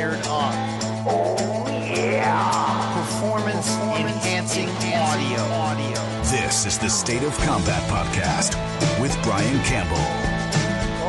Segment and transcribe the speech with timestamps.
[0.00, 0.54] Fired up.
[1.06, 2.94] Oh, yeah.
[2.94, 3.68] Performance,
[3.98, 5.40] enhancing, audio.
[5.52, 6.22] audio.
[6.22, 8.54] This is the State of Combat Podcast
[9.00, 9.96] with Brian Campbell.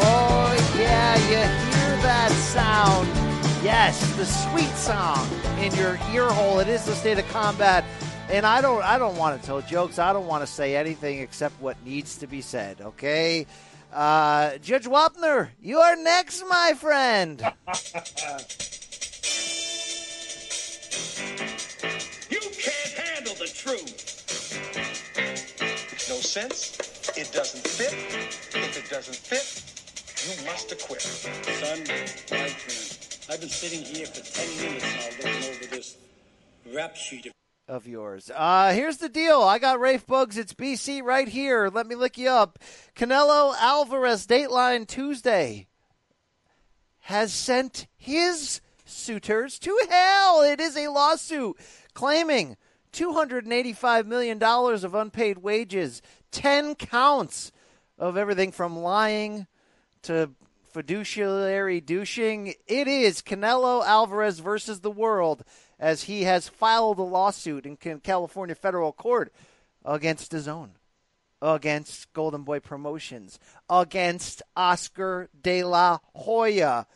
[0.03, 3.07] Oh, yeah, you hear that sound.
[3.63, 6.59] Yes, the sweet sound in your ear hole.
[6.59, 7.85] It is the State of Combat.
[8.29, 9.99] And I don't I don't want to tell jokes.
[9.99, 13.45] I don't want to say anything except what needs to be said, okay?
[13.93, 17.41] Uh, Judge Wapner, you are next, my friend.
[26.31, 26.77] sense.
[27.17, 27.91] It doesn't fit.
[27.91, 29.43] If it doesn't fit,
[30.23, 31.01] you must acquit.
[31.01, 32.55] Son, my friend,
[33.29, 35.97] I've been sitting here for 10 minutes now looking over this
[36.73, 37.33] rap sheet of
[37.67, 38.29] of yours.
[38.35, 39.41] Uh, here's the deal.
[39.41, 40.37] I got Rafe Boogs.
[40.37, 41.69] It's BC right here.
[41.69, 42.59] Let me look you up.
[42.95, 45.67] Canelo Alvarez, Dateline Tuesday,
[47.01, 50.41] has sent his suitors to hell.
[50.41, 51.57] It is a lawsuit
[51.93, 52.57] claiming
[52.93, 56.01] $285 million of unpaid wages,
[56.31, 57.51] 10 counts
[57.97, 59.47] of everything from lying
[60.03, 60.31] to
[60.71, 62.53] fiduciary douching.
[62.67, 65.43] It is Canelo Alvarez versus the world
[65.79, 69.33] as he has filed a lawsuit in California federal court
[69.83, 70.71] against his own,
[71.41, 73.39] against Golden Boy Promotions,
[73.69, 76.87] against Oscar de la Hoya,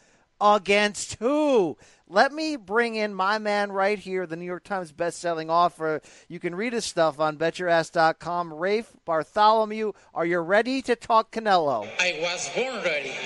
[0.53, 1.77] against who?
[2.07, 6.01] Let me bring in my man right here, the New York Times best-selling author.
[6.27, 8.53] You can read his stuff on betyourass.com.
[8.53, 11.89] Rafe Bartholomew, are you ready to talk Canelo?
[11.99, 13.11] I was born ready.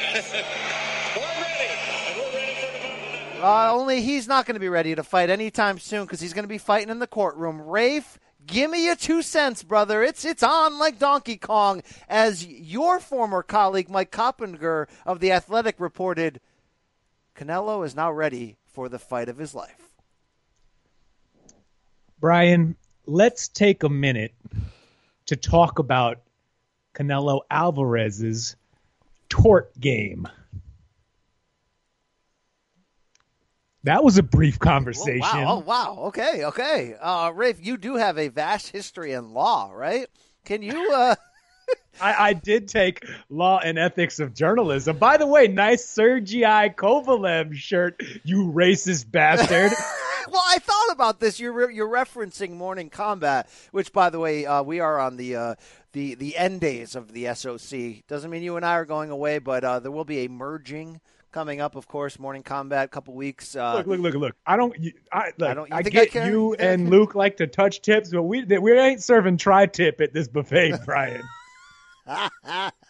[1.15, 1.73] We're ready.
[2.07, 5.29] And we're ready for the Uh, only he's not going to be ready to fight
[5.29, 7.59] anytime soon because he's going to be fighting in the courtroom.
[7.61, 10.03] Rafe, give me your two cents, brother.
[10.03, 15.79] It's it's on like Donkey Kong, as your former colleague Mike Coppinger of the Athletic
[15.79, 16.39] reported.
[17.39, 19.93] Canelo is now ready for the fight of his life.
[22.19, 24.33] Brian, let's take a minute
[25.27, 26.19] to talk about
[26.93, 28.57] Canelo Alvarez's
[29.29, 30.27] tort game.
[33.85, 35.21] That was a brief conversation.
[35.23, 35.53] Oh, wow.
[35.55, 36.03] Oh, wow.
[36.07, 36.43] Okay.
[36.43, 36.95] Okay.
[36.99, 40.07] Uh, Rafe, you do have a vast history in law, right?
[40.43, 40.91] Can you?
[40.93, 41.15] Uh...
[42.01, 44.97] I, I, did take law and ethics of journalism.
[44.97, 49.71] By the way, nice Sergei Kovalev shirt, you racist bastard.
[50.31, 51.39] well, I thought about this.
[51.39, 55.35] You're re- you're referencing Morning Combat, which, by the way, uh, we are on the
[55.35, 55.55] uh,
[55.93, 58.07] the the end days of the SOC.
[58.07, 61.01] Doesn't mean you and I are going away, but uh, there will be a merging
[61.31, 62.19] coming up, of course.
[62.19, 63.55] Morning Combat, a couple weeks.
[63.55, 64.35] Uh, look, look, look, look.
[64.45, 64.75] I don't.
[65.11, 65.69] I, look, I don't.
[65.69, 68.77] You I think get I you and Luke like to touch tips, but we we
[68.77, 71.23] ain't serving tri-tip at this buffet, Brian.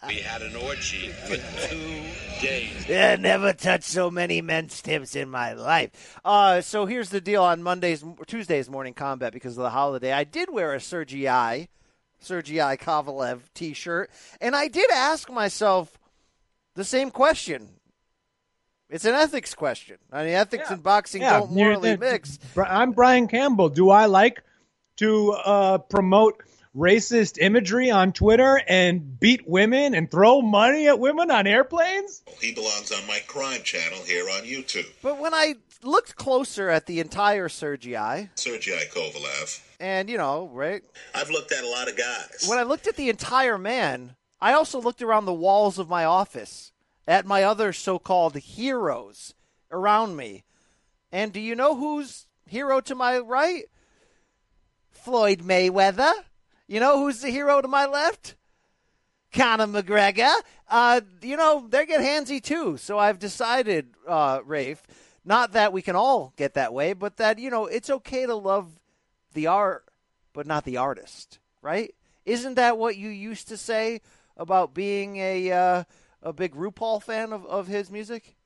[0.06, 1.36] We had an orgy for
[1.68, 2.02] two
[2.40, 2.88] days.
[2.88, 6.18] Yeah, never touched so many men's tips in my life.
[6.24, 10.24] Uh, so here's the deal: on Mondays, Tuesdays, morning combat because of the holiday, I
[10.24, 11.68] did wear a Sergei,
[12.18, 14.10] Sergei Kovalev T-shirt,
[14.40, 15.98] and I did ask myself
[16.74, 17.68] the same question.
[18.88, 19.98] It's an ethics question.
[20.10, 20.74] I mean, ethics Yeah.
[20.74, 22.38] and boxing Yeah, don't you're- morally mix.
[22.56, 23.68] I'm Brian Campbell.
[23.68, 24.42] Do I like
[24.96, 26.42] to uh, promote
[26.76, 32.22] racist imagery on Twitter and beat women and throw money at women on airplanes?
[32.40, 34.86] He belongs on my crime channel here on YouTube.
[35.02, 39.60] But when I looked closer at the entire Sergei, Sergei Kovalev.
[39.80, 40.82] and you know, right,
[41.14, 42.46] I've looked at a lot of guys.
[42.46, 46.04] when I looked at the entire man, I also looked around the walls of my
[46.04, 46.72] office
[47.08, 49.34] at my other so-called heroes
[49.72, 50.44] around me.
[51.12, 53.64] And do you know who's hero to my right?
[54.90, 56.12] Floyd Mayweather.
[56.70, 58.36] You know who's the hero to my left?
[59.34, 60.32] Conor McGregor.
[60.68, 62.76] Uh, you know, they get handsy too.
[62.76, 64.80] So I've decided, uh, Rafe,
[65.24, 68.36] not that we can all get that way, but that, you know, it's okay to
[68.36, 68.78] love
[69.34, 69.84] the art,
[70.32, 71.92] but not the artist, right?
[72.24, 74.00] Isn't that what you used to say
[74.36, 75.84] about being a uh,
[76.22, 78.36] a big RuPaul fan of, of his music?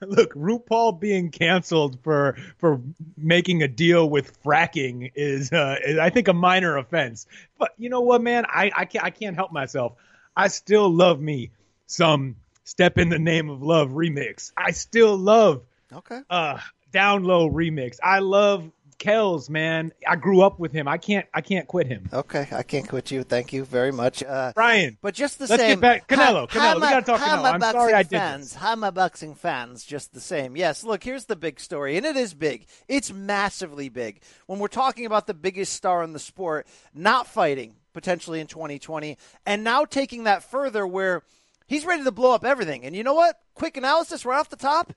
[0.06, 2.80] Look, RuPaul being canceled for for
[3.16, 7.26] making a deal with fracking is, uh, is I think, a minor offense.
[7.58, 8.44] But you know what, man?
[8.46, 9.94] I I can't I can't help myself.
[10.36, 11.50] I still love me
[11.86, 14.52] some Step in the Name of Love remix.
[14.56, 15.62] I still love
[15.92, 16.20] Okay.
[16.30, 16.58] uh
[16.92, 17.98] Down Low remix.
[18.02, 18.70] I love
[19.00, 19.92] Kells, man.
[20.06, 20.86] I grew up with him.
[20.86, 22.08] I can't I can't quit him.
[22.12, 23.22] Okay, I can't quit you.
[23.24, 24.22] Thank you very much.
[24.22, 25.80] Uh, Brian, but just the Let's get same.
[25.80, 27.42] back- Canelo, Hi- Canelo, hi, we gotta talk hi, Canelo.
[27.42, 28.54] my I'm boxing sorry I did fans.
[28.54, 29.84] Hi, my boxing fans.
[29.84, 30.54] Just the same.
[30.54, 30.84] Yes.
[30.84, 32.66] Look, here's the big story, and it is big.
[32.88, 34.20] It's massively big.
[34.46, 39.16] When we're talking about the biggest star in the sport not fighting potentially in 2020,
[39.46, 41.22] and now taking that further, where
[41.66, 42.84] he's ready to blow up everything.
[42.84, 43.40] And you know what?
[43.54, 44.92] Quick analysis right off the top.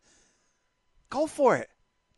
[1.09, 1.69] Go for it.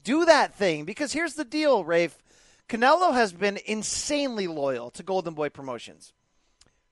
[0.06, 2.22] Do that thing because here's the deal, Rafe.
[2.69, 6.13] Canelo has been insanely loyal to Golden Boy Promotions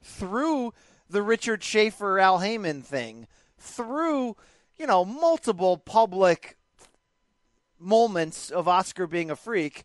[0.01, 0.73] through
[1.07, 3.27] the Richard Schaefer Al Haymon thing,
[3.59, 4.35] through,
[4.77, 6.57] you know, multiple public
[7.79, 9.83] moments of Oscar being a freak,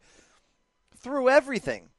[0.96, 1.90] through everything.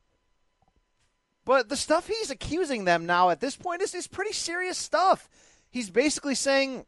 [1.46, 5.30] But the stuff he's accusing them now at this point is, is pretty serious stuff.
[5.70, 6.86] He's basically saying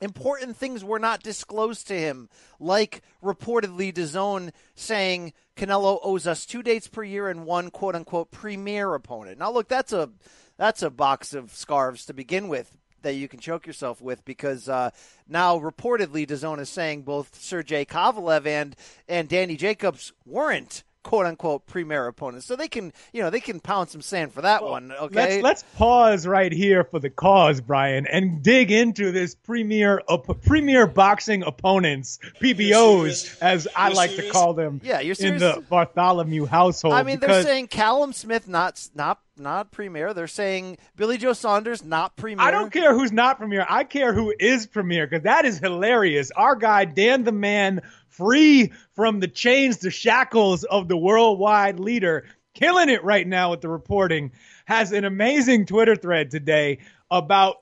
[0.00, 2.28] important things were not disclosed to him,
[2.60, 8.30] like reportedly DAZN saying Canelo owes us two dates per year and one quote unquote
[8.30, 9.38] premier opponent.
[9.38, 10.10] Now look, that's a
[10.56, 14.68] that's a box of scarves to begin with that you can choke yourself with because
[14.68, 14.90] uh,
[15.28, 18.76] now reportedly DAZN is saying both Sergey Kovalev and
[19.08, 22.46] and Danny Jacobs weren't quote unquote premier opponents.
[22.46, 24.90] So they can you know they can pound some sand for that one.
[24.90, 25.40] Okay.
[25.40, 30.42] Let's let's pause right here for the cause, Brian, and dig into this premier op-
[30.42, 34.80] premier boxing opponents, PBOs, as I You're like to call them.
[34.82, 35.40] Yeah, you're serious?
[35.40, 36.94] in the Bartholomew household.
[36.94, 40.12] I mean, they're saying Callum Smith not not not premier.
[40.12, 42.44] They're saying Billy Joe Saunders not premier.
[42.44, 43.64] I don't care who's not premier.
[43.68, 46.32] I care who is premier because that is hilarious.
[46.32, 47.82] Our guy Dan the Man,
[48.16, 52.24] free from the chains, the shackles of the worldwide leader,
[52.54, 54.32] killing it right now with the reporting,
[54.64, 56.78] has an amazing Twitter thread today
[57.10, 57.56] about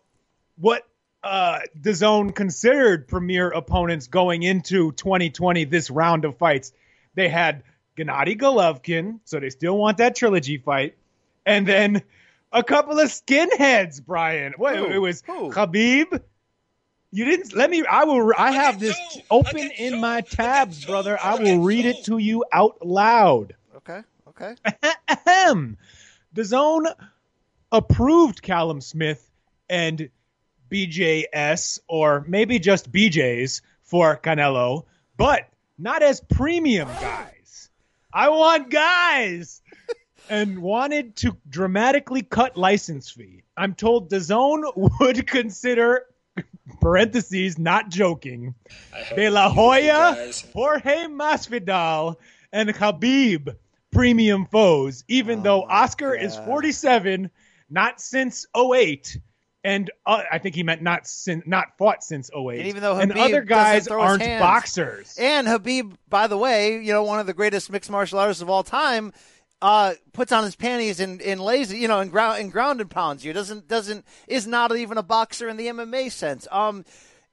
[0.57, 0.87] what
[1.23, 5.65] uh, the zone considered premier opponents going into 2020.
[5.65, 6.73] This round of fights,
[7.15, 7.63] they had
[7.97, 10.97] Gennady Golovkin, so they still want that trilogy fight,
[11.47, 12.03] and then
[12.53, 14.05] a couple of skinheads.
[14.05, 14.87] Brian, what Who?
[14.87, 15.51] it was Who?
[15.51, 16.23] Khabib.
[17.15, 17.87] You didn't let me.
[17.87, 18.33] I will.
[18.37, 19.21] I have this Joe.
[19.31, 20.01] open in Joe.
[20.01, 21.17] my tabs, brother.
[21.23, 21.91] I will read Joe.
[21.91, 23.55] it to you out loud.
[23.77, 24.01] Okay,
[24.31, 24.57] okay.
[25.09, 25.77] Ahem.
[26.33, 26.89] The zone
[27.71, 29.31] approved Callum Smith
[29.71, 30.09] and
[30.69, 34.87] BJS, or maybe just BJs for Canelo,
[35.17, 37.71] but not as premium guys.
[38.13, 39.63] I want guys.
[40.29, 43.45] and wanted to dramatically cut license fee.
[43.57, 46.07] I'm told the zone would consider
[46.81, 48.55] parentheses not joking
[49.15, 50.33] De La Hoya.
[50.53, 52.17] Jorge Masvidal,
[52.53, 53.57] and Khabib
[53.91, 57.31] premium foes, even though Oscar is 47,
[57.71, 59.19] not since 08.
[59.63, 62.59] And uh, I think he meant not sin, not fought since 08.
[62.59, 65.17] And even though and Khabib other guys aren't boxers.
[65.19, 68.51] And Khabib, by the way, you know one of the greatest mixed martial artists of
[68.51, 69.15] all time,
[69.63, 72.91] uh, puts on his panties and, and lays, you know, and ground and ground and
[72.91, 73.33] pounds you.
[73.33, 76.47] Doesn't doesn't is not even a boxer in the MMA sense.
[76.51, 76.85] Um,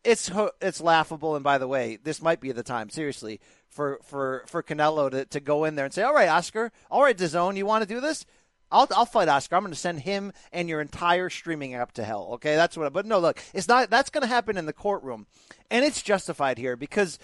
[0.03, 0.31] it's
[0.61, 1.35] it's laughable.
[1.35, 3.39] And by the way, this might be the time, seriously,
[3.69, 7.03] for for for Canelo to, to go in there and say, "All right, Oscar, all
[7.03, 8.25] right, DAZN, you want to do this?"
[8.71, 9.57] I'll, I'll fight Oscar.
[9.57, 12.29] I'm going to send him and your entire streaming app to hell.
[12.35, 12.85] Okay, that's what.
[12.85, 13.89] I, But no, look, it's not.
[13.89, 15.27] That's going to happen in the courtroom,
[15.69, 17.19] and it's justified here because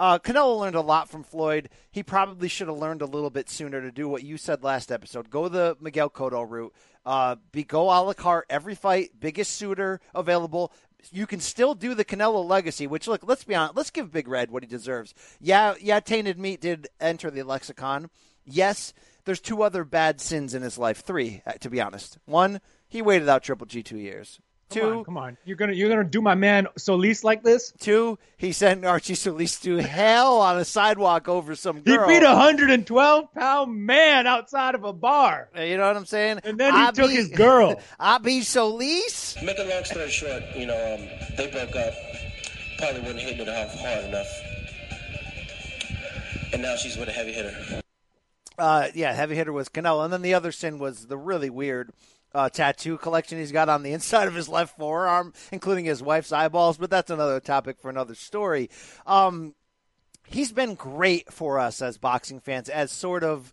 [0.00, 1.68] uh, Canelo learned a lot from Floyd.
[1.90, 4.90] He probably should have learned a little bit sooner to do what you said last
[4.90, 5.28] episode.
[5.28, 6.74] Go the Miguel Cotto route.
[7.04, 10.72] Uh, be go a la carte every fight, biggest suitor available.
[11.10, 14.26] You can still do the Canelo legacy, which look, let's be honest, let's give Big
[14.26, 15.14] Red what he deserves.
[15.38, 18.08] Yeah, yeah, tainted meat did enter the lexicon.
[18.44, 18.94] Yes,
[19.26, 21.04] there's two other bad sins in his life.
[21.04, 22.16] Three, uh, to be honest.
[22.24, 24.40] One, he waited out Triple G two years.
[24.70, 25.36] Come on, come on.
[25.44, 27.72] You're gonna you're gonna do my man Solis like this?
[27.80, 32.26] two, he sent Archie Solis to hell on a sidewalk over some He beat a
[32.28, 35.48] 112 pound man outside of a bar.
[35.56, 36.40] Uh, You know what I'm saying?
[36.44, 37.80] And then he I took be- his girl.
[38.00, 39.36] I be Solis.
[39.42, 41.92] Make a long story short, you know, um, they broke up.
[42.78, 44.26] Probably wasn't hitting it off hard enough.
[46.52, 47.82] And now she's with a heavy hitter.
[48.58, 51.90] Uh, yeah, heavy hitter was Canelo, and then the other sin was the really weird
[52.34, 56.32] uh, tattoo collection he's got on the inside of his left forearm, including his wife's
[56.32, 56.78] eyeballs.
[56.78, 58.70] But that's another topic for another story.
[59.06, 59.54] Um,
[60.26, 63.52] he's been great for us as boxing fans, as sort of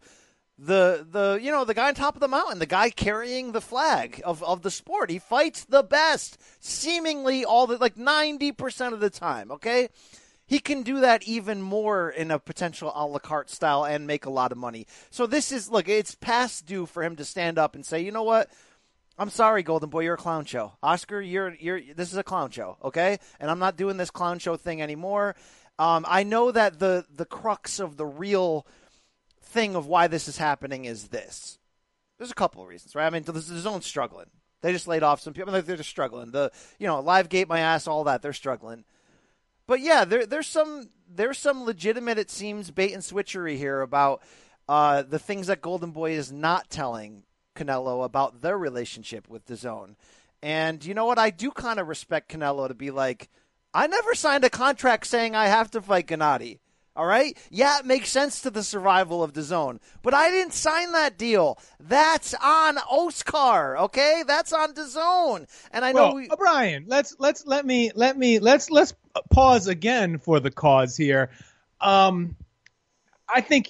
[0.60, 3.62] the the you know the guy on top of the mountain, the guy carrying the
[3.62, 5.10] flag of, of the sport.
[5.10, 9.52] He fights the best, seemingly all the like ninety percent of the time.
[9.52, 9.90] Okay,
[10.48, 14.26] he can do that even more in a potential a la carte style and make
[14.26, 14.88] a lot of money.
[15.12, 18.12] So this is look, it's past due for him to stand up and say, you
[18.12, 18.50] know what.
[19.18, 20.74] I'm sorry, Golden Boy, you're a clown show.
[20.84, 23.18] Oscar, you're you're this is a clown show, okay?
[23.40, 25.36] And I'm not doing this clown show thing anymore.
[25.80, 28.68] Um, I know that the the crux of the real
[29.42, 31.58] thing of why this is happening is this.
[32.18, 33.06] There's a couple of reasons, right?
[33.06, 34.28] I mean, the, the zone's struggling.
[34.62, 35.52] They just laid off some people.
[35.52, 36.32] They're just struggling.
[36.32, 38.22] The you know, live gate my ass, all that.
[38.22, 38.86] They're struggling.
[39.68, 44.22] But yeah, there, there's some there's some legitimate, it seems, bait and switchery here about
[44.68, 47.24] uh, the things that Golden Boy is not telling
[47.58, 49.96] Canelo about their relationship with the zone.
[50.42, 51.20] And you know what?
[51.20, 53.30] I do kind of respect Canelo to be like,
[53.74, 56.60] I never signed a contract saying I have to fight Gennady.
[56.96, 57.38] All right?
[57.52, 59.80] Yeah, it makes sense to the survival of the zone.
[60.02, 61.60] But I didn't sign that deal.
[61.80, 64.24] That's on Oscar, okay?
[64.26, 65.46] That's on the zone.
[65.72, 68.96] And I know well, we Brian, let's let's let me let me let's let's
[69.30, 71.30] pause again for the cause here.
[71.82, 72.36] Um
[73.30, 73.70] I think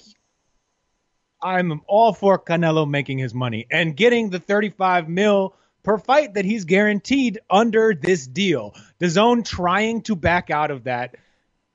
[1.42, 6.44] I'm all for Canelo making his money and getting the 35 mil per fight that
[6.44, 8.74] he's guaranteed under this deal.
[8.98, 11.16] The zone trying to back out of that.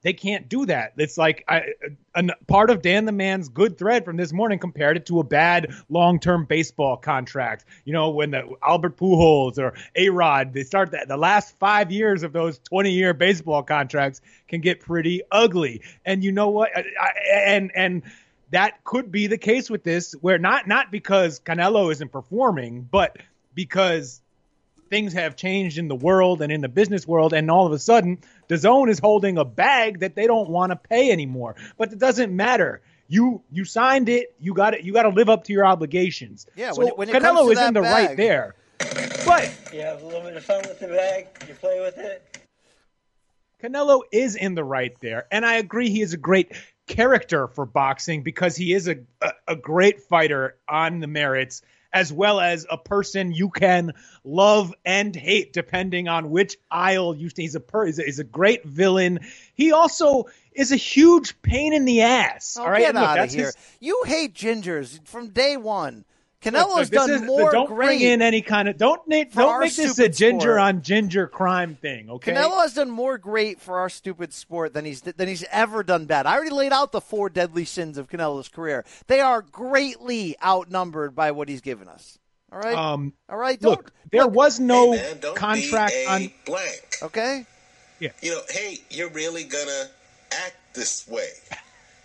[0.03, 0.93] They can't do that.
[0.97, 1.61] It's like I,
[2.13, 5.21] a, a part of Dan the Man's good thread from this morning compared it to
[5.21, 7.63] a bad long-term baseball contract.
[7.85, 11.89] You know, when the Albert Pujols or A Rod, they start that the last five
[11.89, 15.81] years of those 20-year baseball contracts can get pretty ugly.
[16.03, 16.77] And you know what?
[16.77, 17.11] I, I,
[17.45, 18.03] and and
[18.53, 23.17] that could be the case with this, where not not because Canelo isn't performing, but
[23.55, 24.21] because
[24.89, 27.79] things have changed in the world and in the business world, and all of a
[27.79, 31.55] sudden, the zone is holding a bag that they don't want to pay anymore.
[31.77, 32.81] But it doesn't matter.
[33.07, 34.35] You you signed it.
[34.39, 34.83] You got it.
[34.83, 36.45] You got to live up to your obligations.
[36.55, 38.55] Yeah, So when it- when it Canelo comes to is in that the right there.
[39.25, 41.27] But You have a little bit of fun with the bag.
[41.47, 42.21] You play with it.
[43.63, 46.51] Canelo is in the right there, and I agree he is a great
[46.87, 48.97] character for boxing because he is a
[49.47, 51.61] a, great fighter on the merits
[51.93, 53.93] as well as a person you can
[54.25, 58.23] love and hate depending on which aisle you he's a per he's a, he's a
[58.23, 59.19] great villain.
[59.53, 62.57] He also is a huge pain in the ass.
[62.59, 63.45] Oh, all right, get Look, out of here.
[63.45, 66.03] his- You hate gingers from day one.
[66.45, 67.85] Look, Canelo's this done is- more Don't great.
[67.87, 70.59] bring in any kind of don't make don't make this a ginger sport.
[70.59, 72.09] on ginger crime thing.
[72.09, 75.83] Okay, Canelo has done more great for our stupid sport than he's than he's ever
[75.83, 76.25] done bad.
[76.25, 78.83] I already laid out the four deadly sins of Canelo's career.
[79.07, 82.19] They are greatly outnumbered by what he's given us.
[82.51, 83.59] All right, Um, all right.
[83.59, 86.31] Don't, look, there was no hey man, don't contract be a on.
[86.45, 86.95] blank.
[87.01, 87.45] okay.
[87.99, 88.09] yeah.
[88.21, 89.85] You know, hey, you're really gonna
[90.31, 91.29] act this way.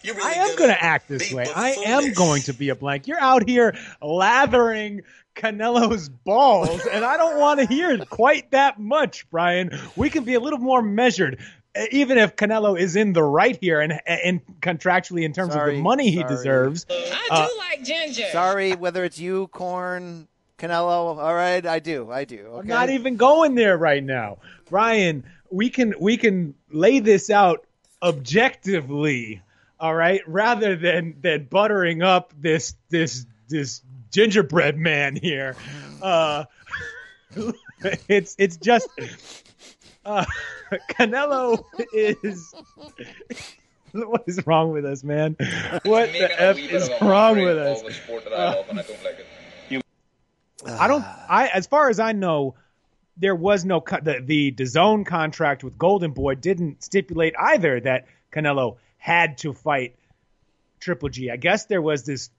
[0.03, 1.47] You're really I am going to act this way.
[1.55, 3.07] I am going to be a blank.
[3.07, 5.03] You're out here lathering
[5.35, 9.71] Canelo's balls, and I don't want to hear quite that much, Brian.
[9.97, 11.39] We can be a little more measured.
[11.77, 15.65] uh, Even if Canelo is in the right here and and contractually in terms of
[15.67, 16.29] the money he sorry.
[16.29, 18.27] deserves, I Uh, do like ginger.
[18.33, 20.27] Sorry, whether it's you, Corn,
[20.59, 21.19] Canelo.
[21.19, 22.39] All right, I do, I do.
[22.47, 22.59] Okay.
[22.61, 24.39] I'm not even going there right now,
[24.71, 25.25] Brian.
[25.51, 27.65] We can we can lay this out
[28.03, 29.43] objectively,
[29.81, 35.57] all right, rather than than buttering up this this this gingerbread man here.
[36.03, 36.45] Uh,
[38.09, 38.89] it's it's just
[40.05, 40.25] uh,
[40.91, 42.55] Canelo is.
[43.93, 45.35] What is wrong with us, man?
[45.85, 47.83] What the f is wrong with us?
[50.67, 51.03] I don't.
[51.03, 52.55] I as far as I know,
[53.17, 58.77] there was no the the DAZN contract with Golden Boy didn't stipulate either that Canelo
[58.99, 59.95] had to fight
[60.81, 61.31] Triple G.
[61.31, 62.31] I guess there was this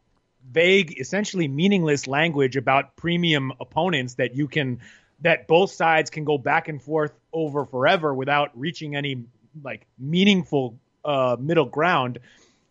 [0.52, 4.80] vague, essentially meaningless language about premium opponents that you can
[5.22, 9.26] that both sides can go back and forth over forever without reaching any
[9.64, 12.20] like meaningful uh, middle ground.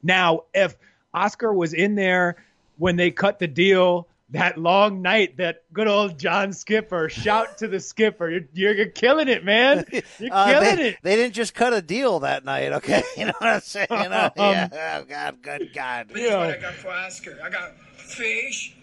[0.03, 0.77] Now, if
[1.13, 2.37] Oscar was in there
[2.79, 7.69] when they cut the deal that long night, that good old John Skipper, shout to
[7.69, 9.87] the skipper, you're, you're, you're killing it, man.
[10.19, 10.97] You're Uh, killing they, it.
[11.03, 13.03] they didn't just cut a deal that night, okay?
[13.17, 13.87] You know what I'm saying?
[13.91, 14.31] You know?
[14.37, 14.99] yeah.
[15.01, 16.11] Oh God, good God.
[16.15, 17.39] You know, What I got for Oscar?
[17.43, 18.75] I got fish,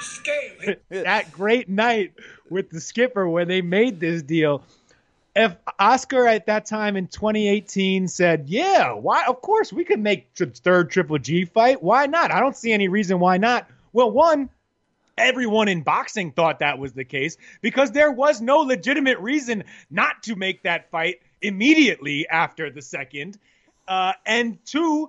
[0.00, 0.74] scale.
[0.90, 2.12] that great night
[2.50, 4.62] with the skipper when they made this deal.
[5.34, 9.24] If Oscar at that time in 2018 said, "Yeah, why?
[9.26, 11.82] Of course we could make the third Triple G fight.
[11.82, 12.30] Why not?
[12.30, 14.48] I don't see any reason why not." Well, one,
[15.18, 20.22] everyone in boxing thought that was the case because there was no legitimate reason not
[20.24, 23.38] to make that fight immediately after the second.
[23.88, 25.08] Uh, and two,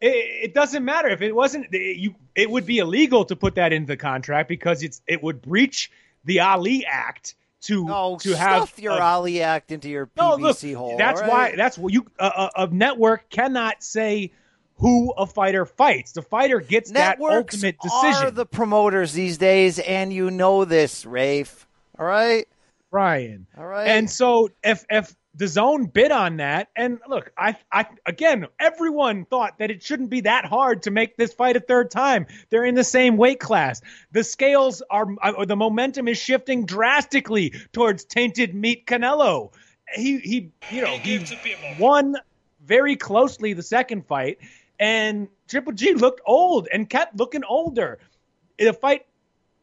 [0.00, 0.08] it,
[0.50, 2.14] it doesn't matter if it wasn't it, you.
[2.34, 5.90] It would be illegal to put that into the contract because it's it would breach
[6.24, 10.56] the Ali Act to Oh, to have your a- Ali Act into your no, look,
[10.56, 10.96] PVC hole.
[10.96, 11.54] that's all why.
[11.56, 14.32] That's what you a, a, a network cannot say
[14.80, 16.12] who a fighter fights.
[16.12, 18.28] The fighter gets Networks that ultimate decision.
[18.28, 21.66] are the promoters these days, and you know this, Rafe.
[21.98, 22.46] All right,
[22.90, 23.46] Brian.
[23.56, 23.86] all right.
[23.86, 29.26] And so if if the zone bid on that, and look, I I again, everyone
[29.26, 32.26] thought that it shouldn't be that hard to make this fight a third time.
[32.48, 33.82] They're in the same weight class.
[34.12, 39.52] The scales are uh, the momentum is shifting drastically towards tainted meat Canelo.
[39.94, 41.22] He he you know he
[41.78, 42.16] won
[42.64, 44.38] very closely the second fight,
[44.80, 47.98] and Triple G looked old and kept looking older.
[48.58, 49.06] The fight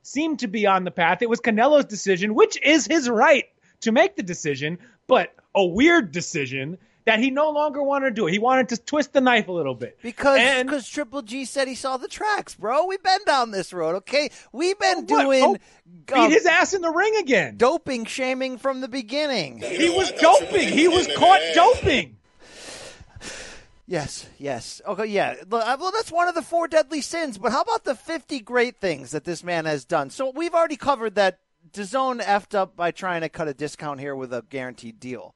[0.03, 1.21] seemed to be on the path.
[1.21, 3.45] It was Canelo's decision, which is his right
[3.81, 8.27] to make the decision, but a weird decision that he no longer wanted to do.
[8.27, 8.31] it.
[8.33, 9.97] He wanted to twist the knife a little bit.
[10.01, 12.85] Because And- because Triple G said he saw the tracks, bro.
[12.85, 14.29] We've been down this road, okay?
[14.51, 15.07] We've been What?
[15.07, 17.55] doing Oh, um, beat his ass in the ring again.
[17.55, 19.59] doping shaming from the beginning.
[19.61, 20.67] He was doping.
[20.67, 22.16] He was caught doping.
[23.87, 24.81] Yes, yes.
[24.85, 25.35] Okay, yeah.
[25.49, 27.37] Well, that's one of the four deadly sins.
[27.37, 30.09] But how about the 50 great things that this man has done?
[30.09, 31.39] So we've already covered that
[31.71, 35.33] DAZN effed up by trying to cut a discount here with a guaranteed deal.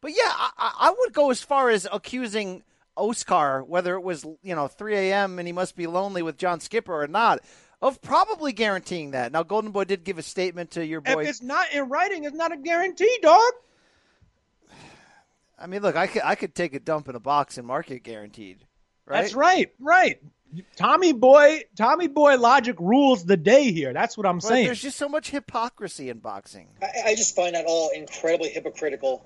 [0.00, 2.64] But yeah, I, I I would go as far as accusing
[2.96, 5.38] Oscar, whether it was you know 3 a.m.
[5.38, 7.38] and he must be lonely with John Skipper or not,
[7.80, 9.30] of probably guaranteeing that.
[9.30, 11.24] Now, Golden Boy did give a statement to your If boy.
[11.24, 13.52] it's not in writing, it's not a guarantee, dog.
[15.62, 18.02] I mean, look, I could I could take a dump in a box and market
[18.02, 18.64] guaranteed.
[19.06, 19.22] Right?
[19.22, 20.20] That's right, right.
[20.76, 23.92] Tommy Boy, Tommy Boy logic rules the day here.
[23.92, 24.66] That's what I'm But saying.
[24.66, 26.68] there's just so much hypocrisy in boxing.
[26.82, 29.24] I, I just find that all incredibly hypocritical.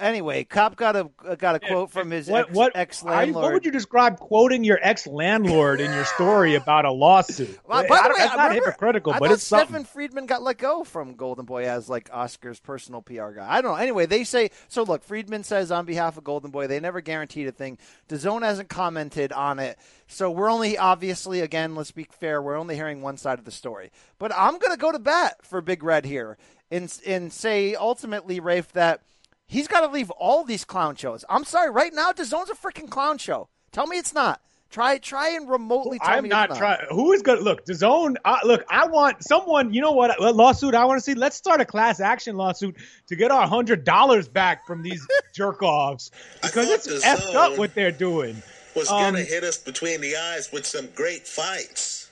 [0.00, 3.44] Anyway, Cop got a got a quote from his what what ex I- landlord.
[3.44, 7.58] What would you describe quoting your ex landlord in your story about a lawsuit?
[7.66, 9.68] Well, I by the way, not hypocritical, I but it's something.
[9.68, 13.46] Stephen Friedman got let go from Golden Boy as like Oscar's personal PR guy.
[13.48, 13.76] I don't know.
[13.76, 14.82] Anyway, they say so.
[14.82, 17.78] Look, Friedman says on behalf of Golden Boy, they never guaranteed a thing.
[18.08, 21.74] DAZN hasn't commented on it, so we're only obviously again.
[21.74, 22.40] Let's be fair.
[22.42, 23.90] We're only hearing one side of the story.
[24.18, 26.38] But I'm going to go to bat for Big Red here
[26.70, 29.02] and and say ultimately, Rafe, that
[29.50, 31.24] he's got to leave all these clown shows.
[31.28, 31.70] I'm sorry.
[31.70, 33.48] Right now, DAZN's a freaking clown show.
[33.72, 34.40] Tell me it's not.
[34.70, 36.78] Try try and remotely tell I'm me not it's trying.
[36.90, 37.64] Who is going to look?
[37.64, 38.16] The zone.
[38.24, 39.74] Uh, look, I want someone.
[39.74, 40.18] You know what?
[40.20, 41.14] What lawsuit I want to see?
[41.14, 42.76] Let's start a class action lawsuit
[43.08, 47.58] to get our hundred dollars back from these jerk offs because it's the effed up
[47.58, 48.40] what they're doing.
[48.76, 52.08] Was Um, gonna hit us between the eyes with some great fights.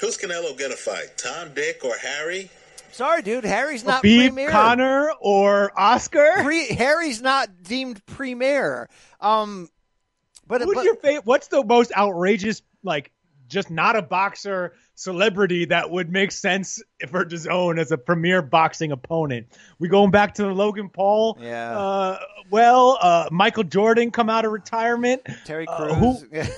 [0.00, 1.18] Who's Canelo gonna fight?
[1.18, 2.50] Tom, Dick, or Harry?
[2.94, 3.44] Sorry, dude.
[3.44, 4.50] Harry's not Beef premier.
[4.50, 6.42] Connor or Oscar?
[6.42, 8.88] Pre- Harry's not deemed premier.
[9.20, 9.68] Um,
[10.46, 11.26] but, Who's but your favorite?
[11.26, 13.10] What's the most outrageous, like,
[13.48, 18.42] just not a boxer celebrity that would make sense for his own as a premier
[18.42, 19.48] boxing opponent?
[19.78, 21.38] We going back to the Logan Paul?
[21.40, 21.78] Yeah.
[21.78, 22.18] Uh,
[22.50, 25.22] well, uh, Michael Jordan come out of retirement.
[25.44, 26.24] Terry Uh, Crews.
[26.30, 26.42] who-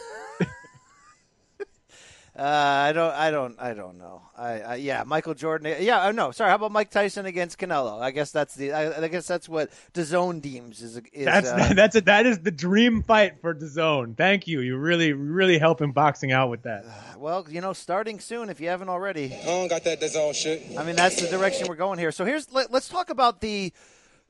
[2.39, 3.13] uh, I don't.
[3.15, 3.57] I don't.
[3.59, 4.21] I don't know.
[4.37, 5.75] I, I yeah, Michael Jordan.
[5.81, 6.33] Yeah, uh, no.
[6.33, 6.51] Sorry.
[6.51, 8.01] How about Mike Tyson against Canelo?
[8.01, 8.73] I guess that's the.
[8.73, 11.01] I, I guess that's what DAZN deems is.
[11.15, 14.15] is That's uh, that's a, that is the dream fight for the zone.
[14.15, 14.61] Thank you.
[14.61, 16.85] You really really helping boxing out with that.
[17.19, 19.35] well, you know, starting soon if you haven't already.
[19.35, 20.79] I don't got that DAZN shit.
[20.79, 22.13] I mean, that's the direction we're going here.
[22.13, 23.73] So here's let, let's talk about the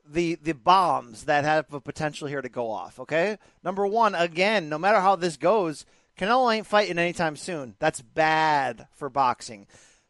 [0.09, 3.01] the the bombs that have a potential here to go off.
[3.01, 5.85] Okay, number one, again, no matter how this goes,
[6.19, 7.75] Canelo ain't fighting anytime soon.
[7.79, 9.67] That's bad for boxing.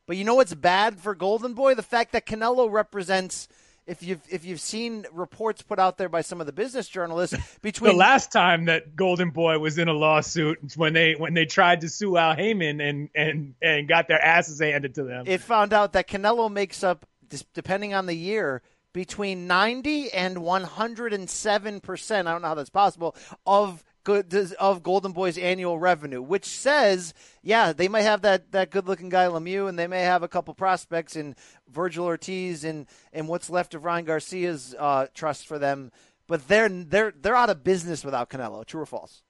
[0.07, 1.75] But you know what's bad for Golden Boy?
[1.75, 3.49] The fact that Canelo represents.
[3.87, 7.37] If you've if you've seen reports put out there by some of the business journalists
[7.63, 11.45] between The last time that Golden Boy was in a lawsuit when they when they
[11.45, 15.25] tried to sue Al Haymon and and and got their asses handed to them.
[15.29, 17.07] it found out that Canelo makes up,
[17.55, 18.61] depending on the year,
[18.93, 22.27] between 90 and 107 percent.
[22.27, 23.15] I don't know how that's possible
[23.47, 28.87] of of Golden Boy's annual revenue, which says, yeah, they might have that that good
[28.87, 31.35] looking guy Lemieux, and they may have a couple prospects in
[31.73, 35.91] Vergil Ortiz and and what's left of Ryan Garcia's uh, trust for them.
[36.27, 38.65] But they're they're they're out of business without Canelo.
[38.65, 39.23] True or false?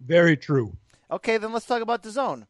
[0.00, 0.76] Very true.
[1.10, 2.46] Okay, then let's talk about the zone.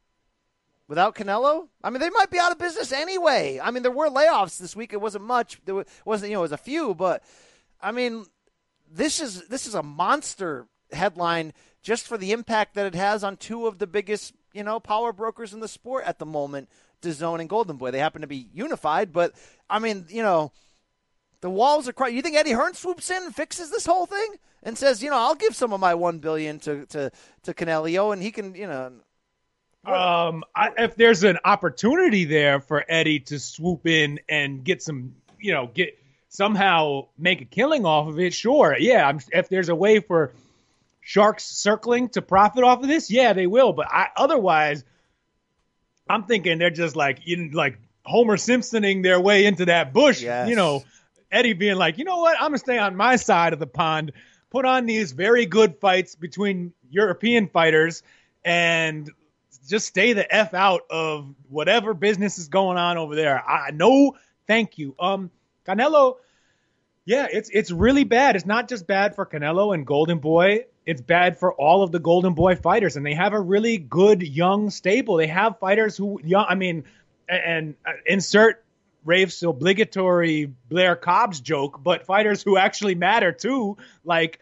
[0.86, 3.60] Without Canelo, I mean, they might be out of business anyway.
[3.62, 4.92] I mean, there were layoffs this week.
[4.92, 5.60] It wasn't much.
[5.64, 7.22] There wasn't, you know, it was a few, but
[7.80, 8.26] I mean,
[8.92, 13.36] this is this is a monster headline just for the impact that it has on
[13.36, 16.68] two of the biggest, you know, power brokers in the sport at the moment,
[17.02, 17.90] DAZN and Golden Boy.
[17.90, 19.34] They happen to be unified, but
[19.68, 20.52] I mean, you know,
[21.40, 22.14] the walls are crying.
[22.14, 25.16] You think Eddie Hearn swoops in and fixes this whole thing and says, you know,
[25.16, 27.10] I'll give some of my one billion to to
[27.44, 28.92] to Canelio, and he can, you know,
[29.86, 35.14] Um, I, if there's an opportunity there for Eddie to swoop in and get some,
[35.38, 35.96] you know, get
[36.30, 39.06] somehow make a killing off of it, sure, yeah.
[39.06, 40.32] I'm, if there's a way for
[41.00, 43.10] sharks circling to profit off of this?
[43.10, 43.72] Yeah, they will.
[43.72, 44.84] But I, otherwise,
[46.08, 50.22] I'm thinking they're just like in like Homer Simpsoning their way into that bush.
[50.22, 50.48] Yes.
[50.48, 50.84] You know,
[51.30, 52.36] Eddie being like, you know what?
[52.36, 54.12] I'm gonna stay on my side of the pond.
[54.50, 58.02] Put on these very good fights between European fighters
[58.44, 59.10] and
[59.68, 63.42] just stay the f out of whatever business is going on over there.
[63.48, 64.16] I no,
[64.48, 64.96] thank you.
[64.98, 65.30] Um,
[65.66, 66.16] Canelo,
[67.04, 68.36] yeah, it's it's really bad.
[68.36, 70.66] It's not just bad for Canelo and Golden Boy.
[70.86, 74.22] It's bad for all of the Golden Boy fighters, and they have a really good
[74.22, 75.16] young stable.
[75.16, 76.46] They have fighters who young.
[76.48, 76.84] I mean,
[77.28, 78.64] and, and uh, insert
[79.04, 84.40] Rafe's obligatory Blair Cobbs joke, but fighters who actually matter too, like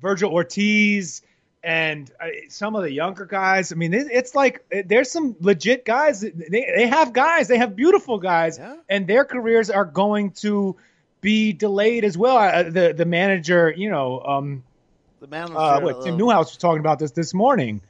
[0.00, 1.22] Vergil Ortiz
[1.66, 3.72] and uh, some of the younger guys.
[3.72, 6.20] I mean, it's like there's some legit guys.
[6.20, 6.32] They,
[6.76, 7.48] they have guys.
[7.48, 8.76] They have beautiful guys, Yeah.
[8.88, 10.76] and their careers are going to
[11.20, 12.36] be delayed as well.
[12.36, 14.62] Uh, the the manager, you know, um,
[15.18, 15.50] The man.
[15.56, 17.80] uh, what Tim Newhouse was talking about this this morning.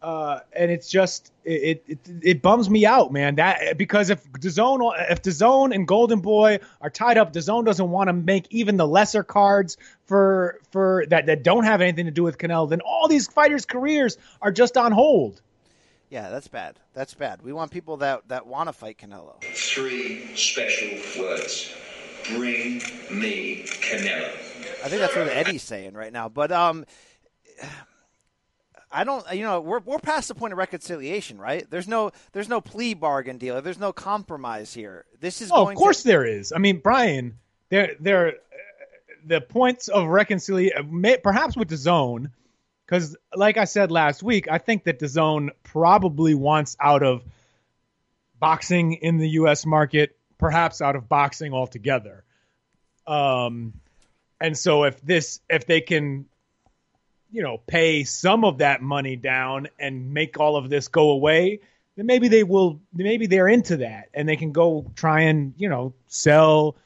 [0.00, 3.36] Uh, and it's just it, it it bums me out, man.
[3.36, 8.08] That because if DAZN if DAZN and Golden Boy are tied up, DAZN doesn't want
[8.08, 12.24] to make even the lesser cards for for that that don't have anything to do
[12.24, 12.68] with Canelo.
[12.68, 15.40] Then all these fighters' careers are just on hold.
[16.10, 16.78] Yeah, that's bad.
[16.94, 17.42] That's bad.
[17.42, 19.40] We want people that that want to fight Canelo.
[19.42, 21.72] Three special words.
[22.34, 24.28] Bring me Canelo.
[24.84, 26.28] I think that's what Eddie's saying right now.
[26.28, 26.84] But um,
[28.96, 29.30] I don't.
[29.34, 31.70] You know, we're we're past the point of reconciliation, right?
[31.70, 33.60] There's no there's no plea bargain deal.
[33.60, 35.04] There's no compromise here.
[35.20, 36.50] This is Oh, going of course to, there is.
[36.50, 38.34] I mean, Brian, there there
[39.26, 42.30] the points of reconciliation, perhaps with the zone,
[42.86, 47.22] because like I said last week, I think that the zone probably wants out of
[48.40, 49.66] boxing in the U.S.
[49.66, 52.24] market, perhaps out of boxing altogether.
[53.06, 53.74] Um,
[54.40, 56.26] and so if this if they can
[57.30, 61.60] you know pay some of that money down and make all of this go away
[61.96, 65.68] then maybe they will maybe they're into that and they can go try and you
[65.68, 66.76] know sell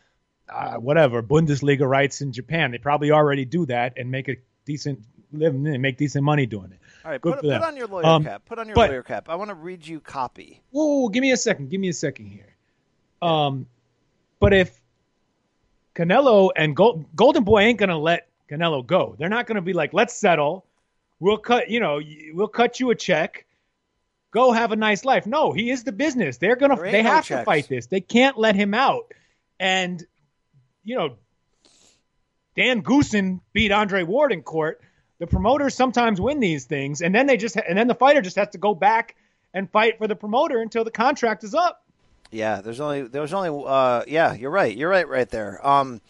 [0.49, 4.99] uh, whatever bundesliga rights in japan they probably already do that and make a decent
[5.33, 8.05] living and make decent money doing it All right, Good put, put on your lawyer
[8.07, 8.43] Um, cap.
[8.47, 9.29] Put on your but- lawyer cap.
[9.29, 10.61] I want to read you copy.
[10.71, 11.71] Whoa, give me a second.
[11.71, 12.57] Give me a second here.
[13.23, 13.67] Um,
[14.41, 14.81] but if
[15.95, 19.93] Canelo and Gold, Golden Boy ain't gonna let Canelo go, they're not gonna be like,
[19.93, 20.65] let's settle.
[21.19, 22.01] We'll cut, you know,
[22.33, 23.47] we'll cut you a check.
[24.33, 25.27] Go have a nice life.
[25.27, 26.39] No, he is the business.
[26.39, 27.41] They're gonna, There they no have checks.
[27.41, 27.87] to fight this.
[27.87, 29.13] They can't let him out.
[29.59, 30.05] And
[30.85, 31.17] you know,
[32.57, 34.81] Dan Goossen beat Andre Ward in court.
[35.19, 38.37] The promoters sometimes win these things, and then they just and then the fighter just
[38.37, 39.17] has to go back
[39.53, 41.85] and fight for the promoter until the contract is up.
[42.31, 44.75] Yeah, there's only there's only uh yeah, you're right.
[44.75, 45.65] You're right right there.
[45.67, 46.01] Um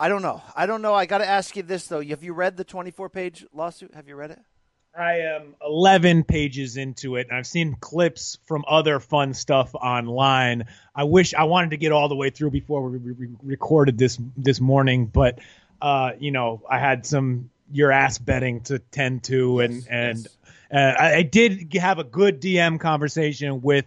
[0.00, 0.40] I don't know.
[0.56, 0.94] I don't know.
[0.94, 2.02] I got to ask you this though.
[2.02, 3.94] Have you read the 24-page lawsuit?
[3.94, 4.38] Have you read it?
[4.98, 10.64] I am 11 pages into it, and I've seen clips from other fun stuff online.
[10.96, 13.98] I wish I wanted to get all the way through before we re- re- recorded
[13.98, 15.38] this this morning, but
[15.82, 20.26] uh, you know, I had some your ass betting to tend to, and and
[20.72, 23.84] uh, I, I did have a good DM conversation with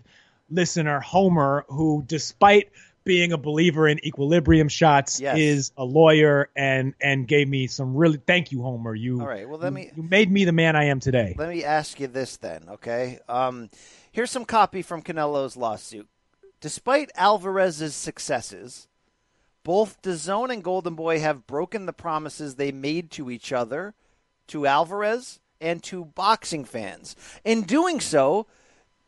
[0.50, 2.70] listener Homer, who, despite
[3.04, 5.38] being a believer in equilibrium shots, Yes.
[5.38, 8.96] is a lawyer and and gave me some really thank you, Homer.
[8.96, 9.48] You All right.
[9.48, 11.36] Well, let me you made me the man I am today.
[11.38, 13.20] Let me ask you this then, okay?
[13.28, 13.70] Um,
[14.12, 16.08] here's some copy from Canelo's lawsuit.
[16.62, 18.88] Despite Alvarez's successes,
[19.64, 23.94] both DAZN and Golden Boy have broken the promises they made to each other,
[24.48, 27.16] to Alvarez, and to boxing fans.
[27.44, 28.48] In doing so,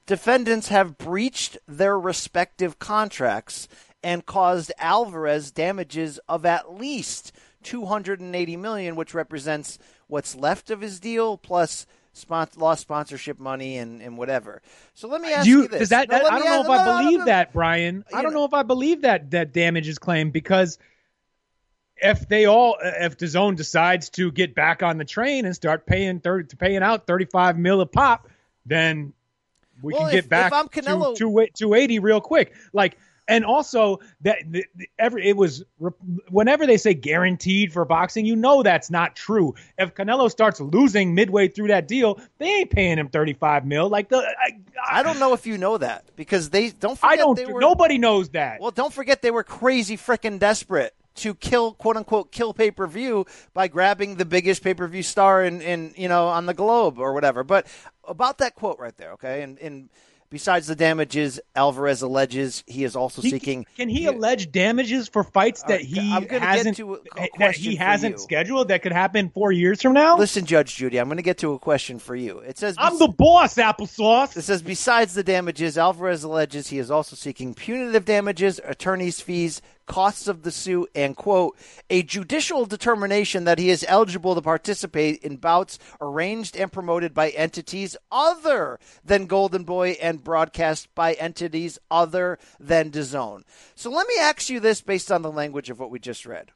[0.05, 3.67] defendants have breached their respective contracts
[4.03, 7.31] and caused Alvarez damages of at least
[7.63, 14.01] 280 million, which represents what's left of his deal plus spon- lost sponsorship money and,
[14.01, 14.61] and whatever.
[14.93, 15.89] So let me ask you, you, this.
[15.89, 17.25] that, No, that- I don't know ask- if I no, no, believe no.
[17.25, 18.05] that, Brian.
[18.13, 20.77] I don't know- know if I believe that that damage is claimed because
[21.97, 26.19] if they all, if zone decides to get back on the train and start paying
[26.19, 28.27] thirty, paying out thirty five mil a pop,
[28.65, 29.13] then
[29.85, 32.53] we Well, can if- get back if I'm Canelo- to to 280 real quick.
[32.73, 35.63] Like, and also that the, the- every it was
[36.29, 39.55] whenever they say guaranteed for boxing, you know that's not true.
[39.77, 43.89] If Canelo starts losing midway through that deal, they ain't paying him 35 mil.
[43.89, 46.97] Like the I, I don't know if you know that because they don't.
[46.99, 47.35] Forget I don't.
[47.35, 48.59] They were, nobody knows that.
[48.61, 52.88] Well, don't forget they were crazy freaking desperate to kill quote unquote kill pay per
[52.88, 56.54] view by grabbing the biggest pay per view star in, in you know on the
[56.54, 57.43] globe or whatever.
[57.43, 57.67] But
[58.08, 59.89] about that quote right there, okay, and and
[60.32, 63.65] Besides the damages, Alvarez alleges he is also He- seeking.
[63.78, 67.30] Can he allege damages for fights that right, he gonna get hasn't to a- a
[67.38, 68.17] that he hasn't you.
[68.17, 70.17] scheduled that could happen four years from now?
[70.17, 72.39] Listen, Judge Judy, I'm going to get to a question for you.
[72.39, 74.36] It says I'm the boss, applesauce.
[74.36, 79.62] It says besides the damages, Alvarez alleges he is also seeking punitive damages, attorney's fees,
[79.85, 81.57] costs of the suit, and quote
[81.89, 87.29] a judicial determination that he is eligible to participate in bouts arranged and promoted by
[87.29, 93.43] entities other than Golden Boy and broadcast by entities other than DAZN.
[93.75, 96.51] So let me ask you this based on the language of what we just read.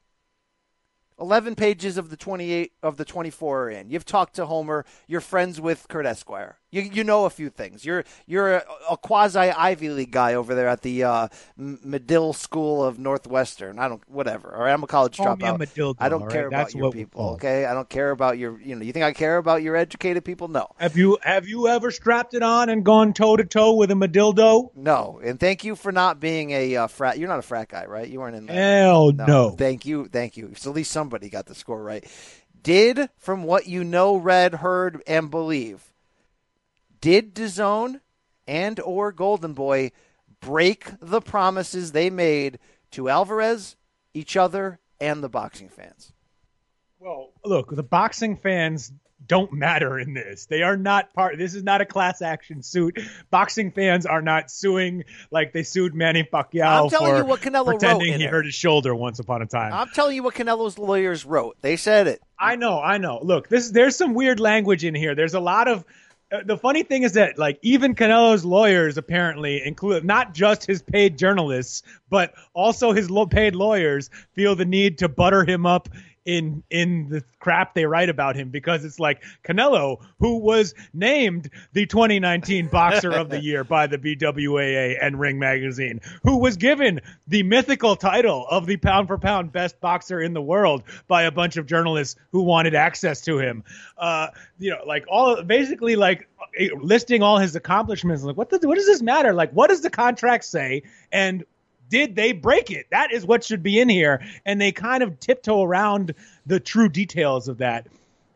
[1.19, 3.89] 11 pages of the 28 of the 24 are in.
[3.89, 4.85] You've talked to Homer.
[5.07, 6.57] You're friends with Kurt Esquire.
[6.71, 7.83] You, you know a few things.
[7.83, 11.27] You're you're a, a quasi Ivy League guy over there at the uh,
[11.57, 13.79] Medill School of Northwestern.
[13.79, 14.49] I don't whatever.
[14.49, 15.57] Or I'm a college Call me a dropout.
[15.59, 16.47] Madildo, I don't care right?
[16.47, 17.31] about That's your people.
[17.31, 18.59] Okay, I don't care about your.
[18.61, 20.47] You know, you think I care about your educated people?
[20.47, 20.67] No.
[20.77, 23.95] Have you have you ever strapped it on and gone toe to toe with a
[23.95, 24.69] Madildo?
[24.75, 27.17] No, and thank you for not being a uh, frat.
[27.17, 28.07] You're not a frat guy, right?
[28.07, 28.53] You weren't in that.
[28.53, 29.51] Hell no.
[29.51, 30.53] Thank you, thank you.
[30.55, 32.05] So at least somebody got the score right.
[32.61, 35.93] Did, from what you know, read, heard, and believe,
[37.01, 38.01] did DAZN
[38.47, 39.91] and or Golden Boy
[40.41, 42.59] break the promises they made
[42.91, 43.75] to Alvarez,
[44.13, 46.13] each other, and the boxing fans?
[46.99, 48.91] Well, look, the boxing fans
[49.25, 50.45] don't matter in this.
[50.45, 51.37] They are not part.
[51.37, 52.99] This is not a class action suit.
[53.29, 57.41] Boxing fans are not suing like they sued Manny Pacquiao I'm telling for you what
[57.41, 58.29] Canelo wrote pretending in he it.
[58.29, 59.73] hurt his shoulder once upon a time.
[59.73, 61.57] I'm telling you what Canelo's lawyers wrote.
[61.61, 62.21] They said it.
[62.39, 63.19] I know, I know.
[63.21, 65.15] Look, this there's some weird language in here.
[65.15, 65.83] There's a lot of
[66.31, 70.81] Uh, the funny thing is that like even Canelo's lawyers apparently include not just his
[70.81, 75.89] paid journalists, but also his low paid lawyers feel the need to butter him up
[76.29, 81.49] in in the crap they write about him because it's like Canelo, who was named
[81.73, 87.01] the 2019 Boxer of the Year by the BWAA and Ring Magazine, who was given
[87.27, 91.31] the mythical title of the pound for pound best boxer in the world by a
[91.31, 93.63] bunch of journalists who wanted access to him.
[93.97, 94.27] Uh,
[94.59, 96.29] you know, like all basically like
[96.79, 98.23] listing all his accomplishments.
[98.23, 99.33] Like, what does what does this matter?
[99.33, 100.83] Like, what does the contract say?
[101.11, 101.43] And
[101.89, 102.87] did they break it?
[102.91, 104.21] That is what should be in here.
[104.45, 106.13] And they kind of tiptoe around
[106.45, 107.87] the true details of that.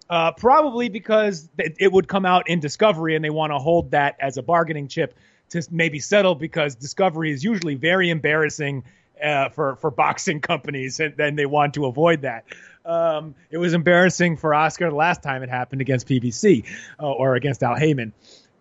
[0.10, 4.16] Uh, probably because it would come out in Discovery and they want to hold that
[4.20, 5.16] as a bargaining chip
[5.50, 8.84] to maybe settle because Discovery is usually very embarrassing
[9.24, 12.46] uh, for, for boxing companies and then they want to avoid that.
[12.86, 16.66] Um, it was embarrassing for Oscar the last time it happened against PBC
[17.00, 18.12] uh, or against Al Haymon.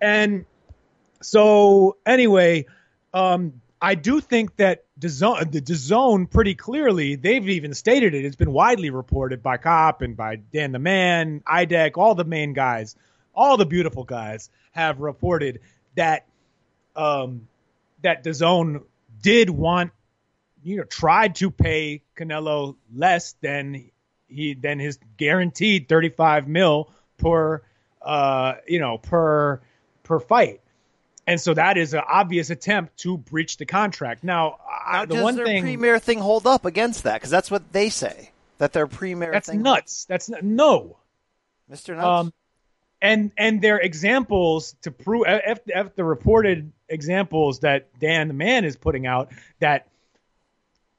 [0.01, 0.47] And
[1.21, 2.67] so anyway,
[3.13, 8.25] um, I do think that DAZN, the DAZN pretty clearly, they've even stated it.
[8.25, 12.53] It's been widely reported by Cop and by Dan the Man, IDEC, all the main
[12.53, 12.95] guys,
[13.35, 15.61] all the beautiful guys have reported
[15.97, 16.27] that
[16.95, 17.49] um,
[18.03, 18.85] that DAZN
[19.21, 19.91] did want,
[20.63, 23.91] you know, tried to pay Canelo less than
[24.29, 27.63] he than his guaranteed 35 mil per,
[28.01, 29.61] uh, you know, per
[30.05, 30.61] per fight.
[31.27, 34.25] And so that is an obvious attempt to breach the contract.
[34.25, 37.15] Now, I, the does one their thing premier thing hold up against that?
[37.15, 39.63] Because that's what they say that their premier that's thing.
[39.63, 40.05] nuts.
[40.07, 40.97] That's n- no.
[41.71, 41.97] Mr.
[41.97, 42.07] Nuts.
[42.07, 42.33] Um,
[43.01, 48.65] and and their examples to prove if, if the reported examples that Dan the Man
[48.65, 49.89] is putting out that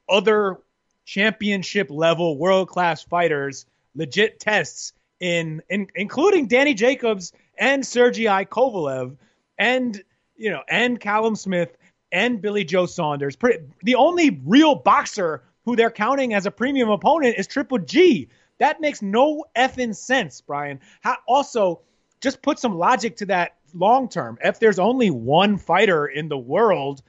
[0.09, 0.59] other
[1.05, 9.15] championship level world class fighters legit tests in, in including Danny Jacobs and Sergei Kovalev
[9.57, 10.03] and
[10.43, 11.77] you know and Callum Smith
[12.11, 13.37] and Billy Joe Saunders.
[13.81, 18.27] The only real boxer who they're counting as a premium opponent is Triple G.
[18.59, 20.81] That makes no effing sense, Brian.
[21.01, 21.81] How, also,
[22.21, 24.37] just put some logic to that long term.
[24.43, 27.01] If there's only one fighter in the world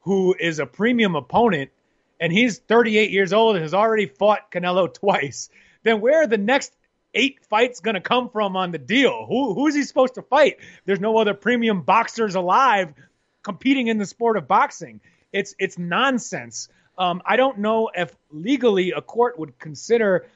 [0.00, 1.70] who is a premium opponent
[2.20, 5.48] and he's 38 years old and has already fought Canelo twice,
[5.84, 6.72] then where are the next
[7.14, 9.26] eight fights going to come from on the deal?
[9.26, 10.56] Who who is he supposed to fight?
[10.84, 12.94] There's no other premium boxers alive
[13.42, 15.00] competing in the sport of boxing.
[15.32, 16.68] It's it's nonsense.
[16.96, 20.26] Um, I don't know if legally a court would consider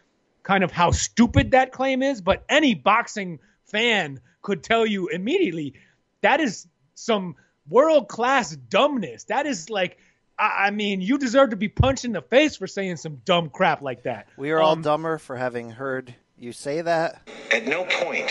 [0.43, 5.75] kind of how stupid that claim is, but any boxing fan could tell you immediately
[6.21, 7.37] that is some
[7.69, 9.25] world class dumbness.
[9.25, 9.99] That is like,
[10.39, 13.51] I, I mean, you deserve to be punched in the face for saying some dumb
[13.51, 14.29] crap like that.
[14.37, 17.23] we are all um, dumber for having heard you say that.
[17.53, 18.29] At no point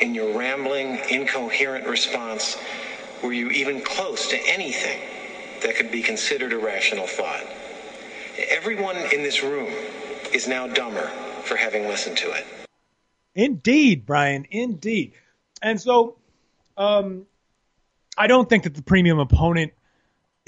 [0.00, 2.58] in your rambling, incoherent response
[3.22, 5.00] were you even close to anything
[5.62, 7.44] that could be considered a rational thought.
[8.50, 9.72] Everyone in this room
[10.32, 11.10] is now dumber
[11.44, 12.46] for having listened to it.
[13.34, 14.46] Indeed, Brian.
[14.50, 15.14] Indeed.
[15.62, 16.18] And so,
[16.76, 17.26] um,
[18.16, 19.72] I don't think that the premium opponent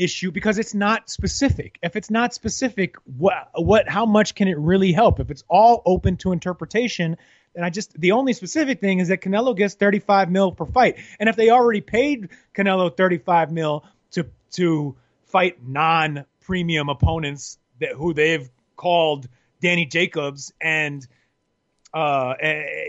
[0.01, 1.79] issue because it's not specific.
[1.83, 5.21] If it's not specific, what what how much can it really help?
[5.21, 7.19] If it's all open to interpretation,
[7.55, 10.97] then I just the only specific thing is that Canelo gets 35 mil per fight.
[11.19, 18.15] And if they already paid Canelo 35 mil to to fight non-premium opponents that who
[18.15, 19.29] they've called
[19.61, 21.07] Danny Jacobs and
[21.93, 22.35] uh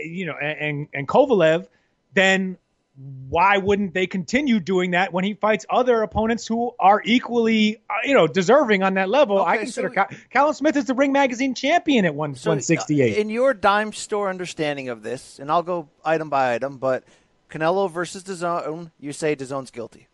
[0.04, 1.66] you know and and Kovalev,
[2.14, 2.56] then
[2.94, 7.94] why wouldn't they continue doing that when he fights other opponents who are equally, uh,
[8.04, 9.38] you know, deserving on that level?
[9.40, 12.50] Okay, I consider so- Cal- Callum Smith is the Ring Magazine champion at one, So,
[12.50, 13.16] 168.
[13.16, 17.04] uh, In your dime store understanding of this, and I'll go item by item, but
[17.50, 20.08] Canelo versus DAZN, you say DAZN's guilty.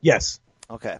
[0.00, 0.40] yes.
[0.70, 0.98] Okay.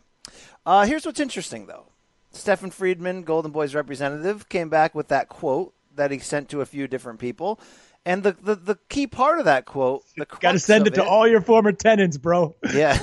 [0.66, 1.86] Uh, here's what's interesting, though.
[2.32, 6.66] Stephen Friedman, Golden Boy's representative, came back with that quote that he sent to a
[6.66, 7.58] few different people.
[8.06, 11.04] And the, the, the key part of that quote, the Got to send it to
[11.04, 12.54] all your former tenants, bro.
[12.74, 12.98] Yeah.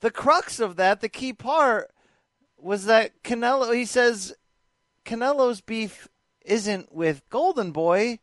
[0.00, 1.90] the crux of that, the key part,
[2.58, 4.34] was that Canelo, he says,
[5.04, 6.08] Canelo's beef
[6.44, 8.20] isn't with Golden Boy,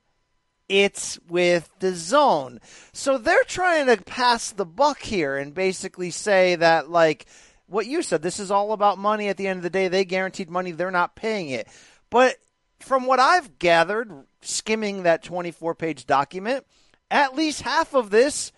[0.69, 2.59] it's with DAZN.
[2.93, 7.25] So they're trying to pass the buck here and basically say that, like,
[7.67, 9.27] what you said, this is all about money.
[9.27, 11.67] At the end of the day, they guaranteed money, they're not paying it.
[12.09, 12.37] But
[12.79, 14.11] from what I've gathered,
[14.43, 16.65] skimming that 24 page document,
[17.09, 18.51] at least half of this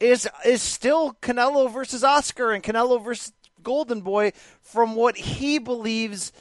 [0.00, 6.32] is is still Canelo versus Oscar and Canelo versus Golden Boy from what he believes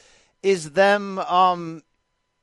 [0.41, 1.83] is them um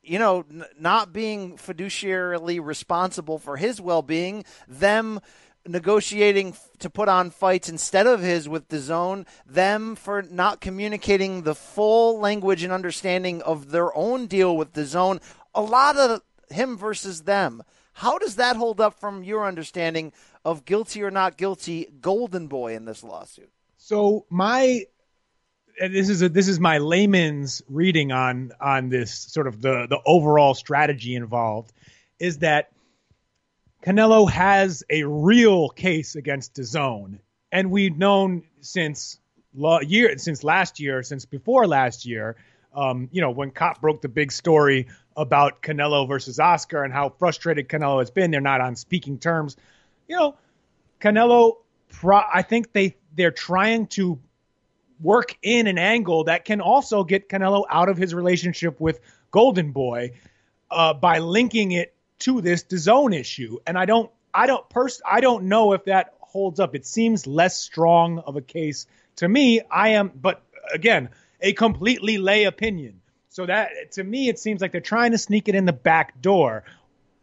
[0.03, 5.21] you know n- not being fiduciarily responsible for his well-being them
[5.67, 11.43] negotiating f- to put on fights instead of his with DAZN them for not communicating
[11.43, 15.21] the full language and understanding of their own deal with DAZN.
[15.55, 17.63] A lot of him versus them.
[17.93, 20.13] How does that hold up from your understanding
[20.45, 23.51] of guilty or not guilty golden boy in this lawsuit?
[23.77, 24.85] So my
[25.81, 29.87] and this is a this is my layman's reading on on this sort of the
[29.89, 31.73] the overall strategy involved
[32.19, 32.71] is that
[33.83, 37.19] Canelo has a real case against DAZN,
[37.51, 39.19] and we've known since
[39.55, 42.37] la- year since last year, since before last year,
[42.75, 44.87] um, you know, when Cop broke the big story
[45.21, 48.31] about Canelo versus Oscar and how frustrated Canelo has been.
[48.31, 49.57] They're not on speaking terms.
[50.09, 50.37] You know,
[51.01, 51.59] Canelo,
[51.91, 54.19] pro- I think they they're trying to
[55.01, 59.73] work in an angle that can also get Canelo out of his relationship with Golden
[59.73, 60.13] Boy
[60.71, 63.59] uh, by linking it to this DAZN issue.
[63.67, 66.75] And I don't, I don't pers- I don't know if that holds up.
[66.75, 69.61] It seems less strong of a case to me.
[69.71, 73.00] I am, but again, a completely lay opinion.
[73.31, 76.21] So that to me, it seems like they're trying to sneak it in the back
[76.21, 76.65] door.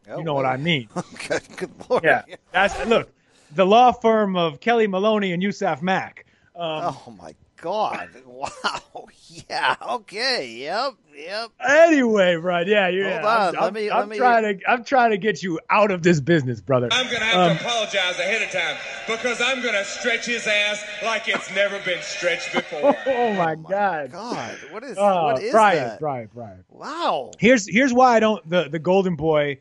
[0.07, 0.87] you know what I mean?
[1.27, 2.03] good, good lord.
[2.03, 3.11] Yeah, that's look.
[3.53, 6.25] The law firm of Kelly Maloney and Yusuf Mack.
[6.55, 8.09] Um, oh my god!
[8.27, 8.47] Wow.
[9.49, 9.75] Yeah.
[9.91, 10.47] Okay.
[10.63, 10.93] Yep.
[11.15, 11.49] Yep.
[11.67, 12.67] Anyway, Brad.
[12.67, 13.15] Yeah, yeah.
[13.21, 14.69] Hold I'm- on, I'm, let me- I'm let me- trying to.
[14.69, 16.87] I'm trying to get you out of this business, brother.
[16.91, 20.25] I'm going to have Um, to apologize ahead of time because I'm going to stretch
[20.25, 22.95] his ass like it's never been stretched before.
[23.05, 24.11] oh my God.
[24.11, 25.99] God, what is Oh, what is Brian, that?
[25.99, 26.63] Brian, Brian.
[26.69, 27.31] Wow.
[27.37, 29.59] Here's here's why I don't the the Golden Boy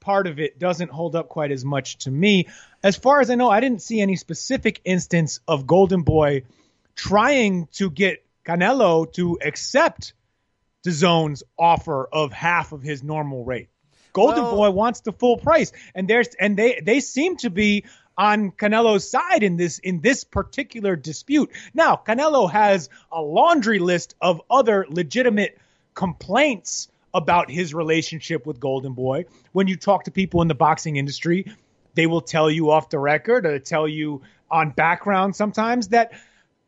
[0.00, 2.48] part of it doesn't hold up quite as much to me.
[2.82, 6.42] As far as I know, I didn't see any specific instance of Golden Boy
[6.94, 10.14] trying to get Canelo to accept
[10.84, 13.68] DAZN's offer of half of his normal rate.
[14.12, 17.84] Golden Well- Boy wants the full price, and there's and they they seem to be
[18.18, 21.50] on Canelo's side in this in this particular dispute.
[21.72, 25.58] Now, Canelo has a laundry list of other legitimate
[25.94, 29.26] complaints about his relationship with Golden Boy.
[29.52, 31.46] When you talk to people in the boxing industry,
[31.94, 36.12] they will tell you off the record or tell you on background sometimes that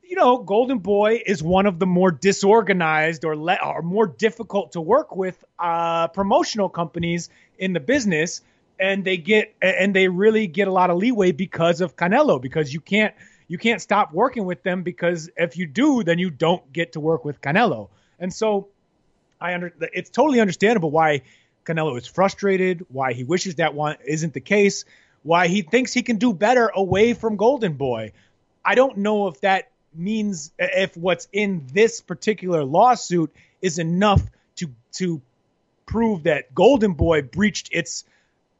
[0.08, 4.72] you know, Golden Boy is one of the more disorganized or le- or more difficult
[4.72, 8.42] to work with uh, promotional companies in the business,
[8.78, 12.40] and they get and they really get a lot of leeway because of Canelo.
[12.40, 13.14] Because you can't
[13.48, 17.00] you can't stop working with them because if you do, then you don't get to
[17.00, 17.88] work with Canelo.
[18.18, 18.68] And so,
[19.40, 21.22] I under it's totally understandable why
[21.64, 24.84] Canelo is frustrated, why he wishes that one isn't the case,
[25.22, 28.12] why he thinks he can do better away from Golden Boy.
[28.64, 33.32] I don't know if that means if what's in this particular lawsuit
[33.62, 34.22] is enough
[34.56, 35.20] to to
[35.86, 38.04] prove that Golden Boy breached its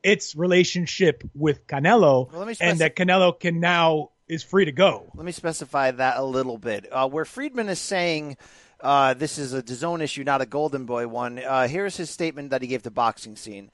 [0.03, 5.11] its relationship with Canelo Well, me and that Canelo can now is free to go.
[5.15, 6.87] Let me specify that a little bit.
[6.91, 8.37] Uh, where Friedman is saying
[8.81, 11.39] uh, this is a DAZN issue, not a Golden Boy one.
[11.39, 13.71] Uh, here's his statement that he gave to Boxing Scene.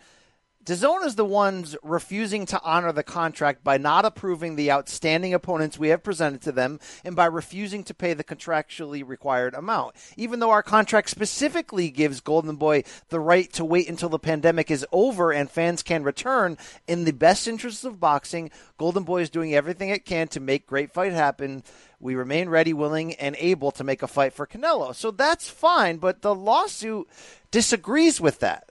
[0.70, 5.80] DAZN is the ones refusing to honor the contract by not approving the outstanding opponents
[5.80, 9.96] we have presented to them and by refusing to pay the contractually required amount.
[10.16, 14.70] Even though our contract specifically gives Golden Boy the right to wait until the pandemic
[14.70, 16.56] is over and fans can return,
[16.86, 18.48] in the best interests of boxing,
[18.78, 21.64] Golden Boy is doing everything it can to make great fight happen.
[21.98, 24.94] We remain ready, willing, and able to make a fight for Canelo.
[24.94, 27.08] So that's fine, but the lawsuit
[27.50, 28.69] disagrees with that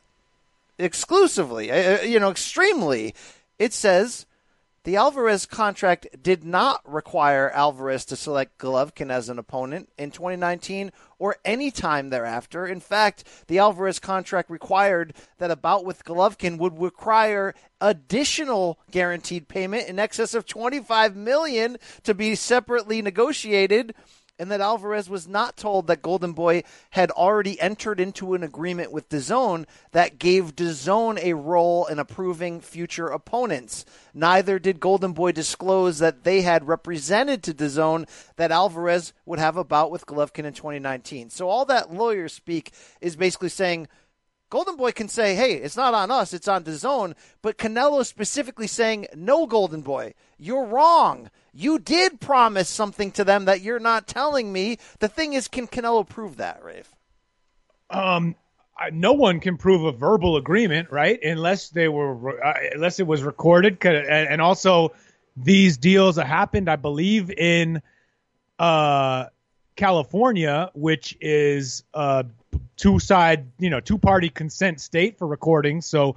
[0.79, 3.13] exclusively, uh, you know, extremely.
[3.59, 4.25] It says
[4.85, 10.91] the Alvarez contract did not require Alvarez to select Golovkin as an opponent in 2019
[11.19, 12.65] or any time thereafter.
[12.65, 19.49] In fact, the Alvarez contract required that a bout with Golovkin would require additional guaranteed
[19.49, 23.93] payment in excess of 25 million to be separately negotiated
[24.39, 28.91] and that Alvarez was not told that Golden Boy had already entered into an agreement
[28.91, 33.85] with DAZN that gave DAZN a role in approving future opponents.
[34.13, 39.57] Neither did Golden Boy disclose that they had represented to DAZN that Alvarez would have
[39.57, 41.29] a bout with Golovkin in 2019.
[41.29, 42.71] So all that lawyer speak
[43.01, 43.89] is basically saying
[44.49, 48.65] Golden Boy can say, hey, it's not on us, it's on DAZN, but Canelo specifically
[48.67, 51.29] saying, no, Golden Boy, you're wrong.
[51.53, 54.79] You did promise something to them that you're not telling me.
[54.99, 56.91] The thing is, can Canelo prove that, Rafe?
[57.91, 58.35] Um,
[58.91, 61.21] no one can prove a verbal agreement, right?
[61.23, 63.83] Unless they were, uh, unless it was recorded.
[63.85, 64.93] And also,
[65.35, 67.81] these deals happened, I believe, in
[68.57, 69.25] uh,
[69.75, 72.23] California, which is uh,
[72.75, 75.81] two side, you know, two party consent state for recording.
[75.81, 76.15] So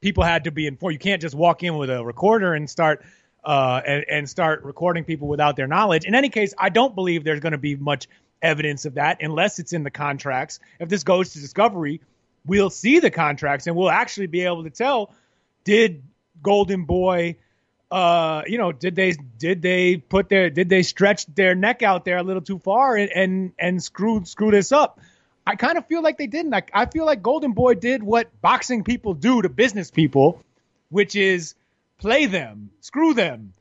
[0.00, 0.94] people had to be informed.
[0.94, 3.04] You can't just walk in with a recorder and start
[3.44, 6.04] uh, and, and start recording people without their knowledge.
[6.04, 8.08] In any case, I don't believe there's going to be much
[8.42, 10.60] evidence of that unless it's in the contracts.
[10.78, 12.00] If this goes to discovery,
[12.44, 15.12] we'll see the contracts and we'll actually be able to tell
[15.64, 16.02] did
[16.42, 17.36] Golden Boy
[17.90, 22.04] uh, you know, did they did they put their did they stretch their neck out
[22.04, 25.00] there a little too far and and, and screw screw this up?
[25.46, 26.54] I kind of feel like they didn't.
[26.54, 30.42] I, I feel like Golden Boy did what boxing people do to business people,
[30.88, 31.54] which is
[31.98, 33.52] play them, screw them,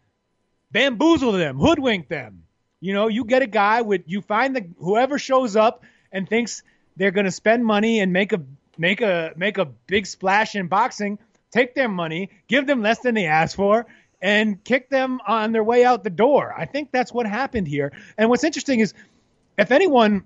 [0.71, 2.43] bamboozle them, hoodwink them.
[2.81, 6.63] You know, you get a guy with you find the whoever shows up and thinks
[6.97, 8.41] they're going to spend money and make a
[8.77, 11.19] make a make a big splash in boxing,
[11.51, 13.85] take their money, give them less than they asked for
[14.21, 16.53] and kick them on their way out the door.
[16.57, 17.91] I think that's what happened here.
[18.17, 18.93] And what's interesting is
[19.57, 20.23] if anyone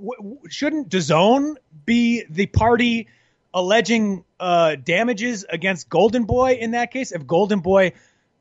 [0.00, 3.08] w- shouldn't DAZN be the party
[3.52, 7.12] alleging uh, damages against Golden Boy in that case?
[7.12, 7.92] If Golden Boy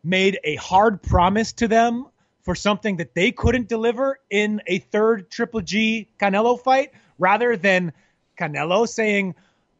[0.03, 2.07] made a hard promise to them
[2.43, 7.93] for something that they couldn't deliver in a third Triple G Canelo fight, rather than
[8.39, 9.35] Canelo saying,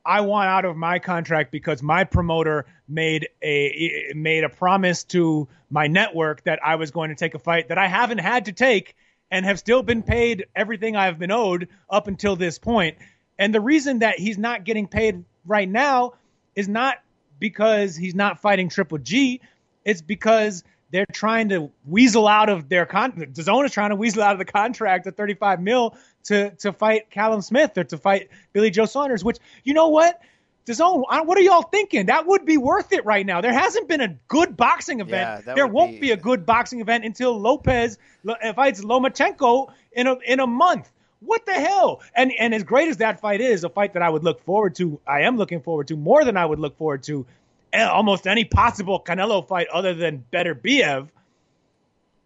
[0.06, 5.48] I want out of my contract because my promoter made a made a promise to
[5.70, 8.52] my network that I was going to take a fight that I haven't had to
[8.52, 8.96] take
[9.32, 12.98] and have still been paid everything I've been owed up until this point.
[13.38, 16.14] And the reason that he's not getting paid right now
[16.56, 16.98] is not
[17.40, 19.42] because he's not fighting Triple G.
[19.84, 23.34] It's because they're trying to weasel out of their contract.
[23.34, 27.10] DAZN is trying to weasel out of the contract at 35 mil to to fight
[27.10, 29.24] Callum Smith or to fight Billy Joe Saunders.
[29.24, 30.22] Which you know what,
[30.66, 32.08] DAZN, what are y'all thinking?
[32.08, 33.42] That would be worth it right now.
[33.42, 35.46] There hasn't been a good boxing event.
[35.46, 36.00] Yeah, there won't be...
[36.00, 36.12] be...
[36.12, 38.00] a good boxing event until Lopez
[38.56, 40.92] fights Lomachenko in a in a month.
[41.20, 42.02] What the hell?
[42.16, 44.76] And and as great as that fight is, a fight that I would look forward
[44.76, 47.26] to, I am looking forward to more than I would look forward to
[47.74, 51.10] almost any possible Canelo fight other than Beterbiev.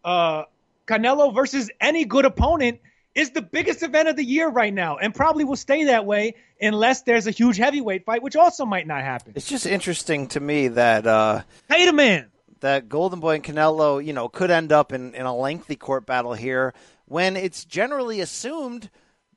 [0.03, 0.43] Uh,
[0.87, 2.79] Canelo versus any good opponent
[3.15, 6.35] is the biggest event of the year right now, and probably will stay that way
[6.61, 9.33] unless there's a huge heavyweight fight, which also might not happen.
[9.35, 12.29] It's just interesting to me that uh, pay the man
[12.61, 16.05] that Golden Boy and Canelo, you know, could end up in, in a lengthy court
[16.05, 16.73] battle here
[17.05, 18.89] when it's generally assumed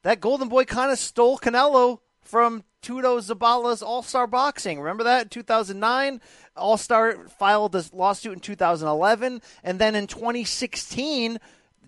[0.03, 4.81] that Golden Boy kind of stole Canelo from Tuto Zabala's All Star Boxing.
[4.81, 5.31] Remember that?
[5.31, 6.21] 2009,
[6.57, 9.41] All Star filed this lawsuit in 2011.
[9.63, 11.39] And then in 2016,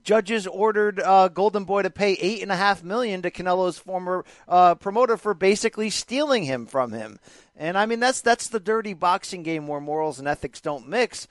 [0.05, 4.25] judges ordered uh, Golden Boy to pay eight and a half million to Canelo's former
[4.47, 7.19] uh, promoter for basically stealing him from him.
[7.57, 11.27] And I mean that's that's the dirty boxing game where morals and ethics don't mix.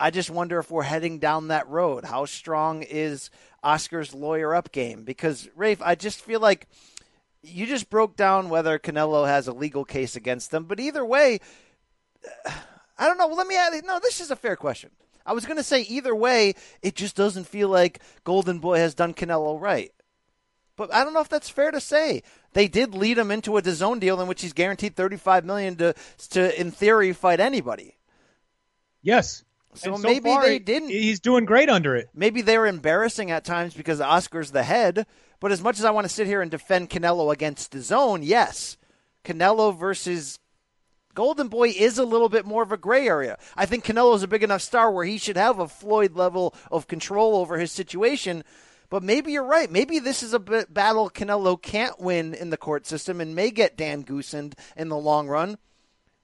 [0.00, 2.04] I just wonder if we're heading down that road.
[2.04, 3.30] How strong is
[3.62, 5.04] Oscar's lawyer up game?
[5.04, 6.66] Because Rafe, I just feel like
[7.42, 11.38] you just broke down whether Canelo has a legal case against them, but either way,
[12.98, 13.26] I don't know.
[13.26, 13.72] Well, let me add.
[13.84, 14.90] No, this is a fair question.
[15.26, 18.94] I was going to say either way, it just doesn't feel like Golden Boy has
[18.94, 19.90] done Canelo right.
[20.76, 22.22] But I don't know if that's fair to say.
[22.52, 25.94] They did lead him into a DAZN deal in which he's guaranteed 35 million to
[26.30, 27.96] to in theory fight anybody.
[29.02, 29.44] Yes.
[29.74, 30.90] So, And maybe far, they didn't.
[30.90, 32.08] He's doing great under it.
[32.14, 35.06] Maybe they were embarrassing at times because Oscar's the head.
[35.40, 38.76] But as much as I want to sit here and defend Canelo against DAZN, yes,
[39.24, 40.38] Canelo versus
[41.14, 43.38] Golden Boy is a little bit more of a gray area.
[43.56, 46.88] I think Canelo's a big enough star where he should have a Floyd level of
[46.88, 48.44] control over his situation.
[48.90, 49.70] But maybe you're right.
[49.70, 53.76] Maybe this is a battle Canelo can't win in the court system and may get
[53.76, 55.58] Dan Goosened in the long run.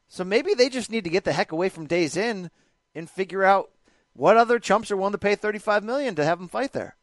[0.08, 2.50] So maybe they just need to get the heck away from DAZN
[2.94, 3.70] and figure out
[4.12, 6.96] what other chumps are willing to pay 35 million to have him fight there.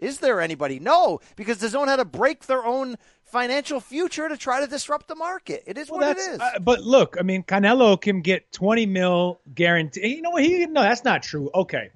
[0.00, 0.78] Is there anybody?
[0.78, 5.14] No, because DAZN had to break their own financial future to try to disrupt the
[5.14, 5.62] market.
[5.66, 8.86] It is Well, what it that's, uh, but look, I mean, Canelo can get 20
[8.86, 10.16] mil guarantee.
[10.16, 10.42] You know what?
[10.42, 11.50] He no, that's not true.
[11.54, 11.90] Okay,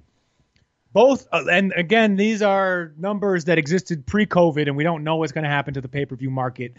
[0.93, 5.31] both, uh, and again, these are numbers that existed pre-COVID, and we don't know what's
[5.31, 6.73] going to happen to the pay-per-view market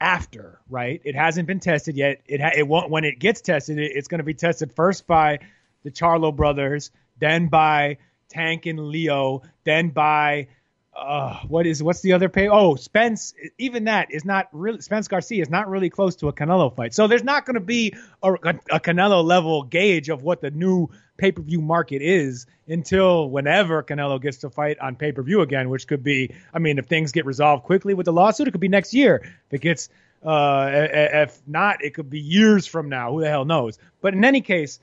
[0.00, 0.60] after.
[0.68, 1.00] Right?
[1.04, 2.20] It hasn't been tested yet.
[2.26, 2.90] It ha- it won't.
[2.90, 5.40] When it gets tested, it, it's going to be tested first by
[5.82, 7.96] the Charlo brothers, then by
[8.30, 10.48] Tank and Leo, then by
[10.96, 12.48] uh, what is what's the other pay?
[12.48, 13.32] Oh, Spence.
[13.58, 16.94] Even that is not really Spence Garcia is not really close to a Canelo fight.
[16.94, 20.50] So there's not going to be a, a, a Canelo level gauge of what the
[20.50, 25.22] new pay per view market is until whenever Canelo gets to fight on pay per
[25.22, 26.34] view again, which could be.
[26.52, 29.22] I mean, if things get resolved quickly with the lawsuit, it could be next year.
[29.46, 29.88] If it gets,
[30.24, 33.12] uh, if not, it could be years from now.
[33.12, 33.78] Who the hell knows?
[34.00, 34.80] But in any case,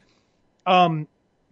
[0.66, 1.08] um,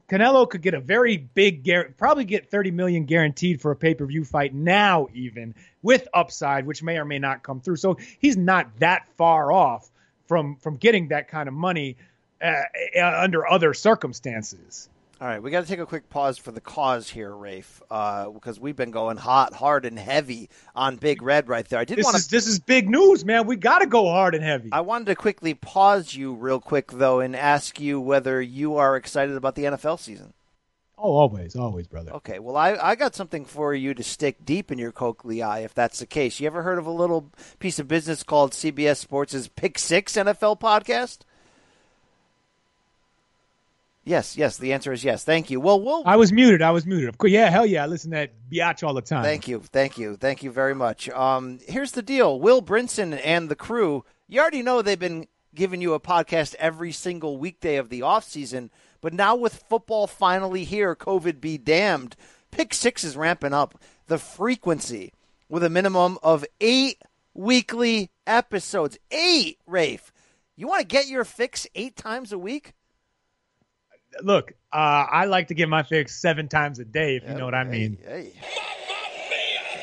[0.10, 4.06] Canelo could get a very big, probably get 30 million guaranteed for a pay per
[4.06, 7.78] view fight now, even with upside, which may or may not come through.
[7.78, 9.90] So he's not that far off
[10.28, 11.98] from from getting that kind of money
[12.42, 12.62] uh,
[12.98, 14.90] uh, under other circumstances.
[15.22, 18.30] All right, we got to take a quick pause for the cause here, Rafe, uh,
[18.32, 21.80] because we've been going hot, hard, and heavy on Big Red right there.
[21.80, 22.32] I did This want is to.
[22.32, 23.48] this is big news, man.
[23.48, 24.70] We got to go hard and heavy.
[24.74, 28.98] I wanted to quickly pause you real quick though and ask you whether you are
[28.98, 30.34] excited about the NFL season.
[30.98, 32.12] oh, always, always, brother.
[32.16, 35.74] Okay, well, I, I got something for you to stick deep in your eye if
[35.74, 36.42] that's the case.
[36.42, 40.60] You ever heard of a little piece of business called CBS Sports' Pick Six NFL
[40.60, 41.20] podcast?
[44.06, 44.58] Yes, yes.
[44.58, 45.24] The answer is yes.
[45.24, 45.60] Thank you.
[45.60, 46.04] Well, we'll.
[46.06, 46.62] I was muted.
[46.62, 47.10] I was muted.
[47.10, 47.84] Of course, yeah, hell yeah.
[47.84, 49.24] I listen to that biatch all the time.
[49.24, 51.10] Thank you, thank you, thank you very much.
[51.10, 54.06] Um, here's the deal: Will Brinson and the crew.
[54.28, 58.26] You already know they've been giving you a podcast every single weekday of the off
[58.26, 58.70] season,
[59.02, 62.16] but now with football finally here, COVID be damned.
[62.52, 65.14] Pick Six is ramping up the frequency
[65.50, 67.02] with a minimum of eight
[67.34, 69.00] weekly episodes.
[69.10, 70.12] Eight, Rafe.
[70.56, 72.74] You want to get your fix eight times a week?
[74.22, 77.46] Look, uh, I like to get my fix seven times a day, if you know
[77.46, 77.98] what I mean.
[78.06, 78.34] Hey.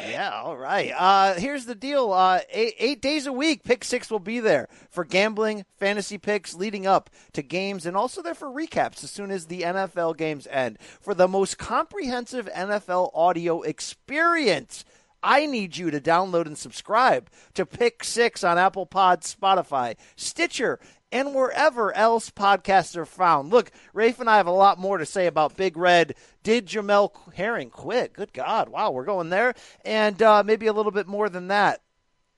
[0.09, 0.93] Yeah, all right.
[0.95, 2.13] Uh, here's the deal.
[2.13, 6.55] Uh, eight, eight days a week, Pick Six will be there for gambling, fantasy picks
[6.55, 10.47] leading up to games, and also there for recaps as soon as the NFL games
[10.51, 10.79] end.
[11.01, 14.85] For the most comprehensive NFL audio experience,
[15.23, 20.81] I need you to download and subscribe to Pick Six on Apple Pod, Spotify, Stitcher,
[21.13, 23.51] and wherever else podcasts are found.
[23.51, 26.15] Look, Rafe and I have a lot more to say about Big Red.
[26.43, 28.15] Did Jamel Herring quit?
[28.15, 28.71] Good God.
[28.71, 29.55] Wow, we're going there.
[29.85, 31.83] And uh, maybe a little bit more than that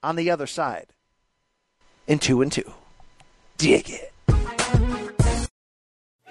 [0.03, 0.89] on the other side.
[2.07, 2.70] In two and two.
[3.57, 4.12] Dig it.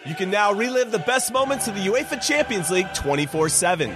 [0.05, 3.95] You can now relive the best moments of the UEFA Champions League 24 7.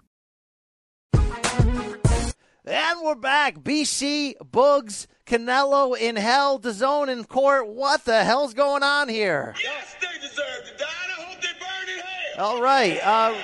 [1.13, 3.59] And we're back.
[3.59, 7.67] BC, Boogs, Canelo in hell, DAZN in court.
[7.67, 9.55] What the hell's going on here?
[9.63, 11.99] Yes, they deserve to die, and I hope they burn in
[12.35, 12.45] hell.
[12.45, 12.99] All right.
[13.03, 13.35] Uh,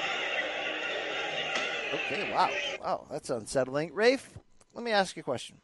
[1.96, 2.50] okay, wow.
[2.82, 3.94] Wow, that's unsettling.
[3.94, 4.30] Rafe,
[4.74, 5.58] let me ask you a question.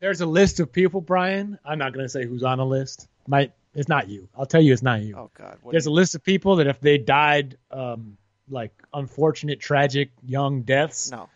[0.00, 1.58] There's a list of people, Brian.
[1.64, 3.08] I'm not going to say who's on the list.
[3.26, 4.28] Might It's not you.
[4.36, 5.14] I'll tell you, it's not you.
[5.16, 5.58] Oh God.
[5.62, 8.16] What There's a list of people that if they died, um,
[8.48, 11.28] like unfortunate, tragic, young deaths, no, no.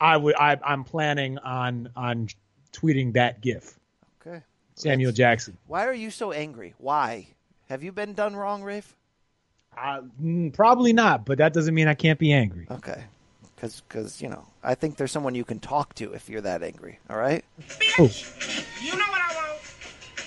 [0.00, 0.34] I would.
[0.36, 2.28] I, I'm planning on on
[2.72, 3.78] tweeting that GIF.
[4.20, 4.42] Okay.
[4.74, 5.56] Samuel Jackson.
[5.66, 6.74] Why are you so angry?
[6.78, 7.28] Why?
[7.68, 8.94] Have you been done wrong, Rafe?
[9.76, 12.66] Uh, mm, probably not, but that doesn't mean I can't be angry.
[12.70, 13.04] Okay.
[13.54, 16.62] Because, cause, you know, I think there's someone you can talk to if you're that
[16.62, 16.98] angry.
[17.08, 17.44] All right?
[17.96, 18.04] Who?
[18.82, 19.60] You know what I want?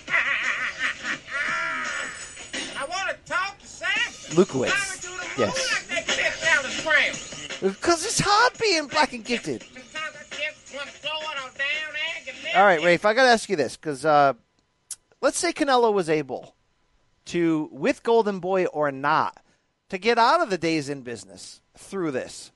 [2.77, 3.89] I want to talk to Sam.
[4.35, 5.07] Lukowitz.
[5.37, 5.79] Yes.
[7.61, 9.63] Because it's hard being black and gifted.
[12.55, 14.33] All right, Rafe, I got to ask you this because uh,
[15.21, 16.55] let's say Canelo was able
[17.25, 19.43] to, with Golden Boy or not,
[19.89, 22.51] to get out of the DAZN business through this.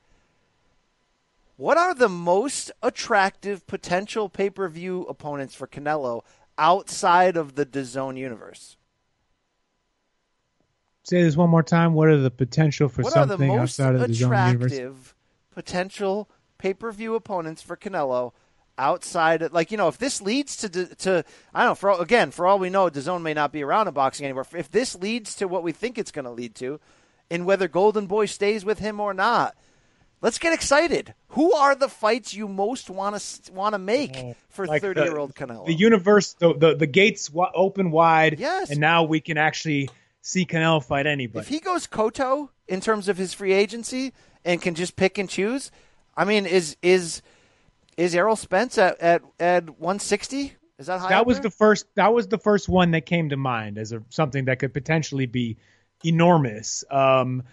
[1.58, 6.22] What are the most attractive potential pay per view opponents for Canelo
[6.58, 8.78] outside of the DAZN universe?
[11.04, 11.94] Say this one more time.
[11.94, 14.72] What are the potential for what something the most outside of DAZN universe?
[14.72, 15.16] attractive
[15.52, 18.32] potential pay per view opponents for Canelo
[18.78, 21.24] outside of, like you know if this leads to to
[21.54, 23.88] I don't know for all- again for all we know DAZN may not be around
[23.88, 26.80] in boxing anymore if this leads to what we think it's going to lead to
[27.30, 29.56] and whether Golden Boy stays with him or not
[30.22, 34.36] let's get excited who are the fights you most want to want to make oh,
[34.50, 38.40] for Like 30 year old Canelo The universe, the the, the gates open wide.
[38.40, 38.72] Yes.
[38.72, 39.90] And now we can actually
[40.24, 41.42] see Canelo fight anybody.
[41.42, 44.14] if he goes Cotto in terms of his free agency
[44.44, 45.70] and can just pick and choose,
[46.18, 47.22] I mean, is is
[47.96, 50.54] is Errol Spence at at, at 160?
[50.80, 51.10] Is that high?
[51.10, 51.44] that was there?
[51.44, 51.86] the first.
[51.96, 55.28] That was the first one that came to mind as a, something that could potentially
[55.28, 55.58] be
[56.04, 56.84] enormous.
[56.90, 57.44] Um,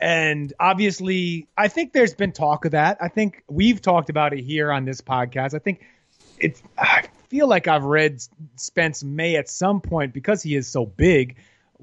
[0.00, 2.98] and obviously, I think there's been talk of that.
[3.00, 5.54] I think we've talked about it here on this podcast.
[5.54, 5.84] I think
[6.38, 6.62] it's.
[6.76, 8.22] I feel like I've read
[8.56, 11.36] Spence may at some point because he is so big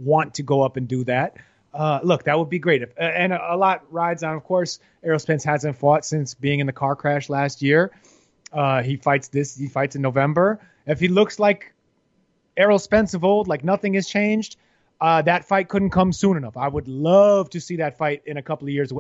[0.04, 1.38] want to go up and do that.
[1.74, 2.82] Uh, look, that would be great.
[2.82, 4.80] If, and a, a lot rides on, of course.
[5.04, 7.92] Errol Spence hasn't fought since being in the car crash last year.
[8.52, 9.56] Uh, he fights this.
[9.56, 10.60] He fights in November.
[10.86, 11.74] If he looks like
[12.58, 14.58] Errol Spence of old, like nothing has changed,
[15.00, 16.58] uh, that fight couldn't come soon enough.
[16.58, 18.92] I would love to see that fight in a couple of years.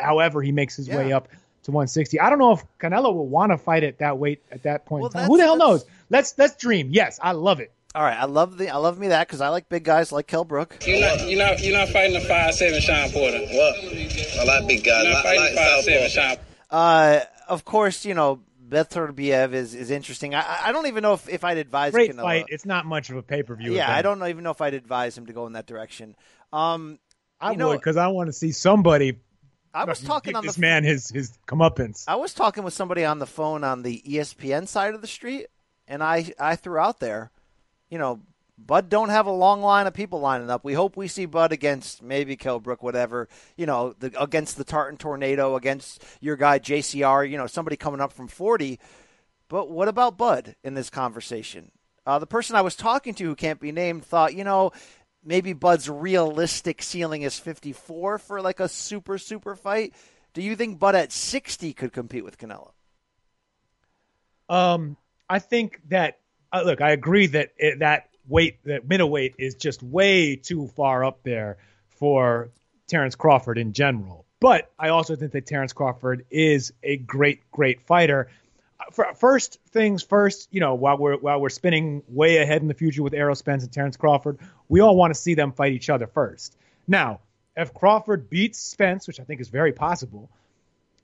[0.00, 1.28] However, he makes his way up
[1.64, 2.20] to 160.
[2.20, 5.02] I don't know if Canelo will want to fight at that weight at that point.
[5.02, 5.26] Well, in time.
[5.26, 5.84] Who the hell knows?
[6.08, 6.88] Let's let's dream.
[6.90, 7.72] Yes, I love it.
[7.94, 10.28] All right, I love the I love me that because I like big guys like
[10.28, 10.76] Kell Brook.
[10.86, 13.38] You're not, you're not, you're not fighting a five seven Shawn Porter.
[13.40, 13.76] What?
[13.82, 15.04] A lot of big guys.
[15.04, 16.10] You're Lot, not fighting lot a five seven.
[16.10, 16.36] Sean.
[16.70, 20.36] Uh, of course, you know Beterbiev is is interesting.
[20.36, 22.22] I, I don't even know if, if I'd advise Great Canelo.
[22.22, 22.44] fight.
[22.48, 23.74] It's not much of a pay per view.
[23.74, 26.14] Yeah, I don't even know if I'd advise him to go in that direction.
[26.52, 27.00] Um,
[27.40, 29.18] I know, would because I want to see somebody.
[29.74, 32.04] I was talking give on the this man his his comeuppance.
[32.06, 35.46] I was talking with somebody on the phone on the ESPN side of the street,
[35.88, 37.30] and I I threw out there,
[37.90, 38.20] you know,
[38.56, 40.64] Bud don't have a long line of people lining up.
[40.64, 44.64] We hope we see Bud against maybe Kell Brook, whatever, you know, the, against the
[44.64, 48.78] Tartan Tornado, against your guy JCR, you know, somebody coming up from forty.
[49.48, 51.72] But what about Bud in this conversation?
[52.06, 54.72] Uh, the person I was talking to who can't be named thought, you know,
[55.24, 59.94] maybe Bud's realistic ceiling is 54 for like a super, super fight.
[60.32, 62.70] Do you think Bud at 60 could compete with Canelo?
[64.48, 64.96] Um,
[65.28, 66.19] I think that
[66.52, 71.22] look, I agree that it, that weight, that middleweight, is just way too far up
[71.22, 72.50] there for
[72.86, 74.26] Terrence Crawford in general.
[74.40, 78.28] But I also think that Terrence Crawford is a great, great fighter.
[79.16, 83.02] First things first, you know, while we're while we're spinning way ahead in the future
[83.02, 84.38] with Errol Spence and Terrence Crawford,
[84.68, 86.56] we all want to see them fight each other first.
[86.88, 87.20] Now,
[87.56, 90.30] if Crawford beats Spence, which I think is very possible,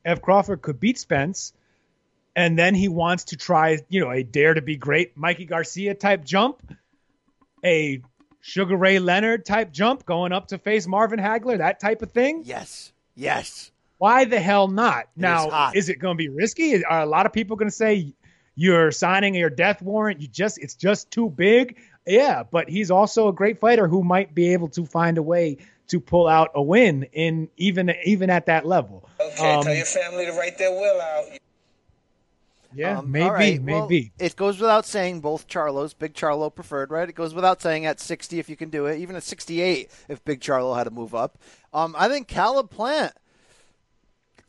[0.07, 1.53] if Crawford could beat Spence,
[2.37, 5.95] and then he wants to try, you know, a dare to be great Mikey Garcia
[5.95, 6.62] type jump,
[7.64, 8.03] a
[8.43, 12.43] Sugar Ray Leonard type jump going up to face Marvin Hagler, that type of thing.
[12.45, 12.93] Yes.
[13.16, 13.72] Yes.
[13.99, 15.07] Why the hell not?
[15.16, 15.74] now, hot.
[15.74, 16.84] is it going to be risky?
[16.84, 18.14] Are a lot of people going to say
[18.55, 20.20] you're signing your death warrant?
[20.20, 21.78] You just it's just too big.
[22.07, 25.57] Yeah, but he's also a great fighter who might be able to find a way
[25.89, 29.09] to pull out a win in even even at that level.
[29.18, 31.24] Okay, Um, tell your family to write their will out.
[32.75, 34.12] Yeah, Um, maybe, right, well, maybe.
[34.19, 37.09] it goes without saying both Charlos, Big Charlo preferred, right?
[37.09, 40.25] It goes without saying at 60 if you can do it, even at 68 if
[40.25, 41.39] Big Charlo had to move up.
[41.73, 43.12] Um, I think Caleb Plant.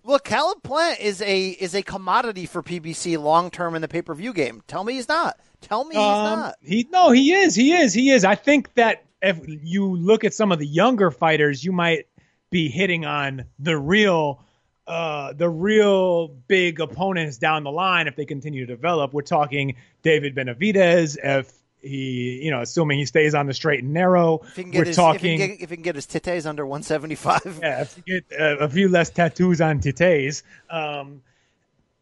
[0.03, 4.01] Look, Caleb Plant is a is a commodity for PBC long term in the pay
[4.01, 4.63] per view game.
[4.68, 5.38] Tell me he's not.
[5.59, 6.55] Tell me he's Um, not.
[6.63, 7.55] He no, he is.
[7.55, 7.93] He is.
[7.93, 8.24] He is.
[8.24, 12.07] I think that if you look at some of the younger fighters, you might
[12.51, 14.41] be hitting on the real
[14.88, 19.13] uh the real big opponents down the line if they continue to develop.
[19.13, 23.93] We're talking David Benavidez, if He, you know, assuming he stays on the straight and
[23.93, 24.39] narrow.
[24.39, 25.15] If he can we're get his, talking.
[25.15, 27.59] if he, can get, he can get his titties under 175.
[27.61, 30.43] Yeah, if you get uh, a few less tattoos on titties.
[30.69, 31.21] Um,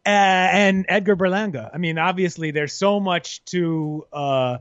[0.06, 1.68] and Edgar Berlanga.
[1.74, 4.58] I mean, obviously, there's so much to uh,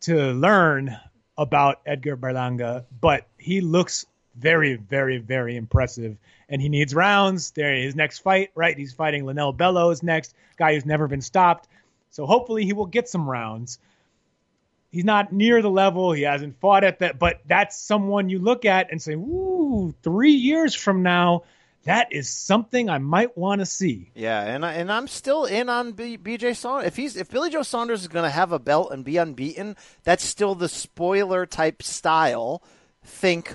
[0.00, 0.96] to learn
[1.38, 6.16] about Edgar Berlanga, but he looks very, very, very impressive.
[6.48, 7.50] And he needs rounds.
[7.52, 8.76] There, his next fight, right?
[8.76, 11.68] He's fighting Lanell Bellows next, guy who's never been stopped.
[12.10, 13.78] So hopefully, he will get some rounds.
[14.90, 16.12] He's not near the level.
[16.12, 20.32] He hasn't fought at that, but that's someone you look at and say, "Ooh, three
[20.32, 21.42] years from now."
[21.86, 24.10] that is something I might want to see.
[24.14, 26.88] Yeah, and I, and I'm still in on B, BJ Saunders.
[26.88, 29.76] If he's if Billy Joe Saunders is going to have a belt and be unbeaten,
[30.02, 32.62] that's still the spoiler type style.
[33.04, 33.54] Think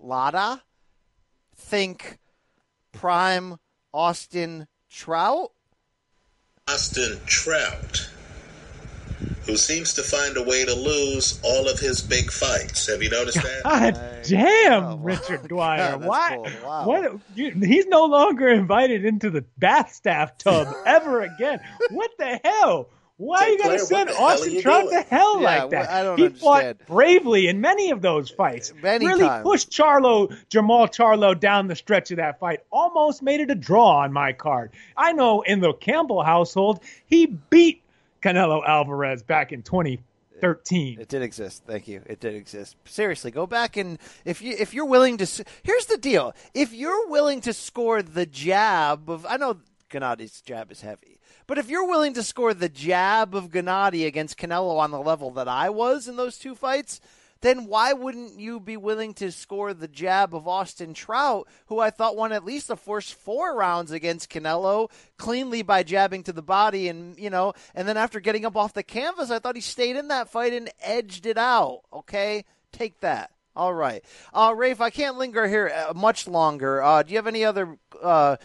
[0.00, 0.62] Lada.
[1.54, 2.18] Think
[2.96, 3.56] prime
[3.92, 5.52] Austin Trout.
[6.68, 8.10] Austin Trout,
[9.44, 12.88] who seems to find a way to lose all of his big fights.
[12.88, 13.62] Have you noticed that?
[13.64, 15.98] God damn, Richard Dwyer.
[15.98, 16.38] Why?
[16.64, 16.86] Wow.
[16.86, 17.20] What?
[17.36, 21.60] You, he's no longer invited into the bath staff tub ever again.
[21.90, 22.88] What the hell?
[23.18, 25.02] Why are you going to send the hell are Austin Trout doing?
[25.02, 25.88] to hell Yeah, like that?
[25.88, 26.78] well, I don't he understand.
[26.78, 28.72] fought bravely in many of those fights.
[28.72, 29.42] Uh, many really times.
[29.42, 32.60] pushed Charlo, Jermell Charlo down the stretch of that fight.
[32.70, 34.72] Almost made it a draw on my card.
[34.96, 37.82] I know in the Campbell household, he beat
[38.22, 41.00] Canelo Alvarez back in 2013.
[41.00, 41.62] It did exist.
[41.66, 42.02] Thank you.
[42.06, 42.76] It did exist.
[42.84, 46.34] Seriously, go back and if you if you're willing to here's the deal.
[46.52, 49.58] If you're willing to score the jab of I know
[49.90, 51.15] Gennady's jab is heavy,
[51.46, 55.30] but if you're willing to score the jab of Gennady against Canelo on the level
[55.32, 57.00] that I was in those two fights,
[57.40, 61.90] then why wouldn't you be willing to score the jab of Austin Trout, who I
[61.90, 66.42] thought won at least the first four rounds against Canelo cleanly by jabbing to the
[66.42, 69.60] body, and you know, and then after getting up off the canvas, I thought he
[69.62, 71.82] stayed in that fight and edged it out.
[71.92, 73.30] Okay, take that.
[73.54, 76.82] All right, uh, Rafe, I can't linger here uh, much longer.
[76.82, 77.78] Uh, do you have any other?
[78.02, 78.36] Uh,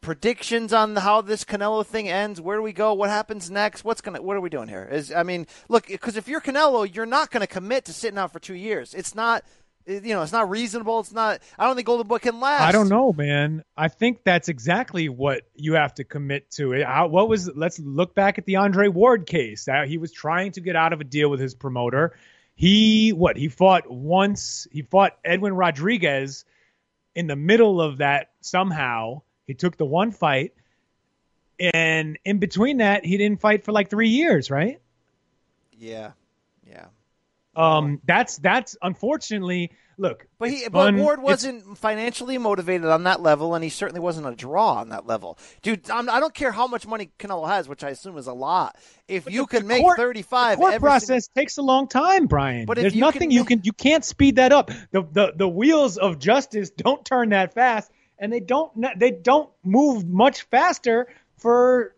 [0.00, 2.40] predictions on how this Canelo thing ends.
[2.40, 2.94] Where do we go?
[2.94, 3.84] What happens next?
[3.84, 4.22] What's gonna?
[4.22, 4.88] What are we doing here?
[4.90, 8.18] Is I mean, look, because if you're Canelo, you're not going to commit to sitting
[8.18, 8.94] out for two years.
[8.94, 9.44] It's not,
[9.86, 11.00] eh, you know, it's not reasonable.
[11.00, 11.40] It's not.
[11.58, 12.62] I don't think Golden Boy can last.
[12.62, 13.62] I don't know, man.
[13.76, 16.74] I think that's exactly what you have to commit to.
[16.74, 17.10] Eh, it.
[17.10, 17.50] What was?
[17.54, 19.68] Let's look back at the Andre Ward case.
[19.86, 22.16] He was trying to get out of a deal with his promoter.
[22.54, 23.36] He what?
[23.36, 24.66] He fought once.
[24.70, 26.44] He fought Edwin Rodriguez
[27.14, 29.22] in the middle of that somehow.
[29.50, 30.54] He took the one fight,
[31.58, 34.80] and in between that, he didn't fight for like three years, right?
[35.76, 36.12] Yeah,
[36.64, 36.86] yeah.
[37.56, 39.72] Um, that's that's unfortunately.
[39.98, 44.00] Look, But he, but fun- Ward wasn't financially motivated on that level, and he certainly
[44.00, 45.90] wasn't a draw on that level, dude.
[45.90, 48.76] I'm, I don't care how much money Canelo has, which I assume is a lot.
[49.08, 52.66] If you can make court- 35, The court every process takes a long time, Brian.
[52.66, 54.70] But there's you nothing can you can you can't speed that up.
[54.92, 57.90] The, the the wheels of justice don't turn that fast,
[58.20, 61.08] and they don't they don't move much faster
[61.38, 61.94] for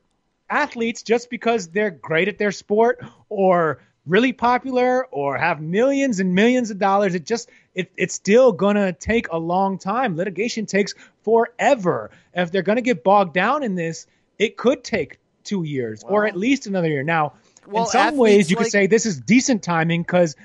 [0.48, 6.34] athletes just because they're great at their sport or really popular or have millions and
[6.34, 7.14] millions of dollars.
[7.14, 10.16] It just it, it's still gonna take a long time.
[10.16, 12.10] Litigation takes forever.
[12.34, 14.06] If they're gonna get bogged down in this,
[14.38, 17.02] it could take two years or at least another year.
[17.02, 17.34] Now,
[17.66, 20.36] Well, in some ways, you could say this is decent timing because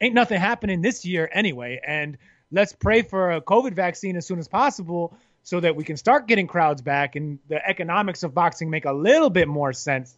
[0.00, 1.80] ain't nothing happening this year anyway.
[1.84, 2.18] And
[2.54, 6.26] let's pray for a COVID vaccine as soon as possible so that we can start
[6.26, 10.14] getting crowds back and the economics of boxing make a little bit more sense.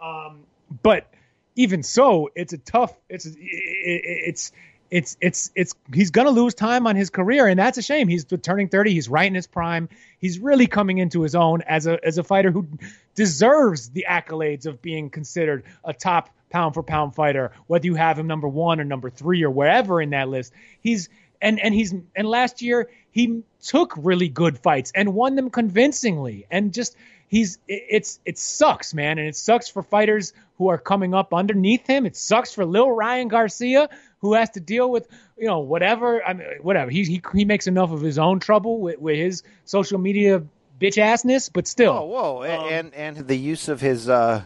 [0.00, 0.40] Um,
[0.82, 1.10] but
[1.54, 2.92] even so, it's a tough.
[3.08, 4.52] It's it, it's
[4.90, 8.08] it's it's it's he's gonna lose time on his career, and that's a shame.
[8.08, 8.92] He's turning thirty.
[8.92, 9.88] He's right in his prime.
[10.18, 12.66] He's really coming into his own as a as a fighter who
[13.14, 17.52] deserves the accolades of being considered a top pound for pound fighter.
[17.66, 21.08] Whether you have him number one or number three or wherever in that list, he's
[21.40, 26.46] and and he's and last year he took really good fights and won them convincingly.
[26.50, 26.96] And just
[27.28, 29.18] he's it- it's it sucks man.
[29.18, 32.06] And it sucks for fighters who are coming up underneath him.
[32.06, 33.88] It sucks for Lil Ryan Garcia
[34.20, 35.06] who has to deal with
[35.38, 36.90] you know whatever I mean whatever.
[36.90, 40.42] He he, he makes enough of his own trouble with, with his social media
[40.80, 41.92] bitch assness but still.
[41.92, 42.42] Oh, whoa!
[42.42, 44.42] A- and and the use of his uh,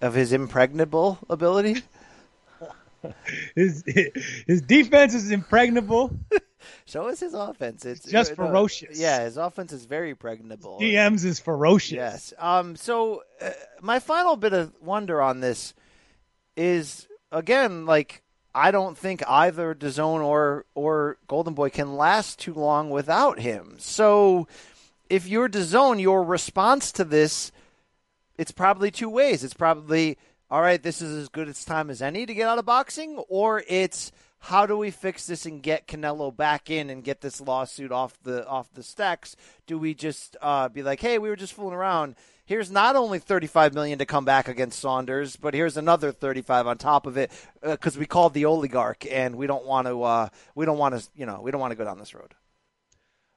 [0.00, 1.82] of his impregnable ability.
[3.54, 3.84] his
[4.46, 6.16] his defense is impregnable
[6.86, 7.84] So is his offense.
[7.84, 8.98] It's just no, ferocious.
[8.98, 10.80] Yeah, his offense is very pregnable.
[10.80, 12.32] DMs is ferocious Yes.
[12.38, 12.76] Um.
[12.76, 15.74] So uh, my final bit of wonder on this
[16.56, 18.22] is again like
[18.54, 23.76] I don't think either DAZN or or Golden Boy can last too long without him.
[23.78, 24.48] So
[25.08, 27.52] if you're DAZN, your response to this
[28.36, 29.42] it's probably two ways.
[29.42, 30.16] It's probably
[30.50, 33.18] all right, this is as good a time as any to get out of boxing,
[33.28, 37.40] or it's how do we fix this and get Canelo back in and get this
[37.40, 39.36] lawsuit off the off the stacks?
[39.66, 42.14] Do we just uh, be like, hey, we were just fooling around?
[42.46, 46.78] Here's not only 35 million to come back against Saunders, but here's another 35 on
[46.78, 47.30] top of it
[47.62, 50.98] because uh, we called the oligarch and we don't want to uh, we don't want
[50.98, 52.34] to you know we don't want to go down this road.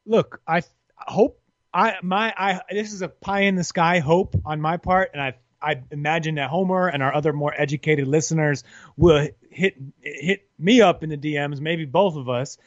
[0.06, 0.62] Look, I
[0.96, 1.42] hope
[1.74, 5.22] I my I this is a pie in the sky hope on my part, and
[5.22, 8.64] I I imagine that Homer and our other more educated listeners
[8.98, 12.58] will hit hit me up in the DMs, maybe both of us,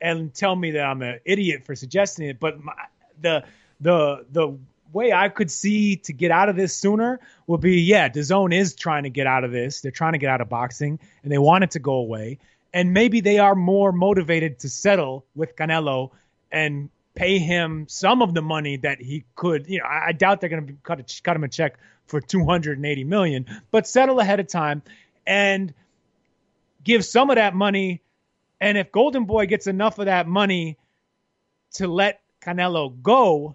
[0.00, 2.40] and tell me that I'm an idiot for suggesting it.
[2.40, 2.74] But my,
[3.20, 3.44] the
[3.80, 4.58] the the
[4.92, 8.74] way I could see to get out of this sooner would be yeah, DAZN is
[8.74, 9.80] trying to get out of this.
[9.80, 12.38] They're trying to get out of boxing, and they want it to go away.
[12.72, 16.10] And maybe they are more motivated to settle with Canelo
[16.52, 19.66] and pay him some of the money that he could.
[19.68, 21.78] You know, I, I doubt they're going to cut a, cut him a check
[22.08, 24.82] for 280 million, but settle ahead of time
[25.26, 25.72] and
[26.82, 28.02] give some of that money.
[28.60, 30.78] And if Golden Boy gets enough of that money
[31.74, 33.54] to let Canelo go,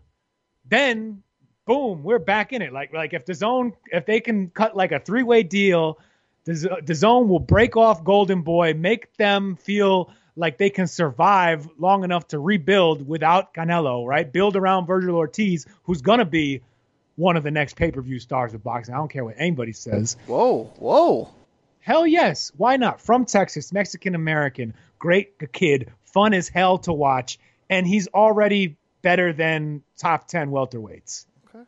[0.70, 1.24] then
[1.66, 2.72] boom, we're back in it.
[2.72, 6.00] Like like if DAZN if they can cut like a three way deal,
[6.46, 12.04] the, zone will break off Golden Boy, make them feel like they can survive long
[12.04, 14.32] enough to rebuild without Canelo, right?
[14.32, 16.62] Build around Vergil Ortiz, who's gonna be
[17.16, 18.94] one of the next pay per view stars of boxing.
[18.94, 20.18] I don't care what anybody says.
[20.28, 21.30] Whoa, whoa.
[21.82, 22.52] Hell yes.
[22.56, 23.02] Why not?
[23.02, 27.40] From Texas, Mexican American, great kid, fun as hell to watch,
[27.70, 31.26] and he's already better than top 10 welterweights.
[31.50, 31.66] Okay.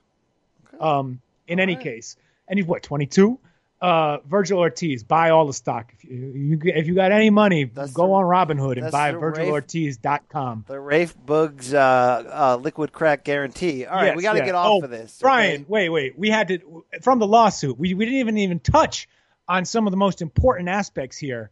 [0.67, 0.77] okay.
[0.79, 1.83] Um, in all any right.
[1.83, 2.15] case,
[2.47, 3.37] and he's what, 22?
[3.82, 5.93] Uh, Vergil Ortiz, buy all the stock.
[5.97, 9.11] If you, you if you got any money, that's go the, on Robinhood and buy
[9.11, 10.65] VergilOrtiz.com.
[10.67, 13.86] The Rafe Boogs uh, uh, liquid crack guarantee.
[13.86, 15.19] All right, yes, we got to get off oh, of this.
[15.21, 15.65] Brian, okay?
[15.67, 16.17] wait, wait.
[16.17, 17.78] We had to from the lawsuit.
[17.78, 19.09] We we didn't even even touch
[19.47, 21.51] on some of the most important aspects here.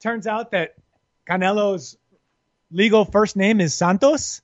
[0.00, 0.74] Turns out that
[1.28, 1.96] Canelo's
[2.70, 4.40] legal first name is Santos.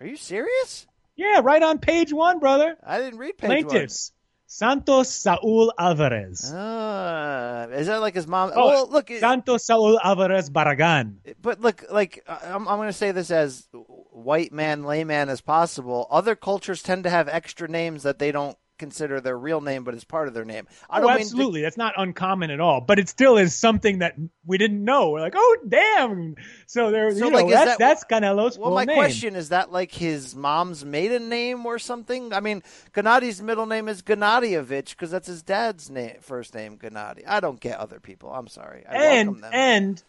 [0.00, 0.86] Are you serious?
[1.16, 2.76] Yeah, right on page one, brother.
[2.84, 4.12] I didn't read page Plaintiffs.
[4.12, 4.15] One.
[4.46, 6.52] Santos Saul Alvarez.
[6.52, 8.52] Uh, is that like his mom?
[8.54, 11.16] Oh, well, look, Santos Saul Alvarez Barragan.
[11.42, 16.06] But look, like I'm, I'm going to say this as white man, layman as possible.
[16.10, 19.94] Other cultures tend to have extra names that they don't consider their real name, but
[19.94, 20.66] it's part of their name.
[20.88, 21.62] I oh, don't oh, absolutely.
[21.62, 22.80] That's not uncommon at all.
[22.80, 25.10] But it still is something that we didn't know.
[25.10, 26.36] We're like, oh damn.
[26.66, 28.96] So there, so you like, know, that's, that, that's Canelo's well, my name.
[28.96, 32.32] question is that like his mom's maiden name or something?
[32.32, 32.62] I mean,
[32.94, 37.22] Gennady's middle name is Gennadievich because that's his dad's name, first name, Gennady.
[37.26, 38.32] I don't get other people.
[38.32, 38.84] I'm sorry.
[38.86, 40.02] I and and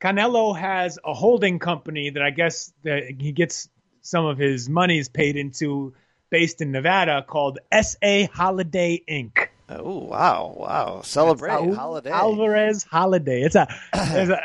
[0.00, 3.68] Canelo has a holding company that I guess that he gets
[4.02, 5.94] some of his monies paid into
[6.30, 9.48] based in Nevada called SA Holiday Inc.
[9.68, 11.00] Oh wow, wow!
[11.02, 13.42] Celebrate Al- holiday Alvarez Holiday.
[13.42, 14.40] It's a, it's a.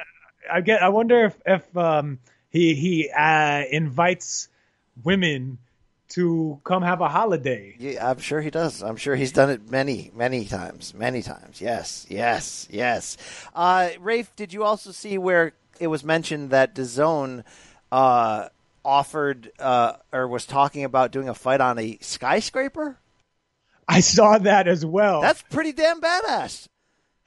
[0.52, 0.82] I get.
[0.82, 2.20] I wonder if if um,
[2.50, 4.48] he he uh, invites
[5.04, 5.58] women
[6.10, 7.76] to come have a holiday.
[7.78, 8.82] Yeah, I'm sure he does.
[8.82, 10.94] I'm sure he's done it many, many times.
[10.94, 11.62] Many times.
[11.62, 13.18] Yes, yes, yes.
[13.54, 17.44] Uh, Rafe, did you also see where it was mentioned that DAZN
[17.92, 18.50] uh,
[18.90, 22.98] offered uh, or was talking about doing a fight on a skyscraper?
[23.88, 25.22] I saw that as well.
[25.22, 26.68] That's pretty damn badass.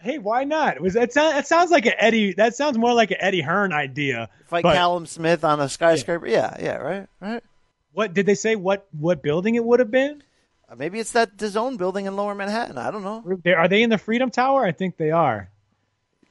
[0.01, 0.81] Hey, why not?
[0.81, 2.35] Was that sound, that sounds like an Eddie?
[2.35, 4.29] That sounds more like an Eddie Hearn idea.
[4.47, 6.27] Fight but, Callum Smith on a skyscraper?
[6.27, 6.57] Yeah.
[6.59, 7.45] yeah, yeah, right, right.
[7.93, 8.57] What did they say?
[8.57, 10.23] What what building it would have been?
[10.69, 12.79] Uh, maybe it's that DAZN building in Lower Manhattan.
[12.79, 13.23] I don't know.
[13.55, 14.65] Are they in the Freedom Tower?
[14.65, 15.51] I think they are.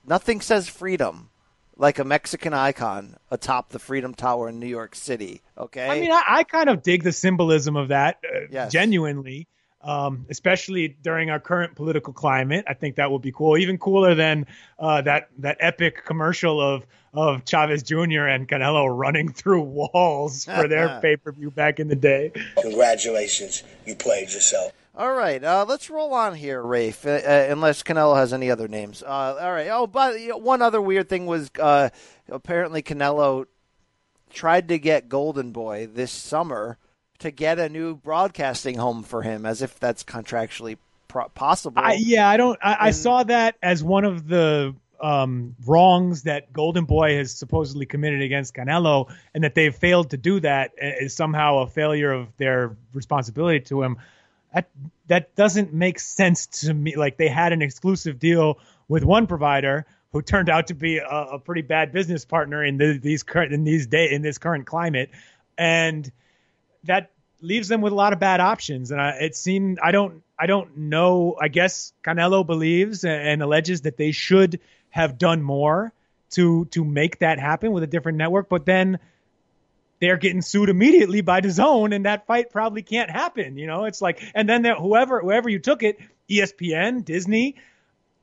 [0.06, 1.30] Nothing says freedom
[1.78, 5.42] like a Mexican icon atop the Freedom Tower in New York City.
[5.58, 5.88] Okay.
[5.88, 8.72] I mean, I, I kind of dig the symbolism of that, uh, yes.
[8.72, 9.48] genuinely,
[9.82, 12.66] um, especially during our current political climate.
[12.68, 14.48] I think that would be cool, even cooler than
[14.80, 18.28] uh, that that epic commercial of of Chavez Jr.
[18.28, 22.32] and Canelo running through walls for their pay per view back in the day.
[22.62, 24.72] Congratulations, you played yourself.
[25.02, 27.08] All right, uh, let's roll on here, Rafe.
[27.08, 29.02] Uh, uh, unless Canelo has any other names.
[29.02, 29.68] Uh, all right.
[29.72, 31.90] Oh, but one other weird thing was uh,
[32.30, 33.48] apparently Canelo
[34.30, 36.78] tried to get Golden Boy this summer
[37.18, 40.78] to get a new broadcasting home for him, as if that's contractually
[41.08, 41.82] pro- possible.
[41.82, 42.60] I, yeah, I don't.
[42.62, 47.34] I, and, I, saw that as one of the um, wrongs that Golden Boy has
[47.34, 52.12] supposedly committed against Canelo, and that they've failed to do that is somehow a failure
[52.12, 53.98] of their responsibility to him
[54.54, 54.70] that
[55.08, 56.96] that doesn't make sense to me.
[56.96, 61.06] Like they had an exclusive deal with one provider who turned out to be a,
[61.08, 64.66] a pretty bad business partner in the, these current in these day in this current
[64.66, 65.10] climate,
[65.58, 66.12] and
[66.84, 68.92] that leaves them with a lot of bad options.
[68.92, 71.38] And I, it seemed I don't I don't know.
[71.40, 75.94] I guess Canelo believes and, and alleges that they should have done more
[76.32, 79.00] to to make that happen with a different network, but then
[80.02, 83.58] they're getting sued immediately by DAZN, and that fight probably can't happen.
[83.58, 86.00] You know, it's like, and then whoever whoever you took it,
[86.30, 87.56] ESPN, Disney,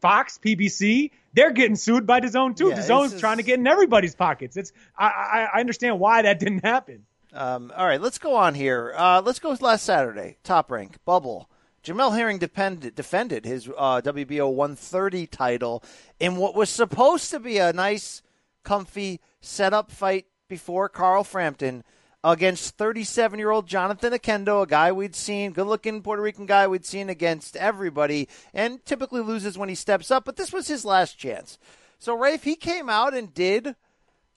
[0.00, 2.70] Fox, PBC, they're getting sued by DAZN too.
[2.70, 4.56] Yeah, DAZN's this trying to get in everybody's pockets.
[4.56, 7.06] It's I, I I understand why that didn't happen.
[7.32, 8.92] Um, all right, let's go on here.
[8.96, 10.36] Uh, let's go with last Saturday.
[10.42, 11.48] Top rank bubble.
[11.84, 15.82] Jamel Herring depended, defended his uh, WBO 130 title
[16.18, 18.20] in what was supposed to be a nice,
[18.64, 21.84] comfy setup fight before Carl Frampton
[22.24, 26.66] against 37 year old Jonathan Oquendo, a guy we'd seen, good looking Puerto Rican guy
[26.66, 30.84] we'd seen against everybody, and typically loses when he steps up, but this was his
[30.84, 31.58] last chance.
[31.98, 33.76] So, Rafe, he came out and did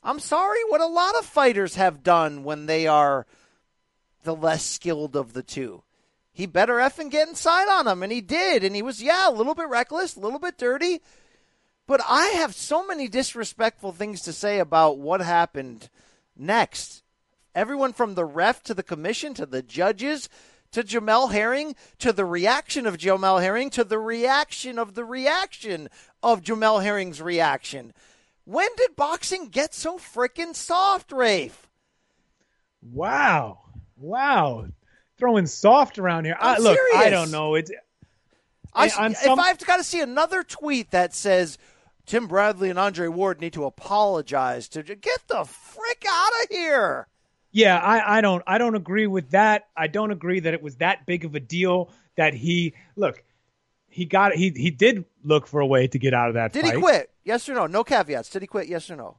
[0.04, 3.28] I'm sorry, what a lot of fighters have done when they are
[4.24, 5.84] the less skilled of the two.
[6.34, 8.64] He better effing get inside on him, and he did.
[8.64, 11.02] And he was, yeah, a little bit reckless, a little bit dirty.
[11.92, 15.90] But I have so many disrespectful things to say about what happened
[16.38, 17.04] next.
[17.54, 20.30] Everyone from the ref to the commission to the judges
[20.72, 25.90] to Jamel Herring to the reaction of Jamel Herring to the reaction of the reaction
[26.24, 27.92] of Jamel Herring's reaction.
[28.46, 31.68] When did boxing get so frickin' soft, Rafe?
[32.82, 33.64] Wow,
[33.98, 34.68] wow,
[35.18, 36.38] throwing soft around here.
[36.40, 37.12] I, look, I serious.
[37.12, 37.56] don't know.
[37.56, 37.70] It's
[38.74, 41.58] I, on if I've got to see another tweet that says
[42.12, 47.08] Tim Bradley and Andre Ward need to apologize to get the frick out of here.
[47.54, 49.70] Yeah, I, I don't I don't agree with that.
[49.78, 53.24] I don't agree that it was that big of a deal that he look.
[53.88, 56.66] He got he he did look for a way to get out of that Did
[56.66, 56.76] fight.
[56.76, 57.12] he quit?
[57.24, 57.66] Yes or no?
[57.66, 58.30] No caveats.
[58.30, 58.68] Did he quit?
[58.68, 59.16] Yes or no?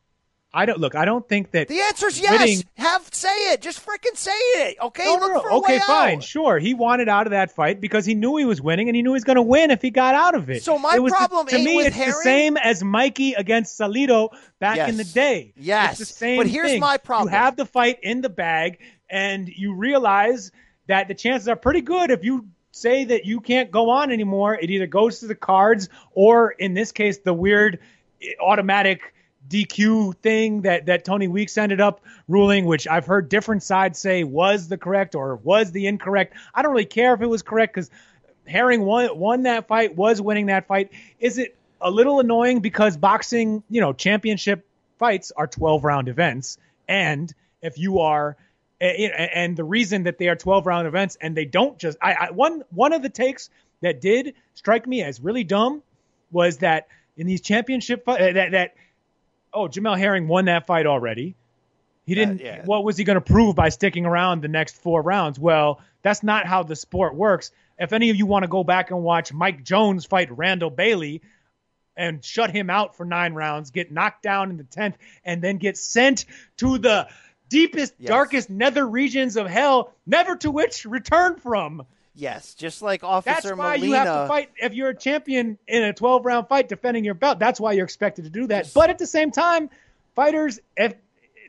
[0.55, 0.94] I don't look.
[0.94, 2.36] I don't think that The answer's yes.
[2.36, 3.62] quitting- Have say it.
[3.62, 4.76] Just frickin' say it.
[4.82, 5.05] Okay.
[5.05, 5.40] No, no, Look no.
[5.40, 6.22] for a okay, fine, out.
[6.22, 6.59] sure.
[6.59, 9.11] He wanted out of that fight because he knew he was winning, and he knew
[9.11, 10.62] he was going to win if he got out of it.
[10.62, 13.32] So my It was the- problem to ain't me, with it's the same as Mikey
[13.32, 14.28] against Salido
[14.61, 14.90] back Yes.
[14.90, 15.55] in the day.
[15.57, 16.00] Yes.
[16.00, 16.36] it's the same.
[16.36, 16.80] But here's thing.
[16.80, 17.32] my problem.
[17.32, 18.78] You have the fight in the bag,
[19.09, 20.53] and you realize
[20.86, 24.55] that the chances are pretty good if you say that you can't go on anymore.
[24.61, 27.78] It either goes to the cards, or in this case, the weird
[28.40, 29.14] automatic
[29.53, 34.24] DQ thing that, that Tony Weeks ended up ruling, which I've heard different sides say
[34.24, 36.34] was the correct or was the incorrect.
[36.55, 37.90] I don't really care if it was correct because
[38.46, 40.90] Herring won, won that fight, was winning that fight.
[41.20, 44.66] Is it a little annoying because boxing, you know, championship
[44.98, 46.59] fights are 12 round events.
[46.88, 48.36] And if you are,
[48.80, 52.30] and the reason that they are 12 round events and they don't just, I, I
[52.30, 53.50] one, one of the takes
[53.80, 55.82] that did strike me as really dumb
[56.30, 58.74] was that in these championship fights, uh, that, that,
[59.53, 61.34] oh, Jamel Herring won that fight already.
[62.05, 62.40] He didn't.
[62.40, 62.64] Uh, yeah.
[62.64, 65.38] What was he going to prove by sticking around the next four rounds?
[65.38, 67.53] Well, that's not how the sport works.
[67.78, 71.22] If any of you want to go back and watch Mike Jones fight Randall Bailey
[71.96, 75.59] and shut him out for nine rounds, get knocked down in the tenth, and then
[75.59, 76.24] get sent
[76.57, 77.09] to the
[77.48, 78.09] deepest, Yes.
[78.09, 81.84] darkest nether regions of hell, never to which return from.
[82.14, 83.86] Yes, just like Officer That's why Molina.
[83.86, 87.14] you have to fight if you're a champion in a 12 round fight defending your
[87.14, 87.38] belt.
[87.38, 88.70] That's why you're expected to do that.
[88.74, 89.70] But at the same time,
[90.14, 90.94] fighters if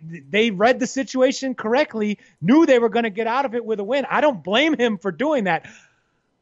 [0.02, 3.80] they read the situation correctly, knew they were going to get out of it with
[3.80, 4.06] a win.
[4.10, 5.66] I don't blame him for doing that.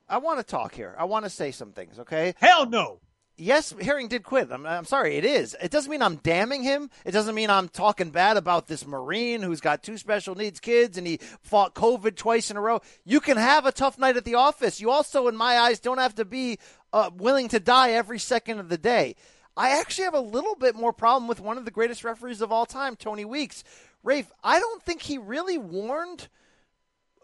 [0.10, 0.96] I want to talk here.
[0.98, 2.34] I want to say some things, okay?
[2.38, 3.00] Hell no.
[3.42, 4.52] Yes, Herring did quit.
[4.52, 5.56] I'm, I'm sorry, it is.
[5.60, 6.92] It doesn't mean I'm damning him.
[7.04, 10.96] It doesn't mean I'm talking bad about this Marine who's got two special needs kids
[10.96, 12.82] and he fought COVID twice in a row.
[13.04, 14.80] You can have a tough night at the office.
[14.80, 16.60] You also, in my eyes, don't have to be
[16.94, 19.16] uh, willing to die every second of the day.
[19.58, 22.52] I actually have a little bit more problem with one of the greatest referees of
[22.52, 23.64] all time, Tony Weeks.
[24.04, 26.28] Rafe, I don't think he really warned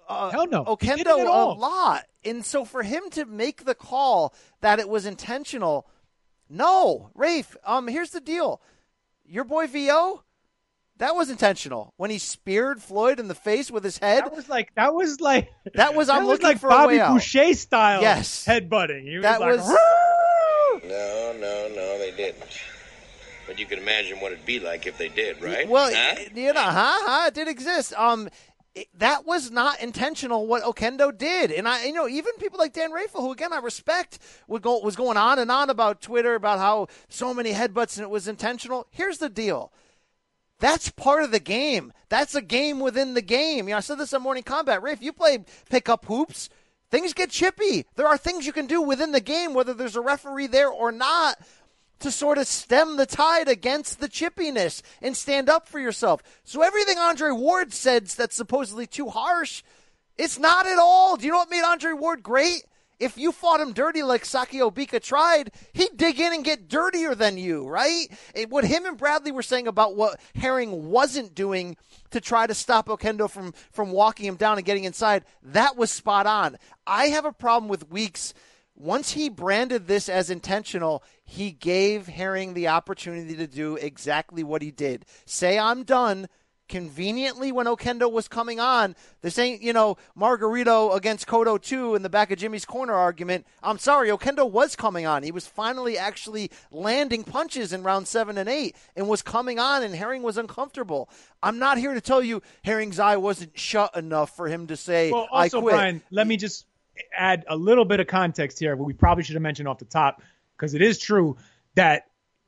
[0.09, 0.63] uh, Hell no.
[0.63, 2.05] Oquendo a lot.
[2.23, 5.87] And so for him to make the call that it was intentional,
[6.49, 7.09] no.
[7.15, 8.61] Rafe, um, here's the deal.
[9.25, 10.23] Your boy VO,
[10.97, 11.93] that was intentional.
[11.97, 14.23] When he speared Floyd in the face with his head.
[14.23, 16.95] That was like that was like That was I'm that was looking like for Bobby
[16.95, 17.13] a way out.
[17.13, 18.45] Boucher style Yes.
[18.45, 19.03] headbutting.
[19.03, 22.43] He That was, was- like, No, no, no, they didn't.
[23.45, 25.67] But you can imagine what it'd be like if they did, right?
[25.69, 26.15] Well, Huh?
[26.35, 26.71] you know, huh?
[27.05, 27.27] Huh?
[27.27, 27.93] It did exist.
[27.93, 28.27] Um,
[28.77, 30.45] it- that was not intentional.
[30.47, 33.59] What Oquendo did, and I, you know, even people like Dan Rafael, who again I
[33.59, 37.97] respect, would go was going on and on about Twitter about how so many headbutts
[37.97, 38.87] and it was intentional.
[38.91, 39.71] Here's the deal.
[40.59, 41.93] That's part of the game.
[42.09, 43.67] That's a game within the game.
[43.67, 44.81] You know, I said this on Morning Combat.
[44.83, 46.49] If you play pickup hoops,
[46.89, 47.85] things get chippy.
[47.95, 50.91] There are things you can do within the game, whether there's a referee there or
[50.91, 51.37] not,
[51.99, 56.21] to sort of stem the tide against the chippiness and stand up for yourself.
[56.43, 59.63] So everything Andre Ward says that's supposedly too harsh,
[60.17, 61.15] It's not at all.
[61.15, 62.63] Do you know what made Andre Ward great?
[62.99, 67.13] If you fought him dirty like Sakio Bika tried, he'd dig in and get dirtier
[67.13, 68.07] than you, right?
[68.33, 71.77] It, what him and Bradley were saying about what Herring wasn't doing
[72.09, 75.91] to try to stop Oquendo from from walking him down and getting inside, that was
[75.91, 76.57] spot on.
[76.87, 78.33] I have a problem with Weeks.
[78.79, 84.61] Once he branded this as intentional, he gave Herring the opportunity to do exactly what
[84.61, 85.03] he did.
[85.25, 86.27] Say I'm done
[86.69, 88.95] conveniently when Oquendo was coming on.
[89.21, 93.47] This ain't, you know, Margarito against Cotto 2 in the back of Jimmy's corner argument.
[93.63, 95.23] I'm sorry, Oquendo was coming on.
[95.23, 99.81] He was finally actually landing punches in round 7 and 8 and was coming on,
[99.81, 101.09] and Herring was uncomfortable.
[101.41, 105.11] I'm not here to tell you Herring's eye wasn't shut enough for him to say,
[105.11, 105.73] well, also, I quit.
[105.73, 106.66] Brian, let me just
[107.15, 108.75] add a little bit of context here.
[108.75, 110.21] We probably should have mentioned off the top
[110.55, 111.37] because it is true
[111.75, 112.07] that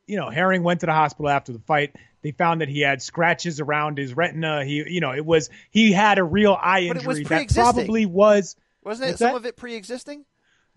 [0.10, 1.96] you know, Herring went to the hospital after the fight.
[2.24, 4.66] They found that he had scratches around his retina.
[4.66, 8.56] He, you know, it was he had a real eye injury that probably was.
[8.84, 9.36] Wasn't it some that?
[9.36, 10.26] of it pre-existing?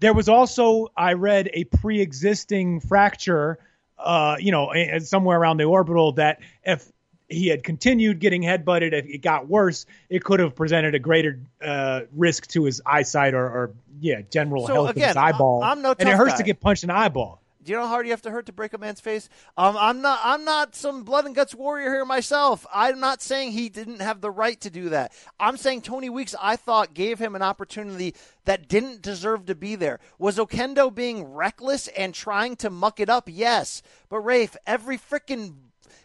[0.01, 3.59] There was also I read a pre-existing fracture,
[3.99, 6.93] uh, you know, somewhere around the orbital that if
[7.33, 11.39] he had continued getting headbutted, if it got worse, it could have presented a greater
[11.63, 13.71] uh, risk to his eyesight or, or
[14.01, 15.63] yeah, general so health again, of his eyeball.
[15.63, 16.39] I'm no and it hurts guy.
[16.39, 17.43] to get punched in the eyeball.
[17.63, 19.29] Do you know how hard you have to hurt to break a man's face?
[19.57, 20.19] Um, I'm not.
[20.25, 22.67] I'm not some blood and guts warrior here myself.
[22.75, 25.13] I'm not saying he didn't have the right to do that.
[25.39, 28.17] I'm saying Tony Weeks, I thought, gave him an opportunity
[28.47, 30.01] that didn't deserve to be there.
[30.19, 33.29] Was Oquendo being reckless and trying to muck it up?
[33.31, 35.55] Yes, but Rafe, every freaking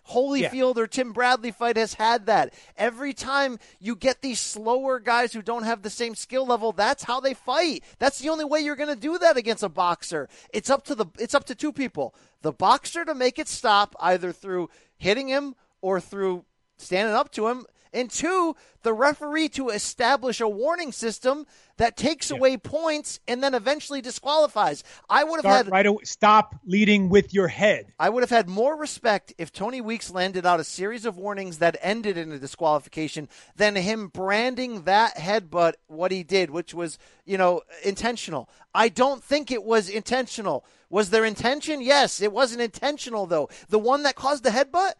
[0.09, 0.83] Holyfield yeah.
[0.83, 2.53] or Tim Bradley fight has had that.
[2.77, 7.03] Every time you get these slower guys who don't have the same skill level, that's
[7.03, 7.83] how they fight.
[7.99, 10.29] That's the only way you're going to do that against a boxer.
[10.53, 12.13] It's up to the it's up to two people.
[12.41, 16.45] The boxer to make it stop either through hitting him or through
[16.77, 21.45] standing up to him and two, the referee to establish a warning system
[21.77, 22.37] that takes yeah.
[22.37, 24.83] away points and then eventually disqualifies.
[25.09, 27.93] I would have had right away, stop leading with your head.
[27.99, 31.59] I would have had more respect if Tony Weeks landed out a series of warnings
[31.59, 36.97] that ended in a disqualification than him branding that headbutt what he did, which was,
[37.25, 38.49] you know, intentional.
[38.73, 40.65] I don't think it was intentional.
[40.89, 41.81] Was there intention?
[41.81, 43.49] Yes, it wasn't intentional though.
[43.69, 44.93] The one that caused the headbutt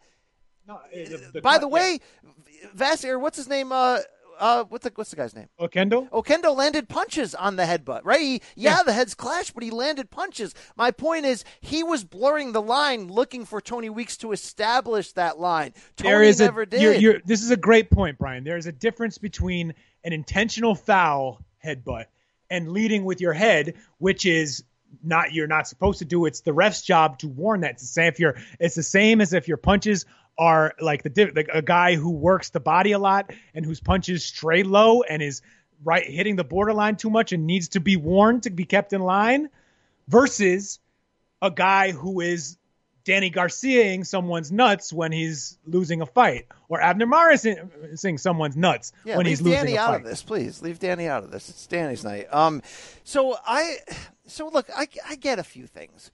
[0.68, 2.00] no, the, the, By the way,
[2.74, 3.72] Vassar, what's his name?
[3.72, 4.00] Uh,
[4.38, 5.48] uh, what's the what's the guy's name?
[5.60, 6.08] Oquendo.
[6.10, 8.20] Oquendo landed punches on the headbutt, right?
[8.20, 10.54] He, yeah, yeah, the heads clashed, but he landed punches.
[10.76, 15.38] My point is, he was blurring the line, looking for Tony Weeks to establish that
[15.38, 15.74] line.
[15.96, 16.80] Tony there is never a, did.
[16.80, 18.44] You're, you're, this is a great point, Brian.
[18.44, 22.06] There is a difference between an intentional foul headbutt
[22.50, 24.64] and leading with your head, which is
[25.02, 26.24] not you're not supposed to do.
[26.26, 27.78] It's the ref's job to warn that.
[27.78, 30.06] To say if you're, it's the same as if your punches
[30.38, 34.24] are like the like a guy who works the body a lot and whose punches
[34.24, 35.42] stray low and is
[35.84, 39.00] right hitting the borderline too much and needs to be warned to be kept in
[39.00, 39.48] line
[40.06, 40.78] versus
[41.42, 42.56] a guy who is
[43.08, 47.46] Danny Garciaing someone's nuts when he's losing a fight, or Abner Mares
[47.94, 49.88] saying someone's nuts yeah, when he's losing Danny a fight.
[49.88, 50.60] out of this, please.
[50.60, 51.48] Leave Danny out of this.
[51.48, 52.26] It's Danny's night.
[52.30, 52.62] Um,
[53.04, 53.78] so I,
[54.26, 56.10] so look, I, I get a few things.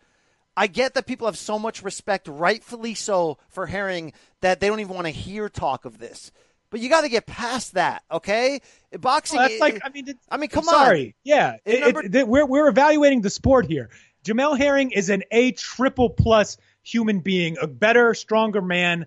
[0.57, 4.80] I get that people have so much respect, rightfully so, for Herring that they don't
[4.80, 6.30] even want to hear talk of this.
[6.70, 8.61] But you got to get past that, okay?
[8.98, 9.38] Boxing.
[9.38, 10.78] Well, that's like, I mean, I mean, come sorry.
[10.78, 10.86] on.
[10.86, 13.90] Sorry, yeah, it, number- it, we're we're evaluating the sport here.
[14.24, 19.07] Jamel Herring is an A triple plus human being, a better, stronger man,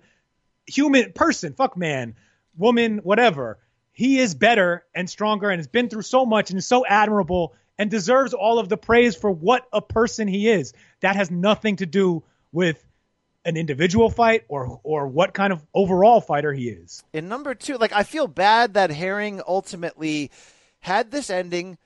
[0.66, 2.14] human person, fuck man,
[2.56, 3.58] woman, whatever.
[3.92, 7.54] He is better and stronger and has been through so much and is so admirable
[7.78, 10.72] and deserves all of the praise for what a person he is.
[11.00, 12.84] That has nothing to do with
[13.44, 17.02] an individual fight or or what kind of overall fighter he is.
[17.12, 20.30] In number 2, like I feel bad that Herring ultimately
[20.80, 21.78] had this ending,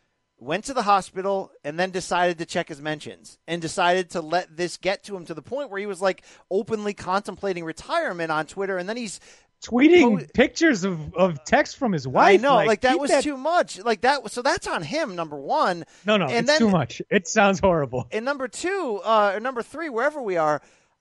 [0.42, 4.56] went to the hospital and then decided to check his mentions and decided to let
[4.56, 8.44] this get to him to the point where he was like openly contemplating retirement on
[8.44, 9.20] Twitter and then he's
[9.62, 12.40] tweeting po- pictures of, of text from his wife.
[12.40, 13.22] I know, like, like that was that...
[13.22, 13.78] too much.
[13.82, 15.14] Like that, so that's on him.
[15.14, 15.84] Number one.
[16.04, 17.00] No, no, and it's then, too much.
[17.10, 18.08] It sounds horrible.
[18.10, 20.60] And number two, uh, or number three, wherever we are,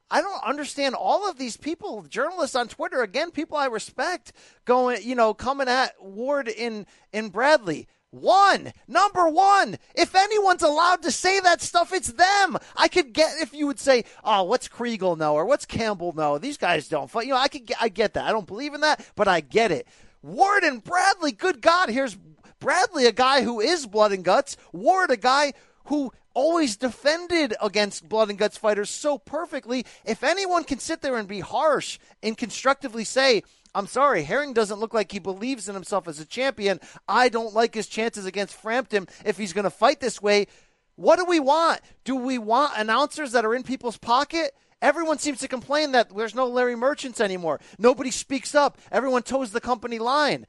[0.10, 3.02] I don't understand all of these people, journalists on Twitter.
[3.02, 4.34] Again, people I respect,
[4.66, 7.88] going, you know, coming at Ward in in Bradley.
[8.12, 9.78] One, number one.
[9.96, 12.58] If anyone's allowed to say that stuff, it's them.
[12.76, 16.38] I could get if you would say, "Oh, what's Kriegel know?" or "What's Campbell know?"
[16.38, 17.26] These guys don't fight.
[17.26, 18.26] You know, I could, get, I get that.
[18.26, 19.88] I don't believe in that, but I get it.
[20.22, 21.32] Ward and Bradley.
[21.32, 22.18] Good God, here's
[22.60, 24.58] Bradley, a guy who is blood and guts.
[24.74, 25.54] Ward, a guy
[25.86, 29.86] who always defended against blood and guts fighters so perfectly.
[30.06, 34.80] If anyone can sit there and be harsh and constructively say, I'm sorry, Herring doesn't
[34.80, 36.80] look like he believes in himself as a champion.
[37.08, 40.48] I don't like his chances against Frampton if he's going to fight this way.
[40.96, 41.80] What do we want?
[42.04, 44.54] Do we want announcers that are in people's pocket?
[44.82, 47.60] Everyone seems to complain that there's no Larry Merchants anymore.
[47.78, 48.78] Nobody speaks up.
[48.92, 50.48] Everyone toes the company line.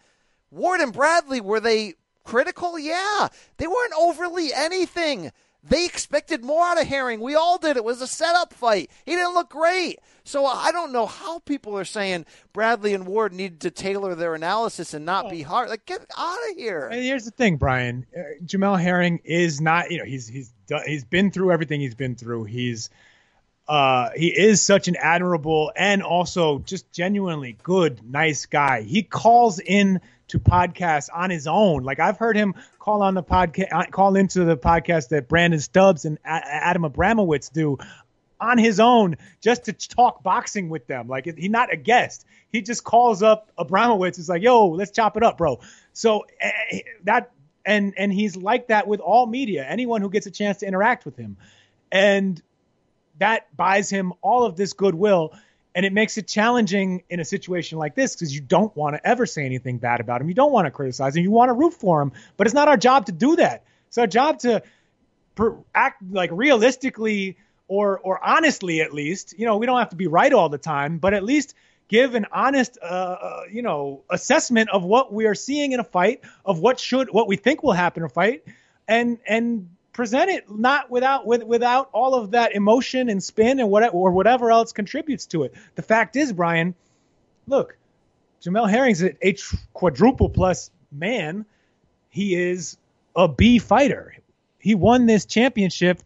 [0.51, 1.95] Ward and Bradley, were they
[2.25, 2.79] critical?
[2.79, 3.29] Yeah.
[3.59, 5.31] They weren't overly anything.
[5.63, 7.21] They expected more out of Herring.
[7.21, 7.77] We all did.
[7.77, 8.91] It was a setup fight.
[9.07, 10.01] He didn't look great.
[10.25, 14.35] So I don't know how people are saying Bradley and Ward needed to tailor their
[14.35, 15.69] analysis and not be hard.
[15.69, 16.89] Like, get out of here.
[16.89, 18.07] And here's the thing, Brian.
[18.17, 19.91] Uh, Jamel Herring is not.
[19.91, 22.45] You know, he's he's done, he's been through everything he's been through.
[22.45, 22.91] He's
[23.69, 28.83] uh, he is such an admirable and also just genuinely good, nice guy.
[28.83, 31.83] He calls in to podcasts on his own.
[31.83, 36.05] Like I've heard him call on the podcast, call into the podcast that Brandon Stubbs
[36.05, 37.79] and Adam Abramowitz do
[38.43, 41.09] on his own just to talk boxing with them.
[41.09, 42.27] Like he's not a guest.
[42.51, 44.19] He just calls up Abramowitz.
[44.19, 45.61] It's like, yo, let's chop it up, bro.
[45.93, 46.49] So uh,
[47.05, 47.31] that
[47.65, 49.65] and and he's like that with all media.
[49.67, 51.37] Anyone who gets a chance to interact with him,
[51.91, 52.43] and
[53.19, 55.33] that buys him all of this goodwill.
[55.75, 59.09] And it makes it challenging in a situation like this because you don't want to
[59.09, 60.29] ever say anything bad about him.
[60.29, 61.23] You don't want to criticize him.
[61.23, 62.13] You want to root for him.
[62.37, 63.65] But it's not our job to do that.
[63.89, 64.63] It's our job to
[65.35, 67.39] per- act like realistically
[67.69, 69.35] or or honestly at least.
[69.39, 71.55] You know, we don't have to be right all the time, but at least
[71.89, 75.85] give an honest, uh, uh, you know, assessment of what we are seeing in a
[75.85, 78.45] fight, of what should, what we think will happen in a fight,
[78.89, 83.69] and and present it not without with, without all of that emotion and spin and
[83.71, 85.55] what or whatever else contributes to it.
[85.75, 86.75] The fact is, Brian,
[87.47, 87.77] look,
[88.43, 89.37] Jamel Herring's a, a
[89.73, 91.45] quadruple plus man.
[92.09, 92.77] He is
[93.15, 94.17] a B fighter.
[94.59, 96.03] He won this championship.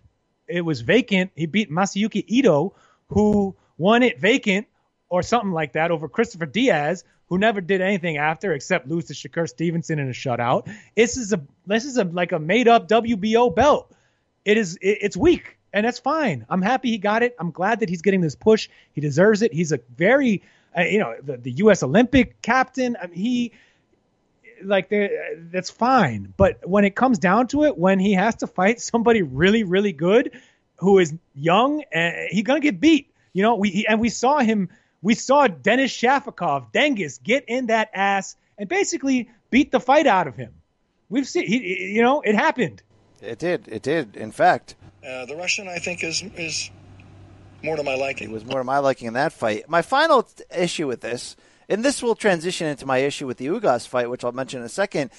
[0.48, 1.32] It was vacant.
[1.34, 2.74] He beat Masayuki Ito,
[3.08, 4.66] who won it vacant
[5.08, 9.14] or something like that over Christopher Diaz, who never did anything after except lose to
[9.14, 10.72] Shakur Stevenson in a shutout.
[10.94, 13.92] This is a this is a like a made up WBO belt.
[14.44, 16.46] It is it, it's weak and that's fine.
[16.48, 17.36] I'm happy he got it.
[17.38, 18.68] I'm glad that he's getting this push.
[18.94, 19.52] He deserves it.
[19.52, 20.42] He's a very
[20.76, 21.82] uh, you know the, the U.S.
[21.82, 22.96] Olympic captain.
[23.00, 23.52] I mean, he
[24.62, 26.32] like that's fine.
[26.36, 29.92] But when it comes down to it, when he has to fight somebody really really
[29.92, 30.32] good
[30.76, 33.12] who is young, uh, he's gonna get beat.
[33.32, 34.68] You know, we and we saw him
[35.02, 40.26] we saw Denis Shafikov, Dengus, get in that ass and basically beat the fight out
[40.26, 40.52] of him.
[41.08, 42.82] We've seen, he, you know, it happened.
[43.22, 43.68] It did.
[43.68, 44.16] It did.
[44.16, 44.74] In fact,
[45.06, 46.70] uh, the Russian, I think, is is
[47.62, 48.30] more to my liking.
[48.30, 49.68] It was more to my liking in that fight.
[49.68, 51.36] My final issue with this,
[51.68, 54.66] and this will transition into my issue with the Ugas fight, which I'll mention in
[54.66, 55.10] a second,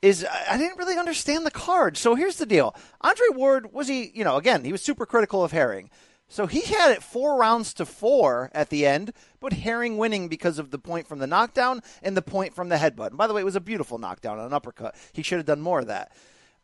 [0.00, 1.96] is I didn't really understand the card.
[1.96, 5.42] So here's the deal: Andre Ward was he, you know, again, he was super critical
[5.42, 5.90] of Herring.
[6.30, 10.58] So he had it four rounds to four at the end, but Herring winning because
[10.58, 13.08] of the point from the knockdown and the point from the headbutt.
[13.08, 14.94] And by the way, it was a beautiful knockdown, on an uppercut.
[15.14, 16.12] He should have done more of that.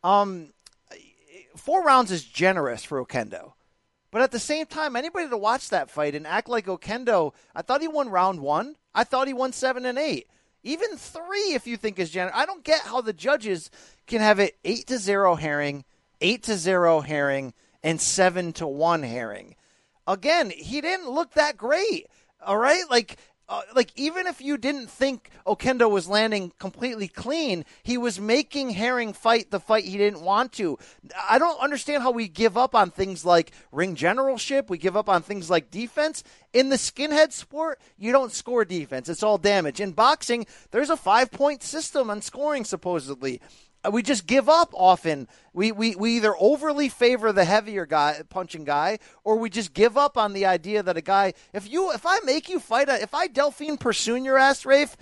[0.02, 0.52] Um,
[1.56, 3.54] four rounds is generous for Oquendo.
[4.14, 7.62] But at the same time, anybody to watch that fight and act like Oquendo, I
[7.62, 8.76] thought he won round one.
[8.94, 10.28] I thought he won seven and eight.
[10.62, 12.36] Even three, if you think is generous.
[12.36, 13.72] I don't get how the judges
[14.06, 15.84] can have it eight to zero Herring,
[16.20, 19.56] eight to zero Herring, and seven to one Herring.
[20.06, 22.06] Again, he didn't look that great.
[22.40, 23.16] All right, like
[23.48, 28.70] uh, like even if you didn't think Oquendo was landing completely clean, he was making
[28.70, 30.78] Herring fight the fight he didn't want to.
[31.28, 34.70] I don't understand how we give up on things like ring generalship.
[34.70, 36.24] We give up on things like defense.
[36.54, 39.78] In the skinhead sport, you don't score defense; it's all damage.
[39.80, 43.40] In boxing, there's a five point system on scoring supposedly
[43.90, 45.28] we just give up often.
[45.52, 49.96] We, we, we either overly favor the heavier guy, punching guy, or we just give
[49.96, 53.02] up on the idea that a guy, if you, if I make you fight, a,
[53.02, 54.96] if I Delphine Persoon your ass, Rafe,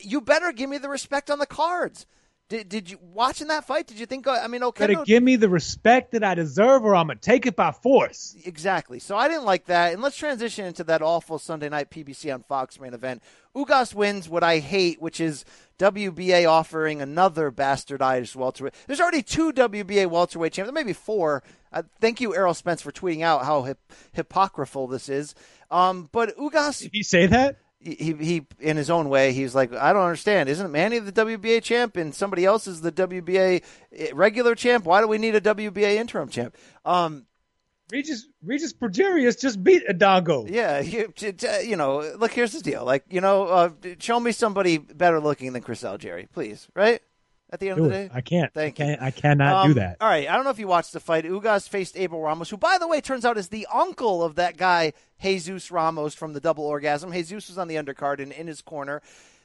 [0.00, 2.06] you better give me the respect on the cards.
[2.48, 3.88] Did, did you watching that fight?
[3.88, 4.28] Did you think?
[4.28, 7.44] I mean, okay, better give me the respect that I deserve, or I'm gonna take
[7.44, 8.36] it by force.
[8.44, 9.00] Exactly.
[9.00, 12.44] So I didn't like that, and let's transition into that awful Sunday night PBC on
[12.44, 13.20] Fox main event.
[13.56, 15.44] Ugas wins what I hate, which is
[15.80, 18.74] WBA offering another bastardized welterweight.
[18.86, 21.42] There's already two WBA welterweight champions, maybe four.
[21.72, 25.34] Uh, thank you, Errol Spence, for tweeting out how hip- hypocritical this is.
[25.70, 27.58] Um, but Ugas, did he say that?
[27.94, 30.48] He he in his own way he's like I don't understand.
[30.48, 34.84] Isn't Manny the WBA champ and somebody else is the WBA eh, regular champ?
[34.84, 36.56] Why do we need a WBA interim champ?
[36.84, 37.26] Um
[37.92, 41.12] Regis Regis Prograis just beat Adango yeah you,
[41.64, 42.84] you know look here's the deal.
[42.84, 47.00] Like you know uh, show me somebody better looking than Chris Algieri please right
[47.56, 48.08] at the end Do of the it.
[48.08, 48.14] day?
[48.14, 48.52] I can't.
[48.52, 49.96] Thank I can't, I cannot Um, do that.
[50.00, 51.24] All right, I don't know if you watched the fight.
[51.24, 54.56] Ugas faced Abel Ramos, who, by the way, turns out is the uncle of that
[54.56, 54.92] guy
[55.22, 57.10] Jesus Ramos from the Double Orgasm.
[57.12, 59.00] Jesus was on the undercard and in his corner.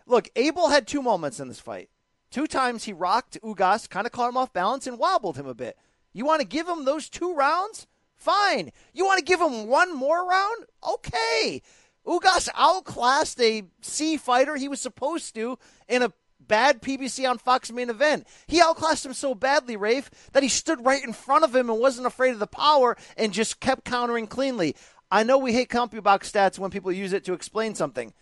[0.05, 1.89] Look, Abel had two moments in this fight.
[2.29, 5.53] Two times he rocked Ugas, kind of caught him off balance, and wobbled him a
[5.53, 5.77] bit.
[6.13, 7.87] You want to give him those two rounds?
[8.15, 8.71] Fine.
[8.93, 10.65] You want to give him one more round?
[10.87, 11.61] Okay.
[12.05, 15.57] Ugas outclassed a C fighter he was supposed to
[15.87, 16.11] in a
[16.51, 18.27] bad PBC on Fox main event.
[18.45, 21.79] He outclassed him so badly, Rafe, that he stood right in front of him and
[21.79, 24.75] wasn't afraid of the power and just kept countering cleanly.
[25.09, 28.13] I know we hate CompuBox stats when people use it to explain something,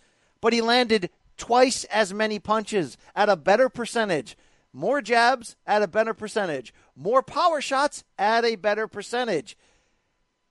[0.42, 4.38] but he landed twice as many punches at a better percentage.
[4.74, 6.72] More jabs at a better percentage.
[6.96, 9.58] More power shots at a better percentage.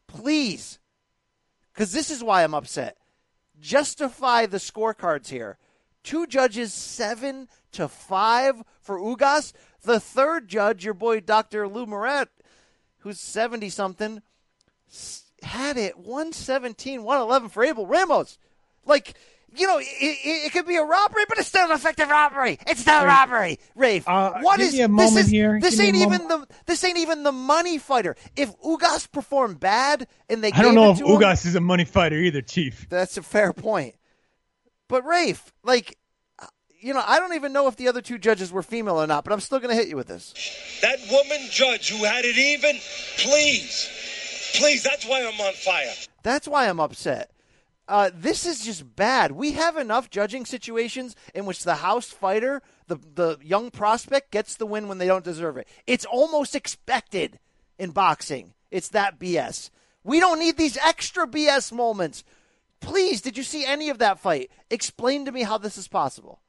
[0.08, 0.80] Please,
[1.72, 2.96] because this is why I'm upset.
[3.60, 5.58] Justify the scorecards here.
[6.02, 9.52] Two judges, seven to five for Ugas.
[9.82, 11.68] The third judge, your boy Dr.
[11.68, 12.28] Lou Moret,
[12.98, 14.22] who's 70 something,
[15.42, 18.38] had it 117, 111 for Abel Ramos.
[18.84, 19.14] Like,
[19.54, 22.58] you know, it, it, it could be a robbery, but it's still an effective robbery.
[22.66, 24.06] It's still a robbery, Rafe.
[24.06, 25.16] Uh, what is this?
[25.16, 25.58] Is, here.
[25.60, 28.16] this Give ain't even the this ain't even the money fighter.
[28.36, 31.60] If Ugas performed bad and they I don't know if to him- Ugas is a
[31.60, 32.88] money fighter either, Chief.
[32.88, 33.94] that's a fair point.
[34.88, 35.98] But Rafe, like,
[36.80, 39.24] you know, I don't even know if the other two judges were female or not,
[39.24, 40.34] but I'm still going to hit you with this.
[40.82, 42.78] That woman judge who had it even,
[43.18, 43.88] please,
[44.54, 45.92] please, that's why I'm on fire.
[46.22, 47.30] That's why I'm upset.
[47.88, 49.32] Uh, this is just bad.
[49.32, 54.56] We have enough judging situations in which the house fighter, the the young prospect, gets
[54.56, 55.66] the win when they don't deserve it.
[55.86, 57.38] It's almost expected
[57.78, 58.52] in boxing.
[58.70, 59.70] It's that BS.
[60.04, 62.24] We don't need these extra BS moments.
[62.80, 64.50] Please, did you see any of that fight?
[64.70, 66.40] Explain to me how this is possible.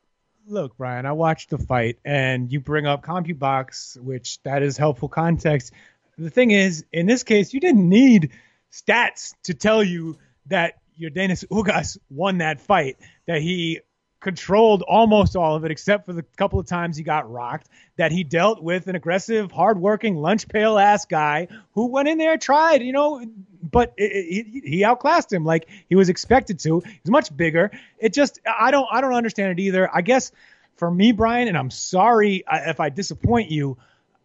[0.48, 5.10] Look, Brian, I watched the fight, and you bring up CompuBox, which that is helpful
[5.10, 5.74] context.
[6.18, 8.32] The thing is, in this case, you didn't need
[8.72, 10.18] stats to tell you
[10.48, 12.98] that Yordenis Ugas won that fight,
[13.28, 13.80] that he
[14.20, 18.12] controlled almost all of it, except for the couple of times he got rocked, that
[18.12, 22.82] he dealt with an aggressive, hardworking, lunch pail ass guy who went in there, tried,
[22.82, 23.24] you know,
[23.62, 26.82] but it, it, he, outclassed him like he was expected to.
[26.82, 27.72] He's much bigger.
[27.98, 29.90] It just, I don't, I don't understand it either.
[29.94, 30.32] I guess
[30.76, 33.78] for me, Brian, and I'm sorry if I disappoint you,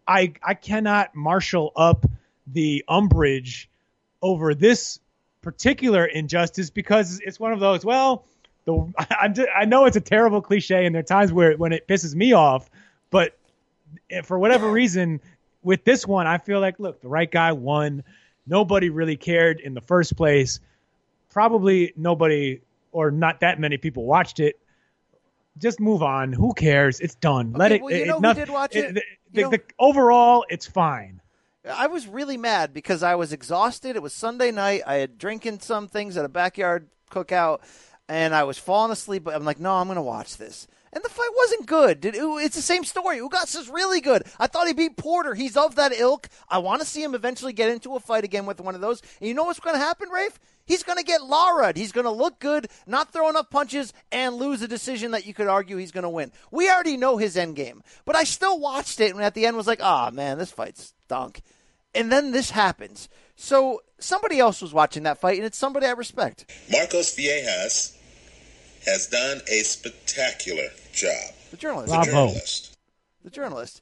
[0.07, 2.05] I, I cannot marshal up
[2.47, 3.69] the umbrage
[4.21, 4.99] over this
[5.41, 7.85] particular injustice because it's one of those.
[7.85, 8.25] Well,
[8.65, 11.71] the I'm just, I know it's a terrible cliche, and there are times where when
[11.73, 12.69] it pisses me off,
[13.09, 13.37] but
[14.09, 15.19] eh, for whatever reason,
[15.63, 18.03] with this one, I feel like look, the right guy won.
[18.47, 20.59] Nobody really cared in the first place.
[21.29, 22.61] Probably nobody
[22.91, 24.59] or not that many people watched it.
[25.57, 26.31] Just move on.
[26.33, 26.99] Who cares?
[26.99, 27.53] It's done.
[27.53, 27.81] Let it.
[27.81, 28.93] well, you it- know noth- did watch it?
[28.93, 29.01] the-
[29.31, 31.21] You the- the- overall, it's fine.
[31.67, 33.95] I was really mad because I was exhausted.
[33.95, 34.83] It was Sunday night.
[34.85, 37.61] I had drinking some things at a backyard cookout,
[38.07, 39.23] and I was falling asleep.
[39.23, 40.67] But I'm like, no, I'm going to watch this.
[40.93, 42.05] And the fight wasn't good.
[42.05, 43.19] It's the same story.
[43.19, 44.23] Ugas is really good.
[44.39, 45.33] I thought he beat Porter.
[45.33, 46.29] He's of that ilk.
[46.47, 49.01] I want to see him eventually get into a fight again with one of those.
[49.19, 50.39] And you know what's going to happen, Rafe?
[50.63, 51.73] He's going to get Lara.
[51.75, 55.33] He's going to look good, not throw enough punches, and lose a decision that you
[55.33, 56.31] could argue he's going to win.
[56.49, 57.83] We already know his end game.
[58.05, 60.93] But I still watched it, and at the end was like, ah, man, this fight's
[61.03, 61.41] stunk.
[61.93, 63.09] And then this happens.
[63.35, 66.49] So somebody else was watching that fight, and it's somebody I respect.
[66.71, 67.94] Marcos Viejas
[68.85, 71.33] has done a spectacular job.
[71.51, 71.93] The journalist.
[71.93, 72.77] The journalist.
[73.23, 73.81] The journalist.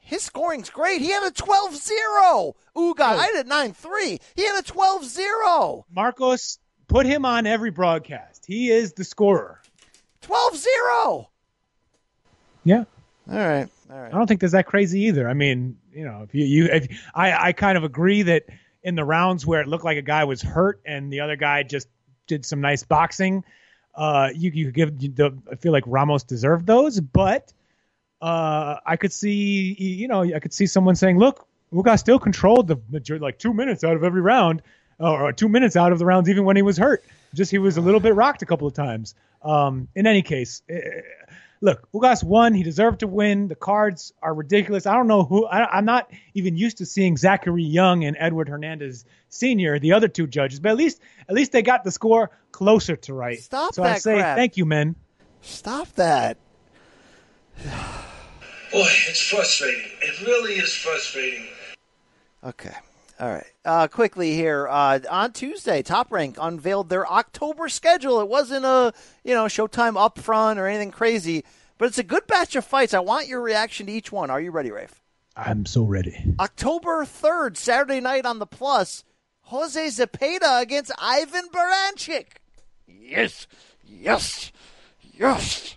[0.00, 1.00] His scoring's great.
[1.02, 2.56] He had a 12 0.
[2.78, 4.18] Ooh, God, I had a 9 3.
[4.36, 5.86] He had a 12 0.
[5.90, 8.44] Marcos, put him on every broadcast.
[8.46, 9.60] He is the scorer.
[10.22, 11.28] 12 0.
[12.64, 12.84] Yeah.
[13.30, 13.68] All right.
[13.90, 14.12] All right.
[14.12, 15.28] I don't think there's that crazy either.
[15.28, 18.44] I mean, you know, if you, you if I, I kind of agree that
[18.82, 21.62] in the rounds where it looked like a guy was hurt and the other guy
[21.62, 21.88] just
[22.26, 23.44] did some nice boxing,
[23.98, 27.52] uh, you you give the I feel like Ramos deserved those, but
[28.22, 32.68] uh, I could see you know I could see someone saying, look, Ugas still controlled
[32.68, 32.78] the
[33.18, 34.62] like two minutes out of every round,
[35.00, 37.04] or two minutes out of the rounds, even when he was hurt.
[37.34, 39.16] Just he was a little bit rocked a couple of times.
[39.42, 40.78] Um, in any case, eh,
[41.60, 42.54] look, Ugas won.
[42.54, 43.48] He deserved to win.
[43.48, 44.86] The cards are ridiculous.
[44.86, 45.46] I don't know who.
[45.46, 50.08] I, I'm not even used to seeing Zachary Young and Edward Hernandez Senior, the other
[50.08, 53.38] two judges, but at least at least they got the score closer to right.
[53.38, 54.36] Stop so I that say crap.
[54.36, 54.96] thank you, men.
[55.42, 56.36] Stop that.
[57.64, 59.90] Boy, it's frustrating.
[60.02, 61.46] It really is frustrating.
[62.44, 62.74] Okay.
[63.20, 63.46] All right.
[63.64, 68.20] Uh, quickly here uh, on Tuesday, Top Rank unveiled their October schedule.
[68.20, 68.92] It wasn't a
[69.24, 71.44] you know Showtime upfront or anything crazy,
[71.78, 72.94] but it's a good batch of fights.
[72.94, 74.30] I want your reaction to each one.
[74.30, 75.02] Are you ready, Rafe?
[75.36, 76.34] I'm so ready.
[76.40, 79.04] October 3rd, Saturday night on the Plus,
[79.42, 82.26] Jose Zepeda against Ivan Baranchyk.
[82.86, 83.46] Yes,
[83.84, 84.52] yes,
[85.00, 85.76] yes.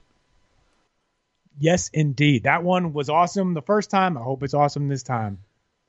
[1.60, 2.44] Yes, indeed.
[2.44, 4.18] That one was awesome the first time.
[4.18, 5.40] I hope it's awesome this time.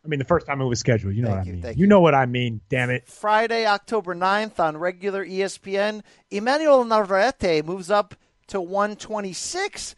[0.04, 1.14] I mean, the first time it was scheduled.
[1.14, 1.62] You know Thank what you, I mean.
[1.62, 2.60] thank You know what I mean.
[2.68, 3.08] Damn it.
[3.08, 8.14] Friday, October 9th on regular ESPN, Emmanuel Navarrete moves up
[8.48, 9.94] to 126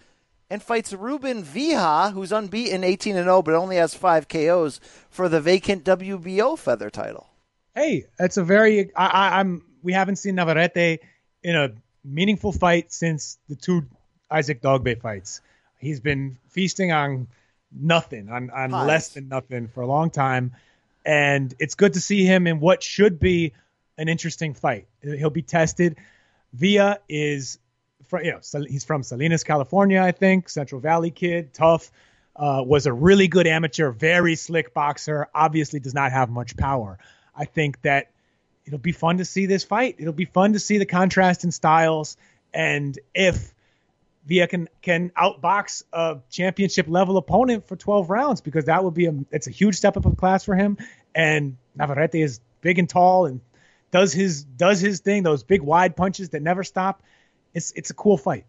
[0.51, 4.79] and fights Ruben Villa, who's unbeaten 18 and 0 but only has 5 KOs
[5.09, 7.29] for the vacant WBO feather title.
[7.75, 8.95] Hey, that's a very.
[8.95, 9.65] I, I, I'm.
[9.83, 11.01] We haven't seen Navarrete
[11.43, 11.73] in a
[12.05, 13.87] meaningful fight since the two
[14.31, 15.41] Isaac Dogboe fights.
[15.79, 17.27] He's been feasting on
[17.79, 18.87] nothing, on, on Pies.
[18.87, 20.53] less than nothing for a long time,
[21.05, 23.53] and it's good to see him in what should be
[23.99, 24.87] an interesting fight.
[25.03, 25.97] He'll be tested.
[26.53, 27.59] Villa is,
[28.07, 30.49] from, you know, he's from Salinas, California, I think.
[30.49, 31.91] Central Valley kid, tough.
[32.37, 35.29] Uh, was a really good amateur, very slick boxer.
[35.33, 36.99] Obviously, does not have much power.
[37.37, 38.11] I think that
[38.67, 39.97] it'll be fun to see this fight.
[39.99, 42.17] It'll be fun to see the contrast in styles,
[42.53, 43.54] and if
[44.27, 49.07] Villa can can outbox a championship level opponent for 12 rounds, because that would be
[49.07, 50.79] a it's a huge step up of class for him.
[51.15, 53.41] And Navarrete is big and tall and
[53.91, 55.23] does his does his thing.
[55.23, 57.03] Those big wide punches that never stop.
[57.53, 58.45] It's it's a cool fight.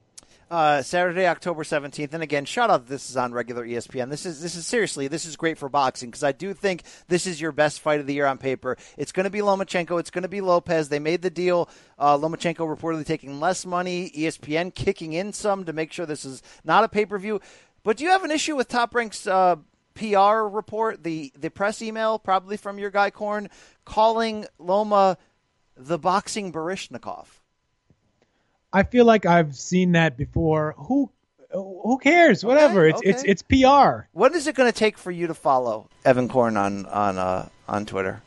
[0.49, 4.11] Uh, Saturday, October seventeenth, and again, shout out this is on regular ESPN.
[4.11, 7.25] This is this is seriously this is great for boxing because I do think this
[7.25, 8.77] is your best fight of the year on paper.
[8.95, 9.99] It's going to be Lomachenko.
[9.99, 10.89] It's going to be Lopez.
[10.89, 11.67] They made the deal.
[11.97, 14.11] Uh, Lomachenko reportedly taking less money.
[14.11, 17.41] ESPN kicking in some to make sure this is not a pay per view.
[17.83, 19.55] But do you have an issue with Top Rank's uh,
[19.95, 23.49] PR report, the the press email, probably from your guy Korn
[23.83, 25.17] calling Loma
[25.75, 27.25] the boxing Baryshnikov?
[28.75, 30.75] I feel like I've seen that before.
[30.77, 31.09] Who
[31.49, 32.43] who cares?
[32.43, 32.81] Whatever.
[32.81, 33.09] Okay, it's okay.
[33.09, 34.07] it's it's PR.
[34.11, 37.47] What is it going to take for you to follow Evan Korn on on uh,
[37.69, 38.21] on Twitter?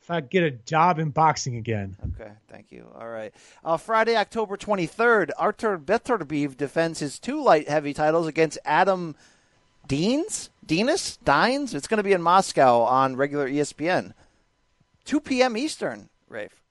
[0.00, 1.96] If I get a job in boxing again.
[2.14, 2.86] Okay, thank you.
[2.98, 3.34] All right.
[3.62, 9.14] Uh, Friday, October 23rd, Artur Beterbiev defends his two light heavy titles against Adam
[9.86, 10.48] Deans?
[10.64, 11.18] Denis?
[11.18, 11.74] Dines?
[11.74, 14.14] It's going to be in Moscow on regular ESPN.
[15.04, 15.56] 2 p.m.
[15.56, 16.61] Eastern, Rafe.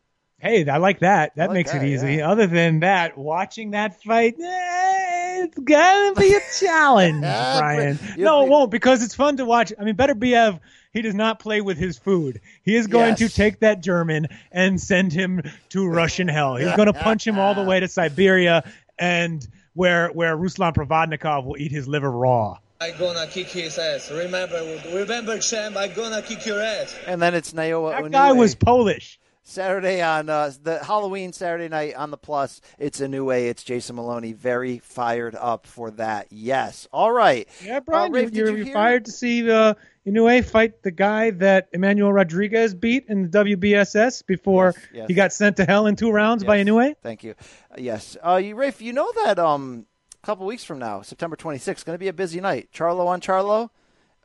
[0.41, 1.35] Hey, I like that.
[1.35, 2.15] That like makes that, it easy.
[2.15, 2.29] yeah.
[2.31, 7.99] Other than that, watching that fight, eh, it's gonna be a challenge, Brian.
[8.17, 9.71] No, it won't because it's fun to watch.
[9.79, 10.59] I mean, Beterbiev,
[10.93, 12.41] he does not play with his food.
[12.63, 16.55] He is going to take that German and send him to Russian hell.
[16.55, 18.63] He's going to punch him all the way to Siberia
[18.97, 22.57] and where where Ruslan Provodnikov will eat his liver raw.
[22.81, 24.09] I gonna kick his ass.
[24.09, 25.77] Remember, remember, champ.
[25.77, 26.95] I gonna kick your ass.
[27.05, 28.11] And then it's Naoya That Inoue.
[28.11, 29.19] guy was Polish.
[29.51, 32.61] Saturday on uh, the Halloween Saturday night on the Plus.
[32.79, 33.49] It's Inoue.
[33.49, 34.31] It's Jason Moloney.
[34.31, 36.27] Very fired up for that.
[36.31, 36.87] Yes.
[36.93, 37.47] All right.
[37.63, 39.73] Yeah, Brian, Uh, Rafe, you're, you're, you you're fired to see the uh,
[40.07, 45.07] Inoue fight the guy that Emmanuel Rodriguez beat in the WBSS before yes.
[45.07, 46.95] he got sent to hell in two rounds by Inoue.
[47.03, 47.35] Thank you.
[47.69, 48.15] Uh, yes.
[48.25, 49.85] Uh, you, Rafe, you know that um,
[50.23, 52.69] a couple weeks from now, September 26th, going to be a busy night.
[52.73, 53.69] Charlo on Charlo.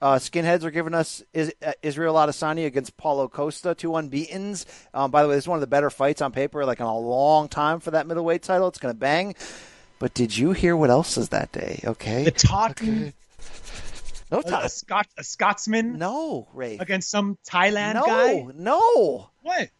[0.00, 4.66] Uh, Skinheads are giving us is, uh, Israel Adesanya against Paulo Costa, two unbeatens.
[4.92, 6.86] Um, by the way, this is one of the better fights on paper, like in
[6.86, 8.68] a long time for that middleweight title.
[8.68, 9.34] It's going to bang.
[9.98, 11.80] But did you hear what else is that day?
[11.84, 12.24] Okay.
[12.24, 13.14] The talking
[14.30, 14.64] No a, talk.
[14.64, 16.80] a, Scot, a Scotsman No, Rafe.
[16.80, 18.46] against some Thailand no, guy.
[18.54, 19.30] no.
[19.42, 19.70] What?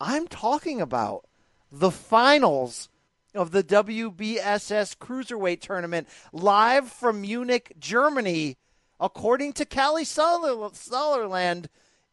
[0.00, 1.24] I'm talking about
[1.72, 2.88] the finals
[3.34, 8.56] of the WBSS Cruiserweight Tournament live from Munich, Germany.
[9.00, 11.66] According to Callie Suller- Sauerland,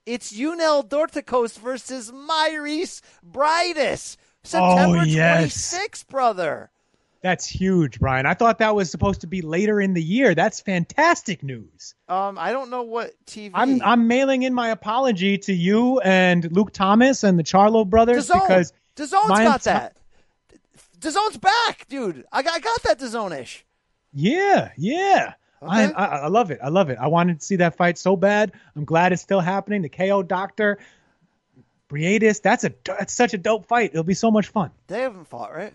[0.06, 4.18] it's Unel Dorticos versus Mairis Briedis.
[4.44, 5.54] September Oh, yes.
[5.74, 6.72] 26th, brother.
[7.22, 8.26] That's huge, Brian.
[8.26, 10.34] I thought that was supposed to be later in the year.
[10.34, 11.94] That's fantastic news.
[12.10, 13.52] Um, I don't know what TV.
[13.54, 18.28] I'm I'm mailing in my apology to you and Luke Thomas and the Charlo brothers
[18.28, 18.42] DAZN.
[18.42, 18.74] because
[19.28, 19.98] my got that.
[21.00, 22.26] DAZN's back, dude.
[22.32, 23.66] I got, I got that DAZN-ish.
[24.14, 25.34] Yeah, yeah.
[25.62, 25.94] I, Okay.
[25.94, 26.60] I I love it.
[26.64, 26.98] I love it.
[27.00, 28.52] I wanted to see that fight so bad.
[28.76, 29.82] I'm glad it's still happening.
[29.84, 30.80] The KO Doctor,
[31.90, 32.42] Briedis.
[32.42, 33.92] That's a that's such a dope fight.
[33.92, 34.72] It'll be so much fun.
[34.88, 35.74] They haven't fought, right?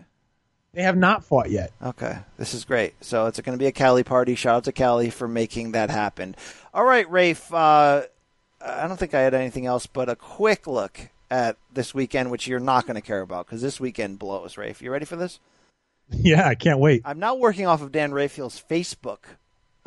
[0.73, 1.71] They have not fought yet.
[1.81, 2.93] Okay, this is great.
[3.03, 4.35] So it's going to be a Cali party.
[4.35, 6.35] Shout out to Cali for making that happen.
[6.73, 7.51] All right, Rafe.
[7.53, 8.03] Uh,
[8.61, 10.99] I don't think I had anything else, but a quick look
[11.31, 14.57] at this weekend, which you're not going to care about because this weekend blows.
[14.57, 15.39] Rafe, you ready for this?
[16.09, 17.01] Yeah, I can't wait.
[17.03, 19.19] I'm now working off of Dan Rafael's Facebook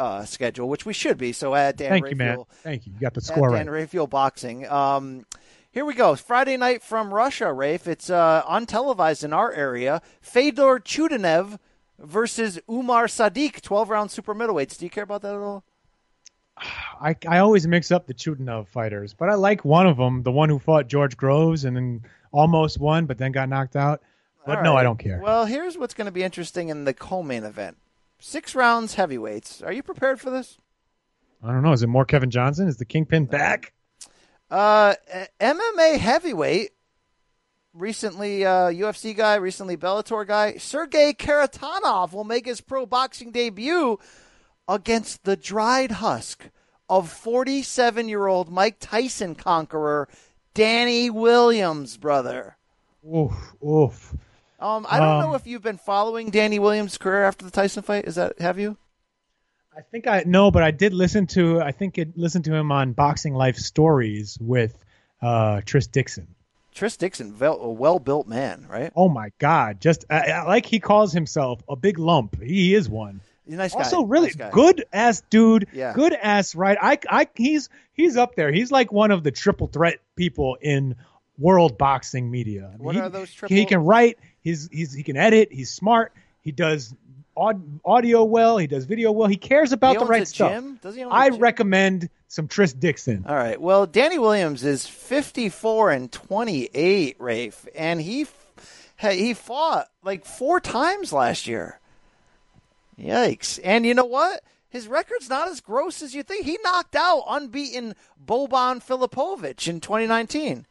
[0.00, 1.32] uh, schedule, which we should be.
[1.32, 2.30] So add Dan Thank Rafael.
[2.30, 2.44] you, man.
[2.62, 2.92] Thank you.
[2.94, 3.82] You got the at score Dan right.
[3.82, 4.66] Rafael Boxing.
[4.66, 5.26] Um,
[5.70, 6.16] here we go.
[6.16, 7.86] Friday night from Russia, Rafe.
[7.86, 10.00] It's uh, untelevised in our area.
[10.20, 11.58] Fedor Chudinov
[11.98, 14.78] versus Umar Sadiq, 12 round super middleweights.
[14.78, 15.64] Do you care about that at all?
[17.00, 20.32] I, I always mix up the Chudinov fighters, but I like one of them, the
[20.32, 22.02] one who fought George Groves and then
[22.32, 24.02] almost won, but then got knocked out.
[24.46, 24.76] But All no.
[24.76, 25.20] I don't care.
[25.22, 27.76] Well, here's what's going to be interesting in the co-main event:
[28.20, 29.62] six rounds heavyweights.
[29.62, 30.58] Are you prepared for this?
[31.42, 31.72] I don't know.
[31.72, 32.68] Is it more Kevin Johnson?
[32.68, 33.72] Is the Kingpin back?
[34.50, 34.94] Uh,
[35.40, 36.70] MMA heavyweight.
[37.72, 43.96] Recently, uh, UFC guy, recently Bellator guy, Sergey Kharitonov will make his pro boxing debut
[44.66, 46.50] against the dried husk
[46.88, 50.08] of 47 year old Mike Tyson conqueror
[50.52, 52.56] Danny Williams, brother.
[53.06, 54.16] Oof, oof.
[54.60, 57.82] Um, I don't Um, know if you've been following Danny Williams' career after the Tyson
[57.82, 58.04] fight.
[58.04, 58.76] Is that have you?
[59.76, 61.60] I think I no, but I did listen to.
[61.60, 64.84] I think it listened to him on Boxing Life Stories with
[65.22, 66.34] uh, Tris Dixon.
[66.74, 68.92] Tris Dixon, a well-built man, right?
[68.94, 69.80] Oh my God!
[69.80, 72.40] Just uh, uh, like he calls himself a big lump.
[72.42, 73.20] He is one.
[73.44, 73.78] He's a nice guy.
[73.80, 75.66] Also, really Nice good ass dude.
[75.72, 75.92] Yeah.
[75.92, 76.78] Good ass right.
[76.80, 78.52] I, I, he's he's up there.
[78.52, 80.94] He's like one of the triple threat people in
[81.36, 82.72] world boxing media.
[82.78, 84.18] What he, are those He can write.
[84.42, 85.52] He's he's he can edit.
[85.52, 86.12] He's smart.
[86.42, 86.94] He does
[87.34, 88.58] aud- audio well.
[88.58, 89.28] He does video well.
[89.28, 90.52] He cares about He the right stuff.
[90.52, 90.78] gym?
[90.82, 93.24] Does he own a I recommend some Tris Dixon.
[93.28, 93.60] All right.
[93.60, 98.26] Well, Danny Williams is 54 and 28, Rafe, and he
[99.00, 101.78] he fought like four times last year.
[102.98, 103.58] Yikes!
[103.64, 104.42] And you know what?
[104.68, 106.44] His record's not as gross as you think.
[106.44, 107.94] He knocked out unbeaten
[108.24, 110.66] Boban Filipovic in 2019,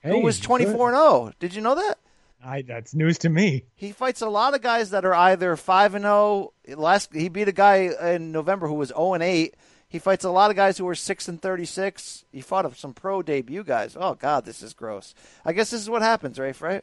[0.00, 0.46] Hey, who was good.
[0.46, 1.32] 24 and 0.
[1.38, 1.98] Did you know that?
[2.44, 3.64] I, that's news to me.
[3.74, 6.52] He fights a lot of guys that are either five and zero.
[6.68, 9.54] Last he beat a guy in November who was zero and eight.
[9.88, 12.24] He fights a lot of guys who were six and thirty six.
[12.32, 13.96] He fought some pro debut guys.
[13.98, 15.14] Oh God, this is gross.
[15.44, 16.62] I guess this is what happens, Rafe.
[16.62, 16.82] Right?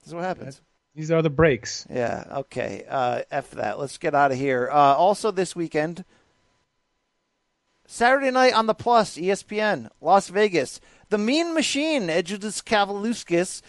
[0.00, 0.60] This is what happens.
[0.94, 1.86] These are the breaks.
[1.90, 2.24] Yeah.
[2.30, 2.84] Okay.
[2.88, 3.78] Uh, F that.
[3.78, 4.68] Let's get out of here.
[4.70, 6.04] Uh, also, this weekend,
[7.86, 13.60] Saturday night on the Plus, ESPN, Las Vegas, the Mean Machine, Egidijus Kavaliauskas.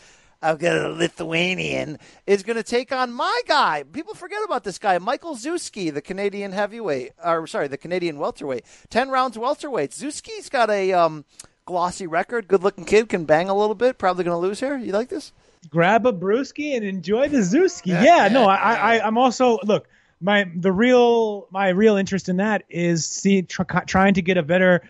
[0.41, 3.83] I've got a Lithuanian is going to take on my guy.
[3.83, 8.65] People forget about this guy, Michael Zewski, the Canadian heavyweight, or sorry, the Canadian welterweight.
[8.89, 9.91] Ten rounds welterweight.
[9.91, 11.25] Zewski's got a um,
[11.65, 12.47] glossy record.
[12.47, 13.97] Good-looking kid, can bang a little bit.
[13.97, 14.77] Probably going to lose here.
[14.77, 15.31] You like this?
[15.69, 17.87] grab a brewski and enjoy the Zewski.
[17.87, 19.87] Yeah, no, I, I, I'm also look.
[20.21, 24.43] My the real my real interest in that is see tr- trying to get a
[24.43, 24.87] better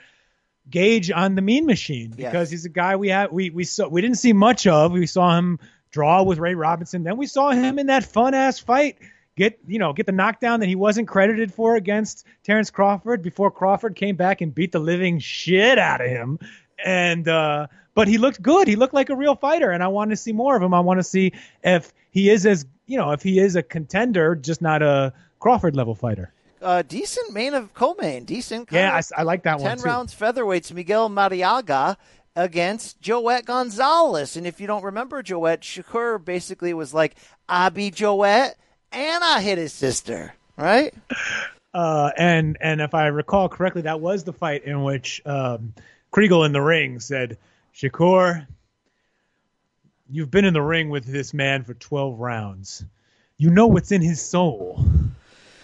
[0.70, 4.02] gauge on the Mean Machine because he's a guy we have we we saw we
[4.02, 4.92] didn't see much of.
[4.92, 5.60] We saw him
[5.92, 8.98] draw with Ray Robinson, then we saw him in that fun ass fight
[9.36, 13.52] get you know get the knockdown that he wasn't credited for against Terence Crawford before
[13.52, 16.40] Crawford came back and beat the living shit out of him.
[16.84, 18.68] And uh but he looked good.
[18.68, 20.74] He looked like a real fighter, and I want to see more of him.
[20.74, 21.32] I want to see
[21.64, 25.76] if he is as you know if he is a contender, just not a Crawford
[25.76, 26.34] level fighter.
[26.62, 28.24] Uh, decent main of co-main.
[28.26, 28.70] Decent.
[28.72, 29.84] Yeah, I, I like that one Ten too.
[29.84, 30.72] rounds featherweights.
[30.72, 31.98] Miguel Marriaga
[32.36, 34.36] against Joet Gonzalez.
[34.36, 37.16] And if you don't remember Joet, Shakur basically was like,
[37.48, 38.56] "I be Joet,
[38.92, 40.94] and I hit his sister." Right?
[41.74, 45.74] Uh, and and if I recall correctly, that was the fight in which um,
[46.14, 47.38] Kriegel in the ring said,
[47.76, 48.48] "Shakur,
[50.10, 52.86] you've been in the ring with this man for 12 rounds.
[53.38, 54.86] You know what's in his soul."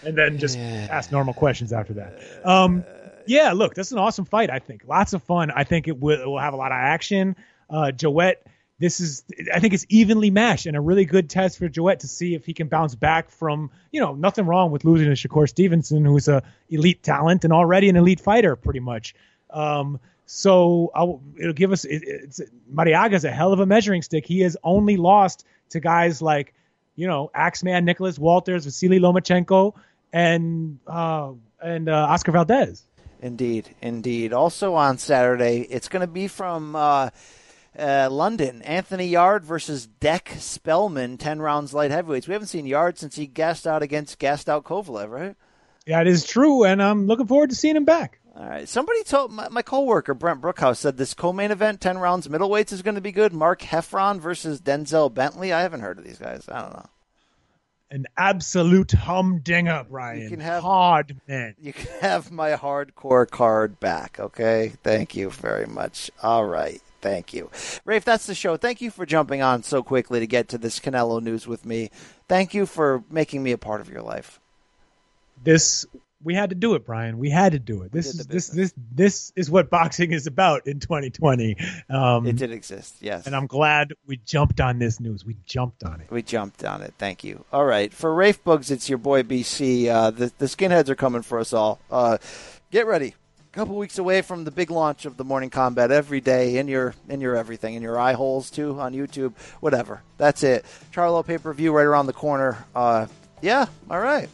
[0.04, 2.18] And then just ask normal questions after that.
[2.44, 2.84] Um,
[3.26, 4.50] yeah, look, that's an awesome fight.
[4.50, 5.50] I think lots of fun.
[5.50, 7.36] I think it will, it will have a lot of action.
[7.70, 8.44] Uh, Joet,
[8.78, 9.24] this is
[9.54, 12.44] I think it's evenly matched and a really good test for Joet to see if
[12.44, 16.26] he can bounce back from you know nothing wrong with losing to Shakur Stevenson, who's
[16.26, 19.14] a elite talent and already an elite fighter, pretty much.
[19.50, 21.84] Um, so I'll, it'll give us.
[21.84, 22.40] It, it's
[22.74, 24.26] Marriaga's a hell of a measuring stick.
[24.26, 26.52] He has only lost to guys like
[26.96, 29.74] you know Axeman, Nicholas Walters, Vasily Lomachenko,
[30.12, 32.84] and uh, and uh, Oscar Valdez.
[33.20, 34.32] Indeed, indeed.
[34.32, 37.10] Also on Saturday, it's going to be from uh,
[37.78, 38.62] uh, London.
[38.62, 42.26] Anthony Yarde versus Dec Spelman, ten rounds light heavyweights.
[42.26, 45.36] We haven't seen Yarde since he gassed out against gassed out Kovalev, right?
[45.86, 48.18] Yeah, it is true, and I'm looking forward to seeing him back.
[48.34, 48.68] All right.
[48.68, 52.82] Somebody told my, my coworker Brent Brookhouse said this co-main event, ten rounds middleweights, is
[52.82, 53.32] going to be good.
[53.32, 55.52] Mark Heffron versus Denzel Bentley.
[55.52, 56.48] I haven't heard of these guys.
[56.48, 56.88] I don't know.
[57.92, 60.22] An absolute humdinger, Brian.
[60.22, 61.54] You can have- hard man.
[61.60, 64.72] You can have my hardcore card back, okay?
[64.82, 66.10] Thank you very much.
[66.22, 66.80] All right.
[67.02, 67.50] Thank you.
[67.84, 68.56] Rafe, that's the show.
[68.56, 71.90] Thank you for jumping on so quickly to get to this Canelo news with me.
[72.28, 74.40] Thank you for making me a part of your life.
[75.44, 75.84] This
[76.24, 77.18] we had to do it, Brian.
[77.18, 77.92] We had to do it.
[77.92, 81.56] This is this this this is what boxing is about in 2020.
[81.88, 83.26] Um, it did exist, yes.
[83.26, 85.24] And I'm glad we jumped on this news.
[85.24, 86.10] We jumped on it.
[86.10, 86.94] We jumped on it.
[86.98, 87.44] Thank you.
[87.52, 89.88] All right, for Rafe Boogs, it's your boy BC.
[89.88, 91.80] Uh, the the skinheads are coming for us all.
[91.90, 92.18] Uh,
[92.70, 93.14] get ready.
[93.38, 96.68] A couple weeks away from the big launch of the morning combat every day in
[96.68, 101.22] your in your everything in your eye holes too on YouTube whatever that's it Charlo
[101.26, 103.06] pay per view right around the corner uh,
[103.42, 104.30] yeah all right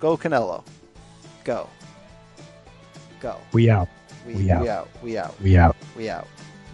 [0.00, 0.64] go Canelo
[1.44, 1.68] go
[3.20, 3.88] go We out.
[4.26, 4.62] we, We out.
[4.62, 5.76] we out we out We out.
[5.96, 6.26] we out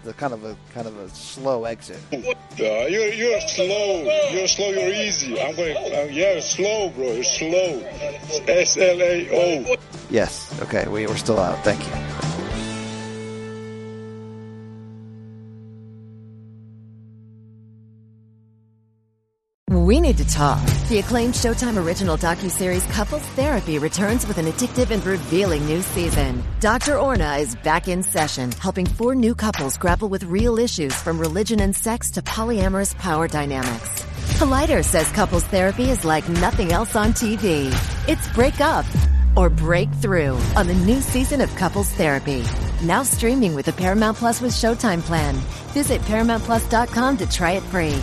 [0.03, 2.17] the kind of a kind of a slow exit Uh,
[2.89, 4.03] you're you're slow.
[4.31, 4.69] You're slow.
[4.69, 5.39] You're easy.
[5.39, 5.77] I'm going.
[5.77, 7.11] Uh, yeah, slow, bro.
[7.13, 7.81] You're slow.
[8.47, 9.75] S L A O.
[10.09, 12.40] yes okay we we're still out thank you.
[19.81, 20.63] We need to talk.
[20.89, 26.43] The acclaimed Showtime original docuseries Couples Therapy returns with an addictive and revealing new season.
[26.59, 26.99] Dr.
[26.99, 31.59] Orna is back in session, helping four new couples grapple with real issues from religion
[31.61, 34.03] and sex to polyamorous power dynamics.
[34.37, 37.73] Collider says couples therapy is like nothing else on TV.
[38.07, 38.85] It's break up
[39.35, 42.43] or breakthrough on the new season of Couples Therapy.
[42.83, 45.33] Now streaming with the Paramount Plus with Showtime plan.
[45.73, 47.99] Visit ParamountPlus.com to try it free.